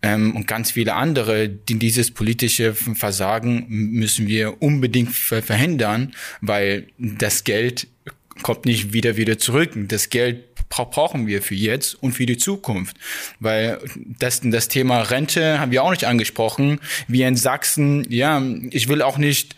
ähm, 0.00 0.36
und 0.36 0.46
ganz 0.46 0.70
viele 0.70 0.94
andere, 0.94 1.48
die 1.48 1.78
dieses 1.78 2.12
politische 2.12 2.72
Versagen 2.74 3.66
müssen 3.68 4.28
wir 4.28 4.62
unbedingt 4.62 5.12
verhindern, 5.12 6.14
weil 6.40 6.86
das 6.98 7.42
Geld 7.42 7.88
kommt 8.42 8.64
nicht 8.64 8.92
wieder 8.92 9.16
wieder 9.16 9.38
zurück. 9.38 9.72
Das 9.74 10.08
Geld 10.08 10.49
brauchen 10.70 11.26
wir 11.26 11.42
für 11.42 11.54
jetzt 11.54 11.94
und 11.94 12.12
für 12.12 12.26
die 12.26 12.38
Zukunft. 12.38 12.96
Weil 13.40 13.78
das, 14.18 14.40
das 14.42 14.68
Thema 14.68 15.02
Rente 15.02 15.60
haben 15.60 15.72
wir 15.72 15.82
auch 15.82 15.90
nicht 15.90 16.04
angesprochen. 16.04 16.80
Wir 17.08 17.28
in 17.28 17.36
Sachsen, 17.36 18.06
ja, 18.10 18.42
ich 18.70 18.88
will 18.88 19.02
auch 19.02 19.18
nicht 19.18 19.56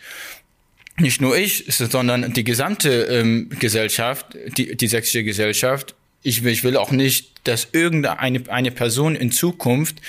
nicht 0.99 1.21
nur 1.21 1.35
ich, 1.35 1.65
sondern 1.69 2.33
die 2.33 2.43
gesamte 2.43 3.05
ähm, 3.05 3.49
Gesellschaft, 3.59 4.37
die, 4.57 4.75
die 4.75 4.87
sächsische 4.87 5.23
Gesellschaft. 5.23 5.95
Ich 6.21 6.43
will, 6.43 6.53
ich 6.53 6.63
will 6.63 6.77
auch 6.77 6.91
nicht, 6.91 7.31
dass 7.45 7.69
irgendeine 7.71 8.47
eine 8.47 8.69
Person 8.69 9.15
in 9.15 9.31
Zukunft 9.31 10.01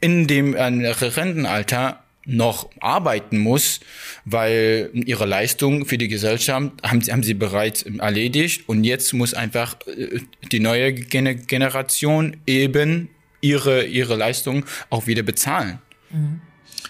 in 0.00 0.26
dem 0.26 0.54
äh, 0.54 0.64
Rentenalter 0.88 2.02
noch 2.24 2.70
arbeiten 2.80 3.38
muss, 3.38 3.80
weil 4.24 4.90
ihre 4.94 5.26
Leistung 5.26 5.86
für 5.86 5.98
die 5.98 6.08
Gesellschaft 6.08 6.72
haben 6.82 7.00
sie, 7.00 7.12
haben 7.12 7.22
sie 7.22 7.34
bereits 7.34 7.82
erledigt 7.82 8.68
und 8.68 8.84
jetzt 8.84 9.12
muss 9.12 9.34
einfach 9.34 9.76
äh, 9.86 10.20
die 10.50 10.60
neue 10.60 10.92
Generation 10.92 12.36
eben 12.46 13.08
ihre, 13.40 13.84
ihre 13.84 14.16
Leistung 14.16 14.64
auch 14.88 15.06
wieder 15.06 15.22
bezahlen. 15.22 15.78
Mhm. 16.10 16.40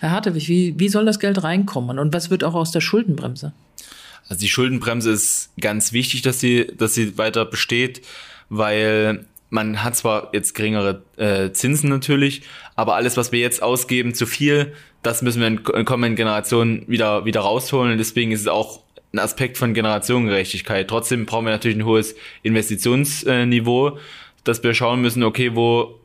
Herr 0.00 0.10
Hartewig, 0.10 0.48
wie, 0.48 0.74
wie 0.78 0.88
soll 0.88 1.04
das 1.04 1.18
Geld 1.18 1.42
reinkommen 1.42 1.98
und 1.98 2.12
was 2.12 2.30
wird 2.30 2.44
auch 2.44 2.54
aus 2.54 2.72
der 2.72 2.80
Schuldenbremse? 2.80 3.52
Also 4.28 4.40
die 4.40 4.48
Schuldenbremse 4.48 5.10
ist 5.10 5.50
ganz 5.60 5.92
wichtig, 5.92 6.22
dass 6.22 6.40
sie, 6.40 6.66
dass 6.76 6.94
sie 6.94 7.18
weiter 7.18 7.44
besteht, 7.44 8.02
weil 8.48 9.26
man 9.50 9.82
hat 9.84 9.96
zwar 9.96 10.30
jetzt 10.32 10.54
geringere 10.54 11.02
äh, 11.16 11.52
Zinsen 11.52 11.90
natürlich, 11.90 12.42
aber 12.74 12.94
alles, 12.94 13.16
was 13.16 13.32
wir 13.32 13.40
jetzt 13.40 13.62
ausgeben, 13.62 14.14
zu 14.14 14.26
viel, 14.26 14.72
das 15.02 15.22
müssen 15.22 15.40
wir 15.40 15.48
in 15.48 15.84
kommenden 15.84 16.16
Generationen 16.16 16.84
wieder, 16.86 17.24
wieder 17.24 17.40
rausholen. 17.40 17.92
Und 17.92 17.98
deswegen 17.98 18.32
ist 18.32 18.42
es 18.42 18.48
auch 18.48 18.80
ein 19.12 19.18
Aspekt 19.18 19.58
von 19.58 19.74
Generationengerechtigkeit. 19.74 20.88
Trotzdem 20.88 21.26
brauchen 21.26 21.46
wir 21.46 21.52
natürlich 21.52 21.76
ein 21.76 21.84
hohes 21.84 22.14
Investitionsniveau, 22.42 23.98
dass 24.44 24.62
wir 24.62 24.74
schauen 24.74 25.02
müssen, 25.02 25.22
okay, 25.22 25.54
wo 25.54 25.98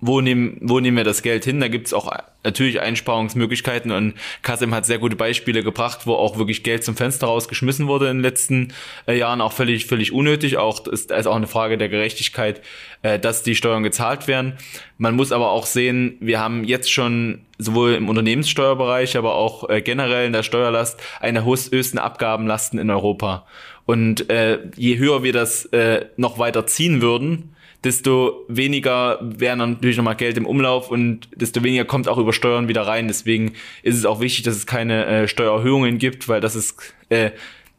wo 0.00 0.20
nehmen, 0.20 0.58
wo 0.60 0.78
nehmen 0.78 0.96
wir 0.96 1.04
das 1.04 1.22
Geld 1.22 1.44
hin? 1.44 1.60
Da 1.60 1.68
gibt's 1.68 1.92
auch 1.92 2.12
natürlich 2.44 2.80
Einsparungsmöglichkeiten 2.80 3.90
und 3.90 4.14
Kasim 4.42 4.74
hat 4.74 4.86
sehr 4.86 4.98
gute 4.98 5.16
Beispiele 5.16 5.62
gebracht, 5.62 6.06
wo 6.06 6.14
auch 6.14 6.38
wirklich 6.38 6.62
Geld 6.62 6.84
zum 6.84 6.96
Fenster 6.96 7.26
rausgeschmissen 7.26 7.88
wurde 7.88 8.08
in 8.08 8.18
den 8.18 8.22
letzten 8.22 8.72
äh, 9.06 9.18
Jahren, 9.18 9.40
auch 9.40 9.52
völlig, 9.52 9.86
völlig 9.86 10.12
unnötig. 10.12 10.56
Auch 10.56 10.86
ist, 10.86 11.10
ist 11.10 11.26
auch 11.26 11.36
eine 11.36 11.48
Frage 11.48 11.78
der 11.78 11.88
Gerechtigkeit, 11.88 12.62
äh, 13.02 13.18
dass 13.18 13.42
die 13.42 13.56
Steuern 13.56 13.82
gezahlt 13.82 14.28
werden. 14.28 14.54
Man 14.98 15.16
muss 15.16 15.32
aber 15.32 15.50
auch 15.50 15.66
sehen, 15.66 16.16
wir 16.20 16.38
haben 16.38 16.64
jetzt 16.64 16.92
schon 16.92 17.44
sowohl 17.58 17.94
im 17.94 18.08
Unternehmenssteuerbereich, 18.08 19.16
aber 19.16 19.34
auch 19.34 19.68
äh, 19.68 19.82
generell 19.82 20.26
in 20.26 20.32
der 20.32 20.44
Steuerlast 20.44 21.00
eine 21.20 21.44
höchsten 21.44 21.98
Abgabenlasten 21.98 22.78
in 22.78 22.90
Europa. 22.90 23.46
Und 23.84 24.30
äh, 24.30 24.60
je 24.76 24.98
höher 24.98 25.22
wir 25.22 25.32
das 25.32 25.64
äh, 25.66 26.06
noch 26.16 26.38
weiter 26.38 26.66
ziehen 26.66 27.02
würden, 27.02 27.56
desto 27.84 28.44
weniger 28.48 29.18
wäre 29.22 29.56
natürlich 29.56 29.96
nochmal 29.96 30.16
Geld 30.16 30.36
im 30.36 30.46
Umlauf 30.46 30.90
und 30.90 31.28
desto 31.34 31.62
weniger 31.62 31.84
kommt 31.84 32.08
auch 32.08 32.18
über 32.18 32.32
Steuern 32.32 32.68
wieder 32.68 32.82
rein. 32.82 33.06
Deswegen 33.08 33.52
ist 33.82 33.96
es 33.96 34.04
auch 34.04 34.20
wichtig, 34.20 34.44
dass 34.44 34.56
es 34.56 34.66
keine 34.66 35.06
äh, 35.06 35.28
Steuererhöhungen 35.28 35.98
gibt, 35.98 36.28
weil 36.28 36.40
das 36.40 36.56
ist, 36.56 36.94
äh, 37.08 37.30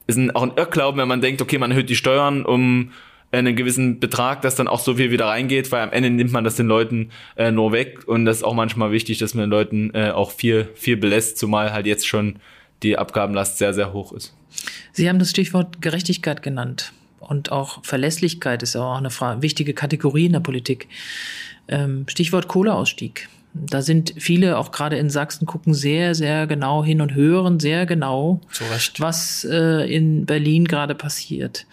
ist 0.07 0.17
ein, 0.17 0.31
auch 0.31 0.43
ein 0.43 0.53
Irrglauben, 0.55 0.99
wenn 0.99 1.07
man 1.07 1.21
denkt, 1.21 1.41
okay, 1.41 1.57
man 1.57 1.71
erhöht 1.71 1.89
die 1.89 1.95
Steuern 1.95 2.45
um 2.45 2.91
einen 3.31 3.55
gewissen 3.55 3.99
Betrag, 3.99 4.41
dass 4.41 4.55
dann 4.55 4.67
auch 4.67 4.79
so 4.79 4.95
viel 4.95 5.11
wieder 5.11 5.27
reingeht, 5.27 5.71
weil 5.71 5.83
am 5.83 5.91
Ende 5.91 6.09
nimmt 6.09 6.31
man 6.31 6.43
das 6.43 6.55
den 6.55 6.67
Leuten 6.67 7.11
äh, 7.35 7.51
nur 7.51 7.71
weg 7.71 8.07
und 8.07 8.25
das 8.25 8.37
ist 8.37 8.43
auch 8.43 8.55
manchmal 8.55 8.91
wichtig, 8.91 9.19
dass 9.19 9.35
man 9.35 9.43
den 9.43 9.51
Leuten 9.51 9.91
äh, 9.93 10.11
auch 10.11 10.31
viel, 10.31 10.69
viel 10.75 10.97
belässt, 10.97 11.37
zumal 11.37 11.71
halt 11.71 11.85
jetzt 11.85 12.07
schon 12.07 12.37
die 12.81 12.97
Abgabenlast 12.97 13.57
sehr, 13.57 13.73
sehr 13.73 13.93
hoch 13.93 14.13
ist. 14.13 14.33
Sie 14.93 15.07
haben 15.07 15.19
das 15.19 15.29
Stichwort 15.29 15.81
Gerechtigkeit 15.81 16.41
genannt 16.41 16.93
und 17.29 17.51
auch 17.51 17.83
Verlässlichkeit 17.83 18.63
ist 18.63 18.75
auch 18.75 18.97
eine 18.97 19.11
wichtige 19.41 19.73
Kategorie 19.73 20.25
in 20.25 20.33
der 20.33 20.39
Politik. 20.39 20.87
Ähm, 21.67 22.05
Stichwort 22.07 22.47
Kohleausstieg. 22.47 23.29
Da 23.51 23.81
sind 23.81 24.13
viele, 24.15 24.59
auch 24.59 24.71
gerade 24.71 24.97
in 24.97 25.09
Sachsen, 25.09 25.47
gucken 25.47 25.73
sehr, 25.73 26.13
sehr 26.13 26.45
genau 26.45 26.83
hin 26.83 27.01
und 27.01 27.15
hören 27.15 27.59
sehr 27.59 27.87
genau, 27.87 28.41
was 28.99 29.43
äh, 29.43 29.91
in 29.91 30.27
Berlin 30.27 30.65
gerade 30.65 30.93
passiert. 30.93 31.65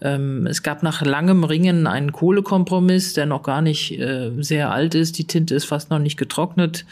Ähm, 0.00 0.46
es 0.46 0.62
gab 0.62 0.82
nach 0.82 1.02
langem 1.02 1.44
Ringen 1.44 1.86
einen 1.86 2.12
Kohlekompromiss, 2.12 3.12
der 3.12 3.26
noch 3.26 3.42
gar 3.42 3.60
nicht 3.60 3.98
äh, 4.00 4.30
sehr 4.38 4.70
alt 4.70 4.94
ist. 4.94 5.18
Die 5.18 5.26
Tinte 5.26 5.54
ist 5.54 5.66
fast 5.66 5.90
noch 5.90 5.98
nicht 5.98 6.16
getrocknet 6.16 6.86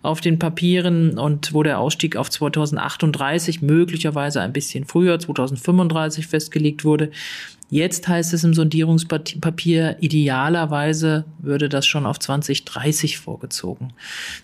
auf 0.00 0.22
den 0.22 0.38
Papieren 0.38 1.18
und 1.18 1.52
wo 1.52 1.62
der 1.62 1.78
Ausstieg 1.78 2.16
auf 2.16 2.30
2038, 2.30 3.60
möglicherweise 3.60 4.40
ein 4.40 4.54
bisschen 4.54 4.86
früher, 4.86 5.18
2035 5.18 6.26
festgelegt 6.26 6.84
wurde. 6.84 7.10
Jetzt 7.70 8.06
heißt 8.06 8.34
es 8.34 8.44
im 8.44 8.54
Sondierungspapier, 8.54 9.96
idealerweise 10.00 11.24
würde 11.38 11.68
das 11.68 11.86
schon 11.86 12.06
auf 12.06 12.18
2030 12.18 13.18
vorgezogen. 13.18 13.92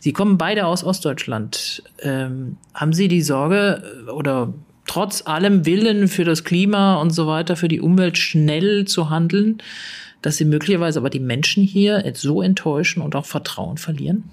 Sie 0.01 0.13
kommen 0.13 0.39
beide 0.39 0.67
aus 0.67 0.83
Ostdeutschland. 0.83 1.83
Ähm, 2.03 2.57
haben 2.75 2.93
Sie 2.93 3.09
die 3.09 3.23
Sorge 3.23 3.83
äh, 4.07 4.11
oder 4.11 4.55
trotz 4.87 5.27
allem 5.27 5.67
Willen 5.67 6.09
für 6.09 6.25
das 6.25 6.45
Klima 6.45 6.97
und 6.97 7.11
so 7.11 7.27
weiter, 7.27 7.57
für 7.57 7.69
die 7.69 7.81
Umwelt 7.81 8.19
schnell 8.19 8.87
zu 8.87 9.11
handeln, 9.11 9.63
dass 10.23 10.39
Sie 10.39 10.45
möglicherweise 10.45 10.99
aber 10.99 11.11
die 11.11 11.21
Menschen 11.21 11.63
hier 11.63 12.11
so 12.15 12.43
enttäuschen 12.43 13.03
und 13.03 13.15
auch 13.15 13.27
Vertrauen 13.27 13.77
verlieren? 13.77 14.25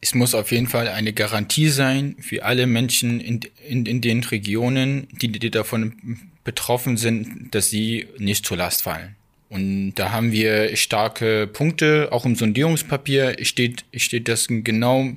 es 0.00 0.14
muss 0.14 0.34
auf 0.34 0.52
jeden 0.52 0.68
Fall 0.68 0.88
eine 0.88 1.12
Garantie 1.12 1.68
sein 1.68 2.16
für 2.20 2.44
alle 2.44 2.66
Menschen 2.66 3.20
in, 3.20 3.40
in, 3.66 3.86
in 3.86 4.00
den 4.00 4.22
Regionen, 4.22 5.08
die, 5.20 5.32
die 5.32 5.50
davon 5.50 6.20
betroffen 6.48 6.96
sind, 6.96 7.54
dass 7.54 7.68
sie 7.68 8.08
nicht 8.16 8.46
zur 8.46 8.56
Last 8.56 8.80
fallen. 8.80 9.16
Und 9.50 9.96
da 9.96 10.12
haben 10.12 10.32
wir 10.32 10.74
starke 10.76 11.46
Punkte, 11.46 12.08
auch 12.10 12.24
im 12.24 12.36
Sondierungspapier 12.36 13.36
steht, 13.44 13.84
steht 13.94 14.28
das 14.28 14.46
genau 14.48 15.12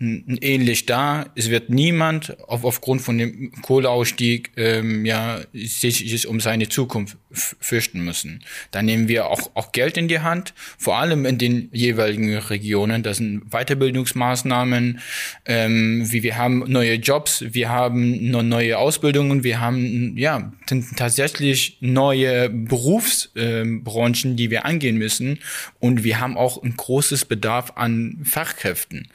ähnlich 0.00 0.86
da. 0.86 1.26
Es 1.34 1.50
wird 1.50 1.70
niemand 1.70 2.36
auf, 2.48 2.64
aufgrund 2.64 3.02
von 3.02 3.18
dem 3.18 3.50
Kohleausstieg 3.62 4.52
ähm, 4.56 5.04
ja, 5.04 5.40
sich, 5.52 5.98
sich 5.98 6.28
um 6.28 6.38
seine 6.38 6.68
Zukunft 6.68 7.16
fürchten 7.32 8.04
müssen. 8.04 8.44
Da 8.70 8.80
nehmen 8.80 9.08
wir 9.08 9.26
auch, 9.26 9.50
auch 9.54 9.72
Geld 9.72 9.96
in 9.96 10.06
die 10.06 10.20
Hand, 10.20 10.54
vor 10.78 10.98
allem 10.98 11.26
in 11.26 11.38
den 11.38 11.68
jeweiligen 11.72 12.36
Regionen. 12.36 13.02
Das 13.02 13.16
sind 13.16 13.50
Weiterbildungsmaßnahmen, 13.50 15.00
ähm, 15.46 16.06
wie 16.10 16.22
wir 16.22 16.36
haben 16.36 16.64
neue 16.68 16.94
Jobs, 16.94 17.44
wir 17.50 17.68
haben 17.68 18.30
neue 18.30 18.78
Ausbildungen, 18.78 19.42
wir 19.42 19.60
haben 19.60 20.16
ja 20.16 20.52
tatsächlich 20.96 21.78
neue 21.80 22.48
Berufsbranchen, 22.50 24.36
die 24.36 24.50
wir 24.50 24.64
angehen 24.64 24.96
müssen. 24.96 25.40
Und 25.80 26.04
wir 26.04 26.20
haben 26.20 26.36
auch 26.36 26.62
ein 26.62 26.76
großes 26.76 27.24
Bedarf 27.24 27.72
an 27.74 28.20
Fachkräften. 28.24 29.08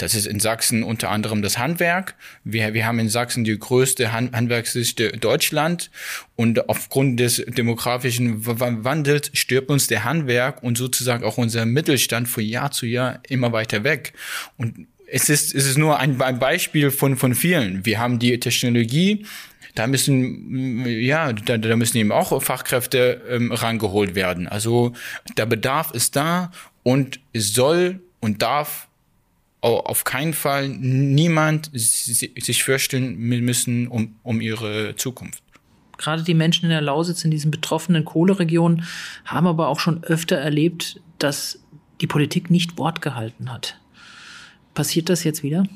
Das 0.00 0.14
ist 0.14 0.26
in 0.26 0.40
Sachsen 0.40 0.82
unter 0.82 1.10
anderem 1.10 1.42
das 1.42 1.58
Handwerk. 1.58 2.14
Wir, 2.42 2.72
wir 2.72 2.86
haben 2.86 2.98
in 2.98 3.10
Sachsen 3.10 3.44
die 3.44 3.58
größte 3.58 4.12
Hand 4.12 4.34
Handwerksdichte 4.34 5.12
Deutschland. 5.18 5.90
Und 6.36 6.70
aufgrund 6.70 7.20
des 7.20 7.44
demografischen 7.46 8.46
Wandels 8.46 9.30
stirbt 9.34 9.68
uns 9.68 9.88
der 9.88 10.04
Handwerk 10.04 10.62
und 10.62 10.78
sozusagen 10.78 11.22
auch 11.22 11.36
unser 11.36 11.66
Mittelstand 11.66 12.28
von 12.28 12.42
Jahr 12.42 12.70
zu 12.70 12.86
Jahr 12.86 13.20
immer 13.28 13.52
weiter 13.52 13.84
weg. 13.84 14.14
Und 14.56 14.86
es 15.06 15.28
ist, 15.28 15.54
es 15.54 15.66
ist 15.66 15.76
nur 15.76 15.98
ein, 15.98 16.18
ein 16.22 16.38
Beispiel 16.38 16.90
von, 16.90 17.18
von 17.18 17.34
vielen. 17.34 17.84
Wir 17.84 17.98
haben 17.98 18.18
die 18.18 18.40
Technologie, 18.40 19.26
da 19.74 19.86
müssen 19.86 20.86
ja 20.86 21.34
da, 21.34 21.58
da 21.58 21.76
müssen 21.76 21.98
eben 21.98 22.10
auch 22.10 22.42
Fachkräfte 22.42 23.20
ähm, 23.28 23.52
rangeholt 23.52 24.14
werden. 24.14 24.48
Also 24.48 24.94
der 25.36 25.44
Bedarf 25.44 25.90
ist 25.90 26.16
da 26.16 26.52
und 26.84 27.20
es 27.34 27.52
soll 27.52 28.00
und 28.20 28.40
darf 28.40 28.88
auf 29.60 30.04
keinen 30.04 30.32
Fall 30.32 30.68
niemand 30.68 31.70
sich 31.72 32.64
fürchten 32.64 33.16
müssen 33.16 33.88
um, 33.88 34.16
um 34.22 34.40
ihre 34.40 34.96
Zukunft. 34.96 35.42
Gerade 35.98 36.22
die 36.22 36.34
Menschen 36.34 36.64
in 36.64 36.70
der 36.70 36.80
Lausitz, 36.80 37.24
in 37.24 37.30
diesen 37.30 37.50
betroffenen 37.50 38.06
Kohleregionen, 38.06 38.84
haben 39.26 39.46
aber 39.46 39.68
auch 39.68 39.80
schon 39.80 40.02
öfter 40.02 40.36
erlebt, 40.36 40.98
dass 41.18 41.60
die 42.00 42.06
Politik 42.06 42.50
nicht 42.50 42.78
Wort 42.78 43.02
gehalten 43.02 43.52
hat. 43.52 43.78
Passiert 44.72 45.10
das 45.10 45.24
jetzt 45.24 45.42
wieder? 45.42 45.66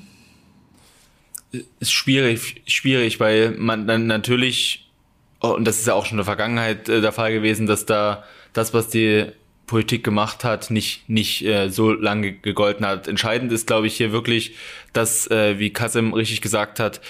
Ist 1.78 1.93
schwierig, 1.93 2.62
schwierig, 2.66 3.20
weil 3.20 3.51
man 3.51 3.87
dann 3.87 4.07
natürlich, 4.07 4.91
und 5.41 5.66
das 5.66 5.78
ist 5.80 5.87
ja 5.87 5.93
auch 5.93 6.07
schon 6.07 6.14
in 6.14 6.18
der 6.18 6.24
Vergangenheit 6.24 6.89
äh, 6.89 7.03
der 7.03 7.12
Fall 7.12 7.32
gewesen, 7.32 7.66
dass 7.66 7.85
da 7.85 8.24
das, 8.55 8.72
was 8.72 8.89
die 8.89 9.26
Politik 9.67 10.05
gemacht 10.05 10.45
hat, 10.45 10.71
nicht, 10.71 11.09
nicht 11.09 11.45
äh, 11.45 11.71
so 11.71 11.93
lange 11.93 12.33
gegolten 12.33 12.85
hat. 12.87 13.09
Entscheidend 13.09 13.53
ist, 13.53 13.67
glaube 13.67 13.87
ich, 13.87 13.97
hier 13.97 14.12
wirklich, 14.12 14.55
dass, 14.93 15.31
äh, 15.31 15.59
wie 15.59 15.71
Kasim 15.71 16.12
richtig 16.12 16.41
gesagt 16.41 16.81
hat, 16.81 17.01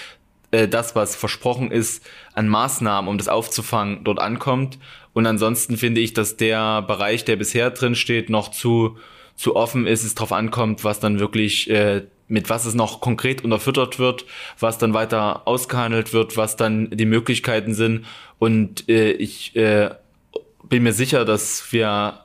äh, 0.51 0.67
das, 0.67 0.95
was 0.95 1.15
versprochen 1.15 1.71
ist, 1.71 2.05
an 2.33 2.47
Maßnahmen, 2.47 3.09
um 3.09 3.17
das 3.17 3.27
aufzufangen, 3.27 4.03
dort 4.03 4.19
ankommt. 4.19 4.79
Und 5.13 5.25
ansonsten 5.25 5.77
finde 5.77 6.01
ich, 6.01 6.13
dass 6.13 6.37
der 6.37 6.81
Bereich, 6.81 7.25
der 7.25 7.35
bisher 7.35 7.71
drin 7.71 7.95
steht, 7.95 8.29
noch 8.29 8.51
zu, 8.51 8.97
zu 9.35 9.55
offen 9.55 9.87
ist, 9.87 10.03
es 10.03 10.15
darauf 10.15 10.31
ankommt, 10.31 10.83
was 10.83 10.99
dann 10.99 11.19
wirklich, 11.19 11.69
äh, 11.69 12.03
mit 12.27 12.49
was 12.49 12.65
es 12.65 12.73
noch 12.73 13.01
konkret 13.01 13.43
unterfüttert 13.43 13.99
wird, 13.99 14.25
was 14.59 14.77
dann 14.77 14.93
weiter 14.93 15.47
ausgehandelt 15.47 16.13
wird, 16.13 16.37
was 16.37 16.55
dann 16.55 16.89
die 16.89 17.05
Möglichkeiten 17.05 17.73
sind. 17.73 18.05
Und 18.39 18.89
äh, 18.89 19.11
ich 19.11 19.55
äh, 19.55 19.91
bin 20.63 20.83
mir 20.83 20.93
sicher, 20.93 21.25
dass 21.25 21.71
wir 21.71 22.24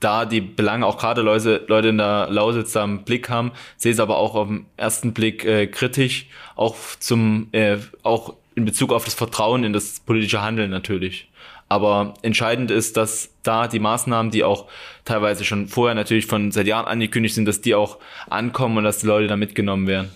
da 0.00 0.24
die 0.24 0.40
Belange 0.40 0.86
auch 0.86 0.98
gerade 0.98 1.22
Leute, 1.22 1.64
Leute 1.66 1.88
in 1.88 1.98
der 1.98 2.28
Lausitz 2.30 2.72
da 2.72 2.84
im 2.84 3.04
Blick 3.04 3.28
haben, 3.28 3.52
sehe 3.76 3.92
es 3.92 4.00
aber 4.00 4.16
auch 4.18 4.34
auf 4.34 4.48
den 4.48 4.66
ersten 4.76 5.12
Blick 5.12 5.44
äh, 5.44 5.66
kritisch, 5.66 6.26
auch 6.56 6.76
zum, 7.00 7.48
äh, 7.52 7.78
auch 8.02 8.34
in 8.54 8.64
Bezug 8.64 8.92
auf 8.92 9.04
das 9.04 9.14
Vertrauen 9.14 9.64
in 9.64 9.72
das 9.72 10.00
politische 10.00 10.42
Handeln 10.42 10.70
natürlich. 10.70 11.28
Aber 11.68 12.14
entscheidend 12.22 12.70
ist, 12.70 12.96
dass 12.96 13.30
da 13.42 13.68
die 13.68 13.78
Maßnahmen, 13.78 14.32
die 14.32 14.42
auch 14.42 14.66
teilweise 15.04 15.44
schon 15.44 15.68
vorher 15.68 15.94
natürlich 15.94 16.26
von 16.26 16.50
seit 16.50 16.66
Jahren 16.66 16.86
angekündigt 16.86 17.34
sind, 17.34 17.44
dass 17.44 17.60
die 17.60 17.74
auch 17.74 17.98
ankommen 18.30 18.78
und 18.78 18.84
dass 18.84 18.98
die 18.98 19.06
Leute 19.06 19.26
da 19.26 19.36
mitgenommen 19.36 19.86
werden. 19.86 20.10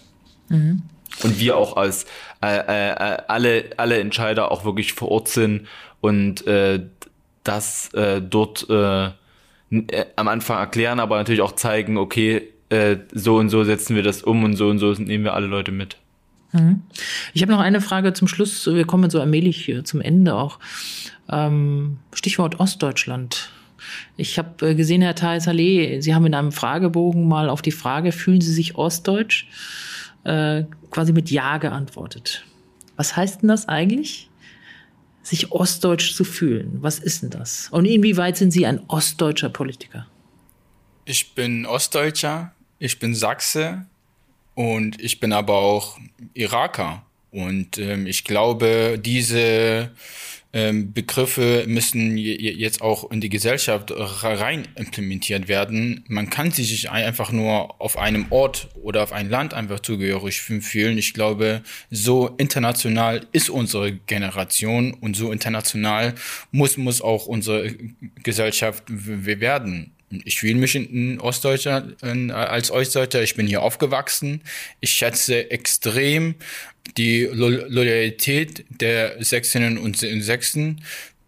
Mhm. 0.49 0.83
Und 1.22 1.39
wir 1.39 1.57
auch 1.57 1.76
als 1.76 2.07
äh, 2.43 2.57
äh, 2.57 3.18
alle, 3.28 3.70
alle 3.76 4.01
Entscheider 4.01 4.51
auch 4.51 4.64
wirklich 4.64 4.95
vor 4.95 5.11
Ort 5.11 5.28
sind 5.28 5.66
und 6.01 6.47
äh, 6.47 6.80
das 7.45 7.93
äh, 7.93 8.22
dort 8.22 8.68
äh, 8.70 9.11
äh, 9.73 10.05
am 10.16 10.29
Anfang 10.29 10.59
erklären, 10.59 11.01
aber 11.01 11.16
natürlich 11.16 11.41
auch 11.41 11.53
zeigen, 11.53 11.97
okay, 11.97 12.49
äh, 12.68 12.99
so 13.12 13.37
und 13.37 13.49
so 13.49 13.64
setzen 13.64 13.97
wir 13.97 14.03
das 14.03 14.23
um 14.23 14.45
und 14.45 14.57
so 14.57 14.68
und 14.68 14.79
so 14.79 14.93
nehmen 14.93 15.25
wir 15.25 15.35
alle 15.35 15.47
Leute 15.47 15.73
mit. 15.73 15.97
Mhm. 16.53 16.83
Ich 17.33 17.41
habe 17.41 17.53
noch 17.53 17.61
eine 17.61 17.81
Frage 17.81 18.12
zum 18.12 18.29
Schluss. 18.29 18.66
Wir 18.66 18.85
kommen 18.85 19.09
so 19.09 19.20
allmählich 19.20 19.75
zum 19.85 20.03
Ende 20.03 20.35
auch. 20.35 20.59
Ähm, 21.31 21.99
Stichwort 22.12 22.61
Ostdeutschland. 22.61 23.51
Ich 24.18 24.39
habe 24.39 24.70
äh, 24.70 24.75
gesehen, 24.75 25.01
Herr 25.01 25.14
Thais 25.14 25.45
Saleh, 25.45 26.01
Sie 26.03 26.14
haben 26.14 26.27
in 26.27 26.35
einem 26.35 26.53
Fragebogen 26.53 27.27
mal 27.27 27.49
auf 27.49 27.62
die 27.62 27.73
Frage, 27.73 28.12
fühlen 28.12 28.43
Sie 28.43 28.53
sich 28.53 28.77
ostdeutsch, 28.77 29.47
quasi 30.25 31.12
mit 31.12 31.33
Ja 31.33 31.59
geantwortet. 31.59 32.45
Was 32.97 33.16
heißt 33.16 33.43
denn 33.43 33.49
das 33.49 33.68
eigentlich? 33.68 34.31
Sich 35.23 35.53
ostdeutsch 35.53 36.14
zu 36.14 36.25
fühlen. 36.25 36.79
Was 36.81 36.99
ist 36.99 37.23
denn 37.23 37.31
das? 37.31 37.68
Und 37.70 37.85
inwieweit 37.85 38.37
sind 38.37 38.51
Sie 38.51 38.66
ein 38.66 38.81
ostdeutscher 38.89 39.49
Politiker? 39.49 40.07
Ich 41.05 41.35
bin 41.35 41.66
Ostdeutscher, 41.66 42.53
ich 42.79 42.99
bin 42.99 43.14
Sachse 43.14 43.87
und 44.55 45.01
ich 45.01 45.20
bin 45.20 45.33
aber 45.33 45.55
auch 45.55 45.99
Iraker. 46.35 47.05
Und 47.31 47.79
ähm, 47.79 48.07
ich 48.07 48.25
glaube, 48.25 49.01
diese 49.03 49.91
ähm, 50.53 50.92
Begriffe 50.92 51.64
müssen 51.66 52.18
jetzt 52.18 52.82
auch 52.82 53.11
in 53.11 53.20
die 53.20 53.30
Gesellschaft 53.30 53.90
rein 53.90 54.68
implementiert 54.76 55.48
werden. 55.48 56.05
Man 56.09 56.28
kann 56.28 56.50
sich 56.50 56.90
einfach 56.90 57.32
nur 57.32 57.80
auf 57.80 57.96
einem 57.96 58.26
Ort 58.30 58.68
oder 58.82 59.03
auf 59.03 59.12
ein 59.12 59.30
Land 59.30 59.55
einfach 59.55 59.80
zugehörig 59.80 60.42
fühlen. 60.42 60.98
Ich 60.98 61.14
glaube, 61.14 61.62
so 61.90 62.28
international 62.36 63.26
ist 63.32 63.48
unsere 63.48 63.92
Generation 63.92 64.92
und 64.92 65.16
so 65.16 65.32
international 65.32 66.14
muss, 66.50 66.76
muss 66.76 67.00
auch 67.00 67.26
unsere 67.26 67.74
Gesellschaft 68.22 68.84
werden 68.88 69.92
ich 70.25 70.39
fühle 70.39 70.55
mich 70.55 70.75
in 70.75 71.21
Ostdeutscher, 71.21 71.89
in, 72.03 72.31
als 72.31 72.71
Ostdeutscher. 72.71 73.23
Ich 73.23 73.35
bin 73.35 73.47
hier 73.47 73.63
aufgewachsen. 73.63 74.43
Ich 74.81 74.91
schätze 74.91 75.51
extrem 75.51 76.35
die 76.97 77.29
Lo 77.33 77.49
Loyalität 77.49 78.65
der 78.69 79.23
Sächsinnen 79.23 79.79
und 79.79 79.97
Sächsen. 79.97 80.83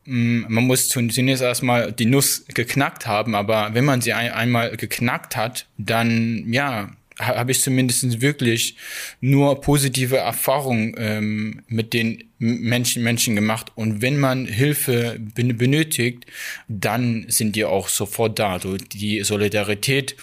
Mm, 0.05 0.45
man 0.49 0.65
muss 0.65 0.89
zunächst 0.89 1.43
erstmal 1.43 1.93
die 1.93 2.07
Nuss 2.07 2.45
geknackt 2.53 3.07
haben, 3.07 3.35
aber 3.35 3.75
wenn 3.75 3.85
man 3.85 4.01
sie 4.01 4.13
ein 4.13 4.33
einmal 4.33 4.77
geknackt 4.77 5.37
hat, 5.37 5.67
dann, 5.79 6.53
ja, 6.53 6.91
habe 7.21 7.53
ich 7.53 7.61
zumindest 7.61 8.21
wirklich 8.21 8.77
nur 9.21 9.61
positive 9.61 10.17
Erfahrungen 10.17 10.95
ähm, 10.99 11.63
mit 11.69 11.93
den 11.93 12.25
Menschen, 12.39 13.03
Menschen 13.03 13.35
gemacht. 13.37 13.73
Und 13.75 14.03
wenn 14.03 14.19
man 14.19 14.47
Hilfe 14.47 15.19
benötigt, 15.19 16.27
dann 16.69 17.27
sind 17.29 17.57
die 17.57 17.65
auch 17.65 17.89
sofort 17.89 18.39
da. 18.39 18.59
So, 18.59 18.77
die 18.77 19.23
Solidarität 19.23 20.17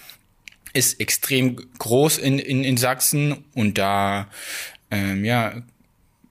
ist 0.74 1.00
extrem 1.00 1.58
groß 1.80 2.18
in, 2.18 2.40
in, 2.40 2.64
in 2.64 2.78
Sachsen 2.78 3.46
und 3.54 3.78
da 3.78 4.30
ähm, 4.90 5.24
ja, 5.24 5.64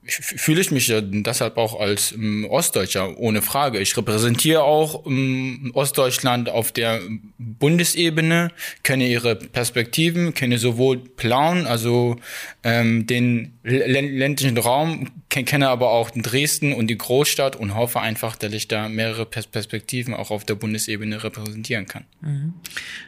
fühle 0.03 0.61
ich 0.61 0.71
mich 0.71 0.87
ja 0.87 0.99
deshalb 1.01 1.57
auch 1.57 1.79
als 1.79 2.11
ähm, 2.11 2.45
Ostdeutscher, 2.49 3.17
ohne 3.19 3.41
Frage. 3.41 3.79
Ich 3.79 3.95
repräsentiere 3.95 4.63
auch 4.63 5.05
ähm, 5.05 5.71
Ostdeutschland 5.75 6.49
auf 6.49 6.71
der 6.71 7.01
Bundesebene, 7.37 8.49
kenne 8.81 9.07
ihre 9.07 9.35
Perspektiven, 9.35 10.33
kenne 10.33 10.57
sowohl 10.57 10.97
Plauen, 10.97 11.67
also 11.67 12.15
ähm, 12.63 13.05
den 13.05 13.53
ländlichen 13.63 14.57
Raum, 14.57 15.09
kenne 15.29 15.69
aber 15.69 15.91
auch 15.91 16.09
Dresden 16.09 16.73
und 16.73 16.87
die 16.87 16.97
Großstadt 16.97 17.55
und 17.55 17.75
hoffe 17.75 18.01
einfach, 18.01 18.35
dass 18.35 18.53
ich 18.53 18.67
da 18.67 18.89
mehrere 18.89 19.27
Perspektiven 19.27 20.15
auch 20.15 20.31
auf 20.31 20.45
der 20.45 20.55
Bundesebene 20.55 21.23
repräsentieren 21.23 21.85
kann. 21.85 22.05
Mhm. 22.21 22.53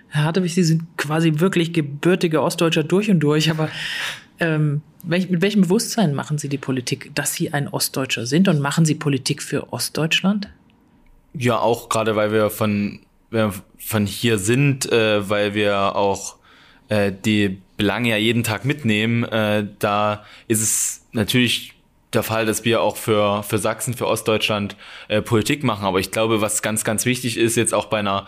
Herr 0.09 0.25
Hartewig, 0.25 0.53
Sie 0.53 0.63
sind 0.63 0.83
quasi 0.95 1.39
wirklich 1.39 1.73
gebürtiger 1.73 2.43
Ostdeutscher 2.43 2.83
durch 2.83 3.09
und 3.09 3.19
durch, 3.19 3.49
aber 3.49 3.69
ähm, 4.39 4.81
mit 5.03 5.41
welchem 5.41 5.61
Bewusstsein 5.61 6.13
machen 6.13 6.37
Sie 6.37 6.49
die 6.49 6.57
Politik, 6.57 7.11
dass 7.13 7.33
Sie 7.33 7.53
ein 7.53 7.67
Ostdeutscher 7.67 8.25
sind 8.25 8.47
und 8.47 8.59
machen 8.59 8.85
Sie 8.85 8.95
Politik 8.95 9.43
für 9.43 9.73
Ostdeutschland? 9.73 10.49
Ja, 11.33 11.59
auch 11.59 11.89
gerade 11.89 12.15
weil 12.15 12.31
wir 12.31 12.49
von, 12.49 12.99
von 13.77 14.05
hier 14.05 14.37
sind, 14.37 14.91
äh, 14.91 15.29
weil 15.29 15.53
wir 15.53 15.95
auch 15.95 16.37
äh, 16.89 17.11
die 17.11 17.59
Belange 17.75 18.09
ja 18.09 18.17
jeden 18.17 18.43
Tag 18.43 18.65
mitnehmen, 18.65 19.23
äh, 19.23 19.67
da 19.79 20.23
ist 20.47 20.61
es 20.61 21.05
natürlich 21.11 21.73
der 22.13 22.23
Fall, 22.23 22.45
dass 22.45 22.63
wir 22.63 22.81
auch 22.81 22.95
für, 22.95 23.41
für 23.43 23.57
Sachsen, 23.57 23.95
für 23.95 24.07
Ostdeutschland 24.07 24.75
äh, 25.07 25.21
Politik 25.21 25.63
machen. 25.63 25.85
Aber 25.85 25.99
ich 25.99 26.11
glaube, 26.11 26.41
was 26.41 26.61
ganz, 26.61 26.83
ganz 26.83 27.05
wichtig 27.05 27.37
ist, 27.37 27.55
jetzt 27.55 27.73
auch 27.73 27.85
bei 27.85 27.99
einer 27.99 28.27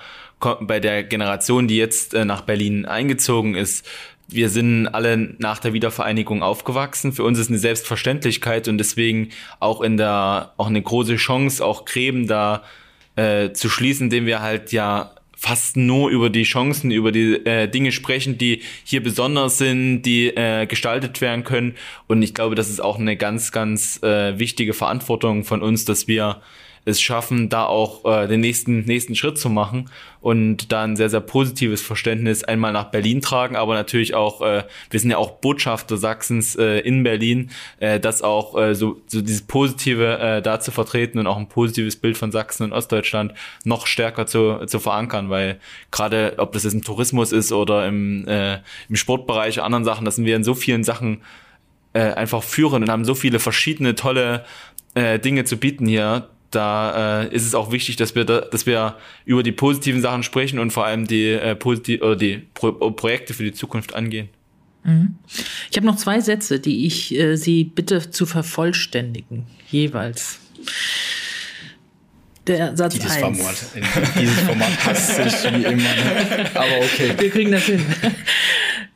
bei 0.61 0.79
der 0.79 1.03
Generation, 1.03 1.67
die 1.67 1.77
jetzt 1.77 2.13
äh, 2.13 2.25
nach 2.25 2.41
Berlin 2.41 2.85
eingezogen 2.85 3.55
ist, 3.55 3.87
wir 4.27 4.49
sind 4.49 4.87
alle 4.87 5.35
nach 5.37 5.59
der 5.59 5.73
Wiedervereinigung 5.73 6.41
aufgewachsen. 6.41 7.13
Für 7.13 7.23
uns 7.23 7.37
ist 7.37 7.49
eine 7.49 7.59
Selbstverständlichkeit 7.59 8.67
und 8.67 8.77
deswegen 8.77 9.29
auch 9.59 9.81
in 9.81 9.97
der 9.97 10.53
auch 10.57 10.67
eine 10.67 10.81
große 10.81 11.17
Chance, 11.17 11.63
auch 11.63 11.85
Gräben 11.85 12.27
da 12.27 12.63
äh, 13.15 13.51
zu 13.51 13.69
schließen, 13.69 14.05
indem 14.05 14.25
wir 14.25 14.41
halt 14.41 14.71
ja 14.71 15.11
fast 15.37 15.77
nur 15.77 16.09
über 16.09 16.29
die 16.29 16.43
Chancen, 16.43 16.91
über 16.91 17.11
die 17.11 17.35
äh, 17.45 17.67
Dinge 17.67 17.91
sprechen, 17.91 18.37
die 18.37 18.61
hier 18.83 19.03
besonders 19.03 19.57
sind, 19.57 20.01
die 20.01 20.27
äh, 20.27 20.65
gestaltet 20.65 21.21
werden 21.21 21.43
können. 21.43 21.75
Und 22.07 22.21
ich 22.21 22.33
glaube, 22.33 22.55
das 22.55 22.69
ist 22.69 22.81
auch 22.81 22.97
eine 22.97 23.17
ganz, 23.17 23.51
ganz 23.51 24.01
äh, 24.01 24.39
wichtige 24.39 24.73
Verantwortung 24.73 25.43
von 25.43 25.61
uns, 25.61 25.85
dass 25.85 26.07
wir 26.07 26.41
es 26.85 27.01
schaffen, 27.01 27.49
da 27.49 27.65
auch 27.65 28.05
äh, 28.05 28.27
den 28.27 28.39
nächsten, 28.39 28.81
nächsten 28.81 29.15
Schritt 29.15 29.39
zu 29.39 29.49
machen 29.49 29.89
und 30.21 30.71
da 30.71 30.83
ein 30.83 30.95
sehr, 30.95 31.09
sehr 31.09 31.19
positives 31.19 31.81
Verständnis 31.81 32.43
einmal 32.43 32.73
nach 32.73 32.85
Berlin 32.85 33.21
tragen, 33.21 33.55
aber 33.55 33.73
natürlich 33.73 34.13
auch, 34.13 34.41
äh, 34.41 34.63
wir 34.91 34.99
sind 34.99 35.09
ja 35.09 35.17
auch 35.17 35.31
Botschafter 35.31 35.97
Sachsens 35.97 36.55
äh, 36.55 36.79
in 36.79 37.03
Berlin, 37.03 37.49
äh, 37.79 37.99
das 37.99 38.21
auch 38.21 38.57
äh, 38.57 38.75
so, 38.75 39.01
so 39.07 39.21
dieses 39.21 39.41
Positive 39.41 40.19
äh, 40.19 40.41
da 40.43 40.59
zu 40.59 40.71
vertreten 40.71 41.17
und 41.17 41.27
auch 41.27 41.37
ein 41.37 41.49
positives 41.49 41.95
Bild 41.95 42.17
von 42.17 42.31
Sachsen 42.31 42.63
und 42.63 42.73
Ostdeutschland 42.73 43.33
noch 43.63 43.87
stärker 43.87 44.27
zu, 44.27 44.65
zu 44.67 44.79
verankern, 44.79 45.29
weil 45.29 45.59
gerade, 45.89 46.35
ob 46.37 46.53
das 46.53 46.63
jetzt 46.63 46.73
im 46.73 46.83
Tourismus 46.83 47.31
ist 47.31 47.51
oder 47.51 47.87
im, 47.87 48.27
äh, 48.27 48.59
im 48.89 48.95
Sportbereich, 48.95 49.61
anderen 49.61 49.85
Sachen, 49.85 50.05
das 50.05 50.17
sind 50.17 50.25
wir 50.25 50.35
in 50.35 50.43
so 50.43 50.53
vielen 50.53 50.83
Sachen 50.83 51.21
äh, 51.93 52.11
einfach 52.13 52.43
führen 52.43 52.83
und 52.83 52.89
haben 52.89 53.05
so 53.05 53.15
viele 53.15 53.39
verschiedene 53.39 53.95
tolle 53.95 54.45
äh, 54.93 55.19
Dinge 55.19 55.45
zu 55.45 55.57
bieten 55.57 55.87
hier, 55.87 56.29
da 56.51 57.23
äh, 57.23 57.35
ist 57.35 57.45
es 57.45 57.55
auch 57.55 57.71
wichtig, 57.71 57.95
dass 57.95 58.15
wir, 58.15 58.25
da, 58.25 58.41
dass 58.41 58.65
wir 58.65 58.97
über 59.25 59.43
die 59.43 59.51
positiven 59.51 60.01
Sachen 60.01 60.23
sprechen 60.23 60.59
und 60.59 60.71
vor 60.71 60.85
allem 60.85 61.07
die, 61.07 61.31
äh, 61.31 61.55
positiv, 61.55 62.01
oder 62.01 62.15
die 62.15 62.43
Pro 62.53 62.71
Projekte 62.91 63.33
für 63.33 63.43
die 63.43 63.53
Zukunft 63.53 63.95
angehen. 63.95 64.29
Mhm. 64.83 65.15
Ich 65.69 65.77
habe 65.77 65.85
noch 65.85 65.97
zwei 65.97 66.19
Sätze, 66.19 66.59
die 66.59 66.85
ich 66.85 67.13
äh, 67.15 67.35
Sie 67.35 67.63
bitte 67.63 68.11
zu 68.11 68.25
vervollständigen, 68.25 69.47
jeweils. 69.69 70.39
Der 72.47 72.77
Satz 72.77 72.93
dieses 72.93 73.11
1. 73.11 73.21
Format, 73.21 73.55
dieses 74.19 74.39
Format 74.41 74.79
passt 74.79 75.15
sich 75.15 75.51
wie 75.51 75.63
immer. 75.63 75.75
Ne? 75.75 76.45
Aber 76.53 76.77
okay. 76.77 77.15
Wir 77.17 77.29
kriegen 77.31 77.51
das 77.51 77.63
hin. 77.63 77.81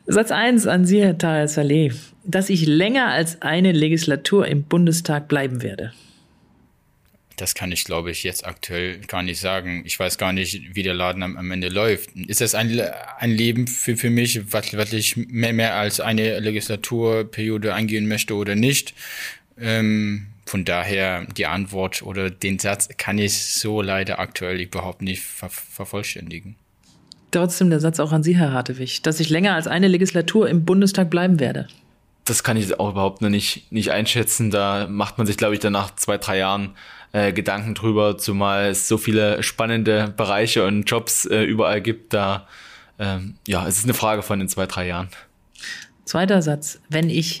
Satz 0.06 0.30
1 0.30 0.68
an 0.68 0.86
Sie, 0.86 1.02
Herr 1.02 1.18
Tahir 1.18 1.48
Saleh, 1.48 1.92
dass 2.24 2.48
ich 2.48 2.66
länger 2.66 3.08
als 3.08 3.42
eine 3.42 3.72
Legislatur 3.72 4.46
im 4.46 4.62
Bundestag 4.62 5.26
bleiben 5.26 5.62
werde. 5.62 5.92
Das 7.40 7.54
kann 7.54 7.72
ich, 7.72 7.84
glaube 7.84 8.10
ich, 8.10 8.22
jetzt 8.22 8.46
aktuell 8.46 8.98
gar 8.98 9.22
nicht 9.22 9.40
sagen. 9.40 9.82
Ich 9.86 9.98
weiß 9.98 10.18
gar 10.18 10.34
nicht, 10.34 10.74
wie 10.74 10.82
der 10.82 10.92
Laden 10.92 11.22
am, 11.22 11.38
am 11.38 11.50
Ende 11.50 11.70
läuft. 11.70 12.10
Ist 12.14 12.42
das 12.42 12.54
ein, 12.54 12.78
ein 13.18 13.30
Leben 13.30 13.66
für, 13.66 13.96
für 13.96 14.10
mich, 14.10 14.52
was, 14.52 14.76
was 14.76 14.92
ich 14.92 15.16
mehr, 15.16 15.54
mehr 15.54 15.74
als 15.74 16.00
eine 16.00 16.38
Legislaturperiode 16.38 17.72
eingehen 17.72 18.08
möchte 18.08 18.34
oder 18.34 18.56
nicht? 18.56 18.92
Ähm, 19.58 20.26
von 20.44 20.66
daher 20.66 21.24
die 21.36 21.46
Antwort 21.46 22.02
oder 22.02 22.28
den 22.28 22.58
Satz 22.58 22.90
kann 22.98 23.16
ich 23.16 23.38
so 23.38 23.80
leider 23.80 24.18
aktuell 24.18 24.60
überhaupt 24.60 25.00
nicht 25.00 25.22
ver 25.22 25.48
vervollständigen. 25.48 26.56
Trotzdem 27.30 27.70
der 27.70 27.80
Satz 27.80 28.00
auch 28.00 28.12
an 28.12 28.22
Sie, 28.22 28.36
Herr 28.36 28.52
Hartewig, 28.52 29.00
dass 29.00 29.18
ich 29.18 29.30
länger 29.30 29.54
als 29.54 29.66
eine 29.66 29.88
Legislatur 29.88 30.48
im 30.48 30.66
Bundestag 30.66 31.08
bleiben 31.08 31.40
werde. 31.40 31.68
Das 32.26 32.44
kann 32.44 32.56
ich 32.56 32.78
auch 32.78 32.90
überhaupt 32.90 33.22
noch 33.22 33.30
nicht, 33.30 33.72
nicht 33.72 33.92
einschätzen. 33.92 34.50
Da 34.50 34.88
macht 34.88 35.16
man 35.16 35.26
sich, 35.26 35.36
glaube 35.36 35.54
ich, 35.54 35.60
dann 35.60 35.72
nach 35.72 35.94
zwei, 35.94 36.18
drei 36.18 36.38
Jahren 36.38 36.74
äh, 37.12 37.32
Gedanken 37.32 37.74
drüber, 37.74 38.18
zumal 38.18 38.66
es 38.66 38.88
so 38.88 38.98
viele 38.98 39.42
spannende 39.42 40.12
Bereiche 40.16 40.64
und 40.66 40.84
Jobs 40.84 41.26
äh, 41.26 41.42
überall 41.42 41.80
gibt. 41.80 42.14
Da 42.14 42.46
ähm, 43.00 43.34
ja, 43.46 43.66
es 43.66 43.78
ist 43.78 43.84
eine 43.84 43.94
Frage 43.94 44.22
von 44.22 44.38
den 44.38 44.48
zwei, 44.48 44.66
drei 44.66 44.86
Jahren. 44.86 45.08
Zweiter 46.04 46.42
Satz. 46.42 46.80
Wenn 46.90 47.08
ich 47.08 47.40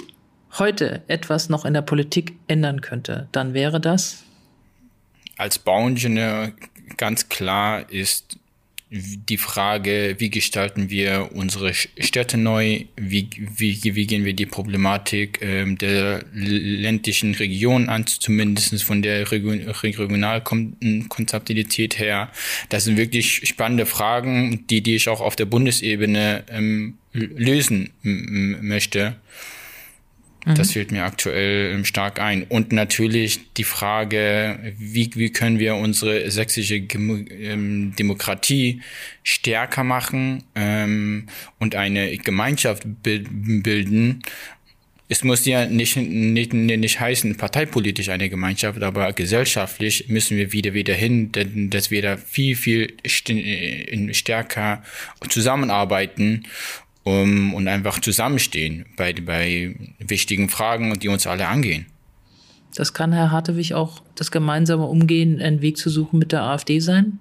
heute 0.58 1.02
etwas 1.06 1.50
noch 1.50 1.64
in 1.66 1.74
der 1.74 1.82
Politik 1.82 2.34
ändern 2.48 2.80
könnte, 2.80 3.28
dann 3.30 3.52
wäre 3.52 3.78
das? 3.78 4.24
Als 5.36 5.58
Bauingenieur 5.58 6.52
ganz 6.96 7.28
klar 7.28 7.90
ist 7.90 8.38
die 8.90 9.36
Frage, 9.36 10.16
wie 10.18 10.30
gestalten 10.30 10.90
wir 10.90 11.30
unsere 11.32 11.72
Städte 11.74 12.36
neu, 12.36 12.86
wie, 12.96 13.30
wie, 13.38 13.78
wie 13.82 14.06
gehen 14.06 14.24
wir 14.24 14.32
die 14.32 14.46
Problematik 14.46 15.38
ähm, 15.42 15.78
der 15.78 16.24
ländlichen 16.32 17.36
Region 17.36 17.88
an, 17.88 18.08
zumindest 18.08 18.82
von 18.82 19.02
der 19.02 19.30
Regionalkonzeptabilität 19.30 22.00
her. 22.00 22.32
Das 22.68 22.82
sind 22.84 22.96
wirklich 22.96 23.46
spannende 23.46 23.86
Fragen, 23.86 24.66
die, 24.68 24.80
die 24.80 24.96
ich 24.96 25.08
auch 25.08 25.20
auf 25.20 25.36
der 25.36 25.44
Bundesebene 25.44 26.42
ähm, 26.50 26.94
lösen 27.12 27.90
möchte. 28.02 29.14
Das 30.44 30.68
mhm. 30.68 30.72
fehlt 30.72 30.92
mir 30.92 31.04
aktuell 31.04 31.74
ähm, 31.74 31.84
stark 31.84 32.18
ein. 32.18 32.44
Und 32.44 32.72
natürlich 32.72 33.52
die 33.54 33.64
Frage, 33.64 34.74
wie, 34.78 35.10
wie 35.14 35.30
können 35.30 35.58
wir 35.58 35.76
unsere 35.76 36.30
sächsische 36.30 36.76
ähm, 36.76 37.94
Demokratie 37.98 38.80
stärker 39.22 39.84
machen 39.84 40.44
ähm, 40.54 41.26
und 41.58 41.74
eine 41.74 42.16
Gemeinschaft 42.16 42.84
bilden. 43.02 44.22
Es 45.08 45.24
muss 45.24 45.44
ja 45.44 45.66
nicht, 45.66 45.96
nicht, 45.96 46.54
nicht 46.54 47.00
heißen, 47.00 47.36
parteipolitisch 47.36 48.08
eine 48.08 48.30
Gemeinschaft, 48.30 48.80
aber 48.82 49.12
gesellschaftlich 49.12 50.08
müssen 50.08 50.38
wir 50.38 50.52
wieder 50.52 50.72
wieder 50.72 50.94
hin, 50.94 51.32
dass 51.68 51.90
wir 51.90 52.00
da 52.00 52.16
viel, 52.16 52.56
viel 52.56 52.94
äh, 53.02 54.14
stärker 54.14 54.84
zusammenarbeiten 55.28 56.44
um, 57.04 57.54
und 57.54 57.68
einfach 57.68 57.98
zusammenstehen 58.00 58.86
bei, 58.96 59.12
bei 59.12 59.74
wichtigen 59.98 60.48
Fragen, 60.48 60.98
die 60.98 61.08
uns 61.08 61.26
alle 61.26 61.48
angehen. 61.48 61.86
Das 62.74 62.92
kann 62.92 63.12
Herr 63.12 63.30
Hartewig 63.30 63.74
auch 63.74 64.02
das 64.14 64.30
gemeinsame 64.30 64.86
Umgehen, 64.86 65.40
einen 65.40 65.60
Weg 65.60 65.76
zu 65.76 65.90
suchen 65.90 66.18
mit 66.18 66.32
der 66.32 66.42
AfD 66.42 66.78
sein? 66.80 67.18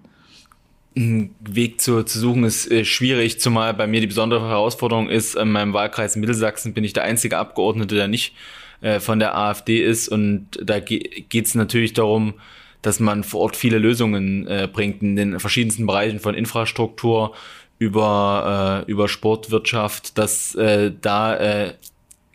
Ein 0.96 1.34
Weg 1.40 1.82
zu, 1.82 2.04
zu 2.04 2.20
suchen 2.20 2.44
ist 2.44 2.70
äh, 2.70 2.84
schwierig, 2.86 3.40
zumal 3.40 3.74
bei 3.74 3.88
mir 3.88 4.02
die 4.02 4.08
besondere 4.08 4.48
Herausforderung 4.48 5.10
ist, 5.10 5.36
in 5.36 5.52
meinem 5.52 5.74
Wahlkreis 5.74 6.16
Mittelsachsen 6.16 6.74
bin 6.74 6.84
ich 6.84 6.94
der 6.94 7.04
einzige 7.04 7.38
Abgeordnete, 7.38 7.96
der 7.96 8.08
nicht 8.08 8.34
äh, 8.82 9.00
von 9.00 9.20
der 9.20 9.36
AfD 9.36 9.84
ist. 9.84 10.10
Und 10.10 10.48
da 10.62 10.80
ge 10.80 11.24
geht 11.30 11.48
es 11.48 11.56
natürlich 11.56 11.94
darum, 11.94 12.34
dass 12.82 13.00
man 13.00 13.24
vor 13.24 13.42
Ort 13.42 13.56
viele 13.56 13.78
Lösungen 13.78 14.48
äh, 14.48 14.68
bringt 14.72 15.02
in 15.02 15.16
den 15.16 15.40
verschiedensten 15.40 15.86
Bereichen 15.86 16.20
von 16.20 16.34
Infrastruktur 16.34 17.36
über, 17.80 18.84
äh, 18.88 18.92
über 18.92 19.08
Sportwirtschaft, 19.08 20.18
dass 20.18 20.54
äh, 20.56 20.92
da 21.02 21.36
äh, 21.38 21.74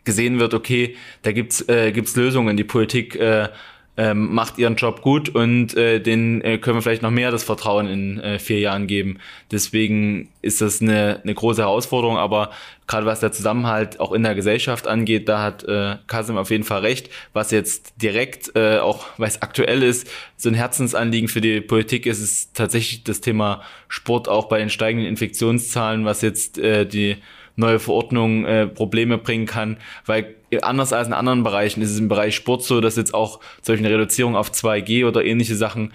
gesehen 0.03 0.39
wird, 0.39 0.53
okay, 0.53 0.95
da 1.21 1.31
gibt's 1.31 1.67
äh, 1.69 1.91
gibt's 1.91 2.15
Lösungen. 2.15 2.57
Die 2.57 2.63
Politik 2.63 3.15
äh, 3.15 3.49
ähm, 3.97 4.33
macht 4.33 4.57
ihren 4.57 4.75
Job 4.75 5.01
gut 5.01 5.29
und 5.29 5.75
äh, 5.77 5.99
den 5.99 6.41
äh, 6.41 6.57
können 6.57 6.77
wir 6.77 6.81
vielleicht 6.81 7.01
noch 7.01 7.11
mehr 7.11 7.31
das 7.31 7.43
Vertrauen 7.43 7.87
in 7.87 8.19
äh, 8.19 8.39
vier 8.39 8.59
Jahren 8.59 8.87
geben. 8.87 9.19
Deswegen 9.51 10.29
ist 10.41 10.61
das 10.61 10.81
eine, 10.81 11.21
eine 11.23 11.33
große 11.33 11.61
Herausforderung, 11.61 12.17
aber 12.17 12.51
gerade 12.87 13.05
was 13.05 13.21
der 13.21 13.31
Zusammenhalt 13.31 13.99
auch 13.99 14.11
in 14.11 14.23
der 14.23 14.35
Gesellschaft 14.35 14.87
angeht, 14.87 15.29
da 15.29 15.41
hat 15.41 15.63
äh, 15.63 15.95
Kasim 16.07 16.37
auf 16.37 16.51
jeden 16.51 16.65
Fall 16.65 16.81
recht. 16.81 17.09
Was 17.33 17.51
jetzt 17.51 17.93
direkt, 18.01 18.55
äh, 18.55 18.79
auch 18.79 19.05
weil 19.17 19.29
es 19.29 19.41
aktuell 19.41 19.81
ist, 19.81 20.09
so 20.35 20.49
ein 20.49 20.55
Herzensanliegen 20.55 21.29
für 21.29 21.41
die 21.41 21.61
Politik 21.61 22.05
ist, 22.05 22.21
ist 22.21 22.55
tatsächlich 22.55 23.03
das 23.03 23.21
Thema 23.21 23.61
Sport 23.87 24.27
auch 24.27 24.49
bei 24.49 24.59
den 24.59 24.69
steigenden 24.69 25.07
Infektionszahlen, 25.07 26.05
was 26.05 26.21
jetzt 26.21 26.57
äh, 26.57 26.85
die 26.85 27.17
neue 27.55 27.79
Verordnung 27.79 28.45
äh, 28.45 28.67
Probleme 28.67 29.17
bringen 29.17 29.45
kann, 29.45 29.77
weil 30.05 30.35
anders 30.61 30.93
als 30.93 31.07
in 31.07 31.13
anderen 31.13 31.43
Bereichen 31.43 31.81
ist 31.81 31.91
es 31.91 31.99
im 31.99 32.07
Bereich 32.07 32.35
Sport 32.35 32.63
so, 32.63 32.81
dass 32.81 32.95
jetzt 32.95 33.13
auch 33.13 33.39
solche 33.61 33.83
Reduzierung 33.83 34.35
auf 34.35 34.51
2G 34.51 35.05
oder 35.07 35.25
ähnliche 35.25 35.55
Sachen 35.55 35.91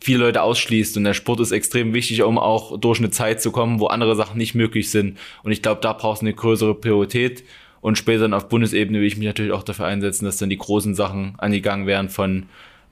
viele 0.00 0.18
Leute 0.18 0.42
ausschließt. 0.42 0.96
Und 0.96 1.04
der 1.04 1.14
Sport 1.14 1.40
ist 1.40 1.50
extrem 1.50 1.94
wichtig, 1.94 2.22
um 2.22 2.38
auch 2.38 2.78
durch 2.78 2.98
eine 2.98 3.10
Zeit 3.10 3.40
zu 3.40 3.50
kommen, 3.50 3.80
wo 3.80 3.86
andere 3.86 4.16
Sachen 4.16 4.36
nicht 4.36 4.54
möglich 4.54 4.90
sind. 4.90 5.18
Und 5.42 5.52
ich 5.52 5.62
glaube, 5.62 5.80
da 5.80 5.94
braucht 5.94 6.18
es 6.18 6.22
eine 6.22 6.34
größere 6.34 6.74
Priorität. 6.74 7.44
Und 7.80 7.98
später 7.98 8.22
dann 8.22 8.34
auf 8.34 8.48
Bundesebene 8.48 8.98
will 9.00 9.06
ich 9.06 9.16
mich 9.16 9.26
natürlich 9.26 9.52
auch 9.52 9.62
dafür 9.62 9.86
einsetzen, 9.86 10.24
dass 10.24 10.36
dann 10.36 10.50
die 10.50 10.58
großen 10.58 10.94
Sachen 10.94 11.34
angegangen 11.38 11.86
werden 11.86 12.08
von 12.08 12.46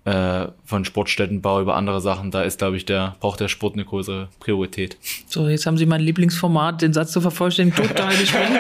äh, 0.05 0.46
von 0.64 0.84
Sportstättenbau 0.84 1.61
über 1.61 1.76
andere 1.76 2.00
Sachen, 2.00 2.30
da 2.30 2.42
ist, 2.42 2.59
glaube 2.59 2.76
ich, 2.76 2.84
der, 2.84 3.14
braucht 3.20 3.38
der 3.38 3.48
Sport 3.48 3.74
eine 3.74 3.84
größere 3.84 4.28
Priorität. 4.40 4.96
So, 5.28 5.48
jetzt 5.48 5.66
haben 5.66 5.76
Sie 5.76 5.86
mein 5.86 6.00
Lieblingsformat, 6.00 6.82
den 6.82 6.92
Satz 6.92 7.12
zu 7.12 7.20
vervollständigen, 7.20 7.86
total 7.88 8.12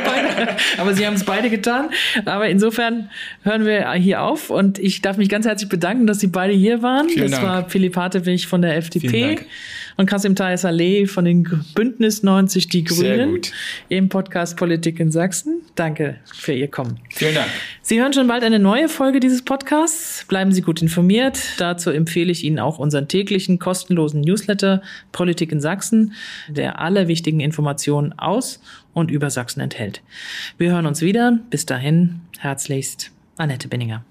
beide. 0.04 0.56
Aber 0.78 0.94
Sie 0.94 1.06
haben 1.06 1.14
es 1.14 1.24
beide 1.24 1.50
getan. 1.50 1.90
Aber 2.26 2.48
insofern 2.48 3.10
hören 3.42 3.64
wir 3.64 3.90
hier 3.92 4.22
auf 4.22 4.50
und 4.50 4.78
ich 4.78 5.02
darf 5.02 5.16
mich 5.16 5.28
ganz 5.28 5.46
herzlich 5.46 5.68
bedanken, 5.68 6.06
dass 6.06 6.20
Sie 6.20 6.28
beide 6.28 6.52
hier 6.52 6.82
waren. 6.82 7.08
Vielen 7.08 7.30
das 7.30 7.40
Dank. 7.40 7.46
war 7.46 7.68
Philipp 7.68 7.96
Hartewig 7.96 8.46
von 8.46 8.62
der 8.62 8.76
FDP 8.76 9.40
und 9.96 10.06
Kasim 10.06 10.34
Thais 10.34 10.62
Saleh 10.62 11.06
von 11.06 11.24
den 11.24 11.42
Bündnis 11.74 12.22
90 12.22 12.68
Die 12.68 12.84
Grünen 12.84 13.40
im 13.88 14.08
Podcast 14.08 14.56
Politik 14.56 15.00
in 15.00 15.10
Sachsen. 15.10 15.62
Danke 15.74 16.16
für 16.32 16.52
Ihr 16.52 16.68
Kommen. 16.68 16.98
Vielen 17.10 17.34
Dank. 17.34 17.48
Sie 17.82 18.00
hören 18.00 18.12
schon 18.12 18.26
bald 18.26 18.44
eine 18.44 18.58
neue 18.58 18.88
Folge 18.88 19.20
dieses 19.20 19.42
Podcasts. 19.42 20.24
Bleiben 20.26 20.52
Sie 20.52 20.62
gut 20.62 20.82
informiert. 20.82 21.38
Dazu 21.58 21.90
empfehle 21.90 22.32
ich 22.32 22.44
Ihnen 22.44 22.58
auch 22.58 22.78
unseren 22.78 23.08
täglichen 23.08 23.58
kostenlosen 23.58 24.20
Newsletter 24.20 24.82
Politik 25.12 25.52
in 25.52 25.60
Sachsen, 25.60 26.14
der 26.48 26.80
alle 26.80 27.08
wichtigen 27.08 27.40
Informationen 27.40 28.12
aus 28.18 28.60
und 28.94 29.10
über 29.10 29.30
Sachsen 29.30 29.60
enthält. 29.60 30.02
Wir 30.58 30.72
hören 30.72 30.86
uns 30.86 31.00
wieder. 31.00 31.38
Bis 31.50 31.66
dahin, 31.66 32.20
herzlichst, 32.38 33.10
Annette 33.36 33.68
Benninger. 33.68 34.04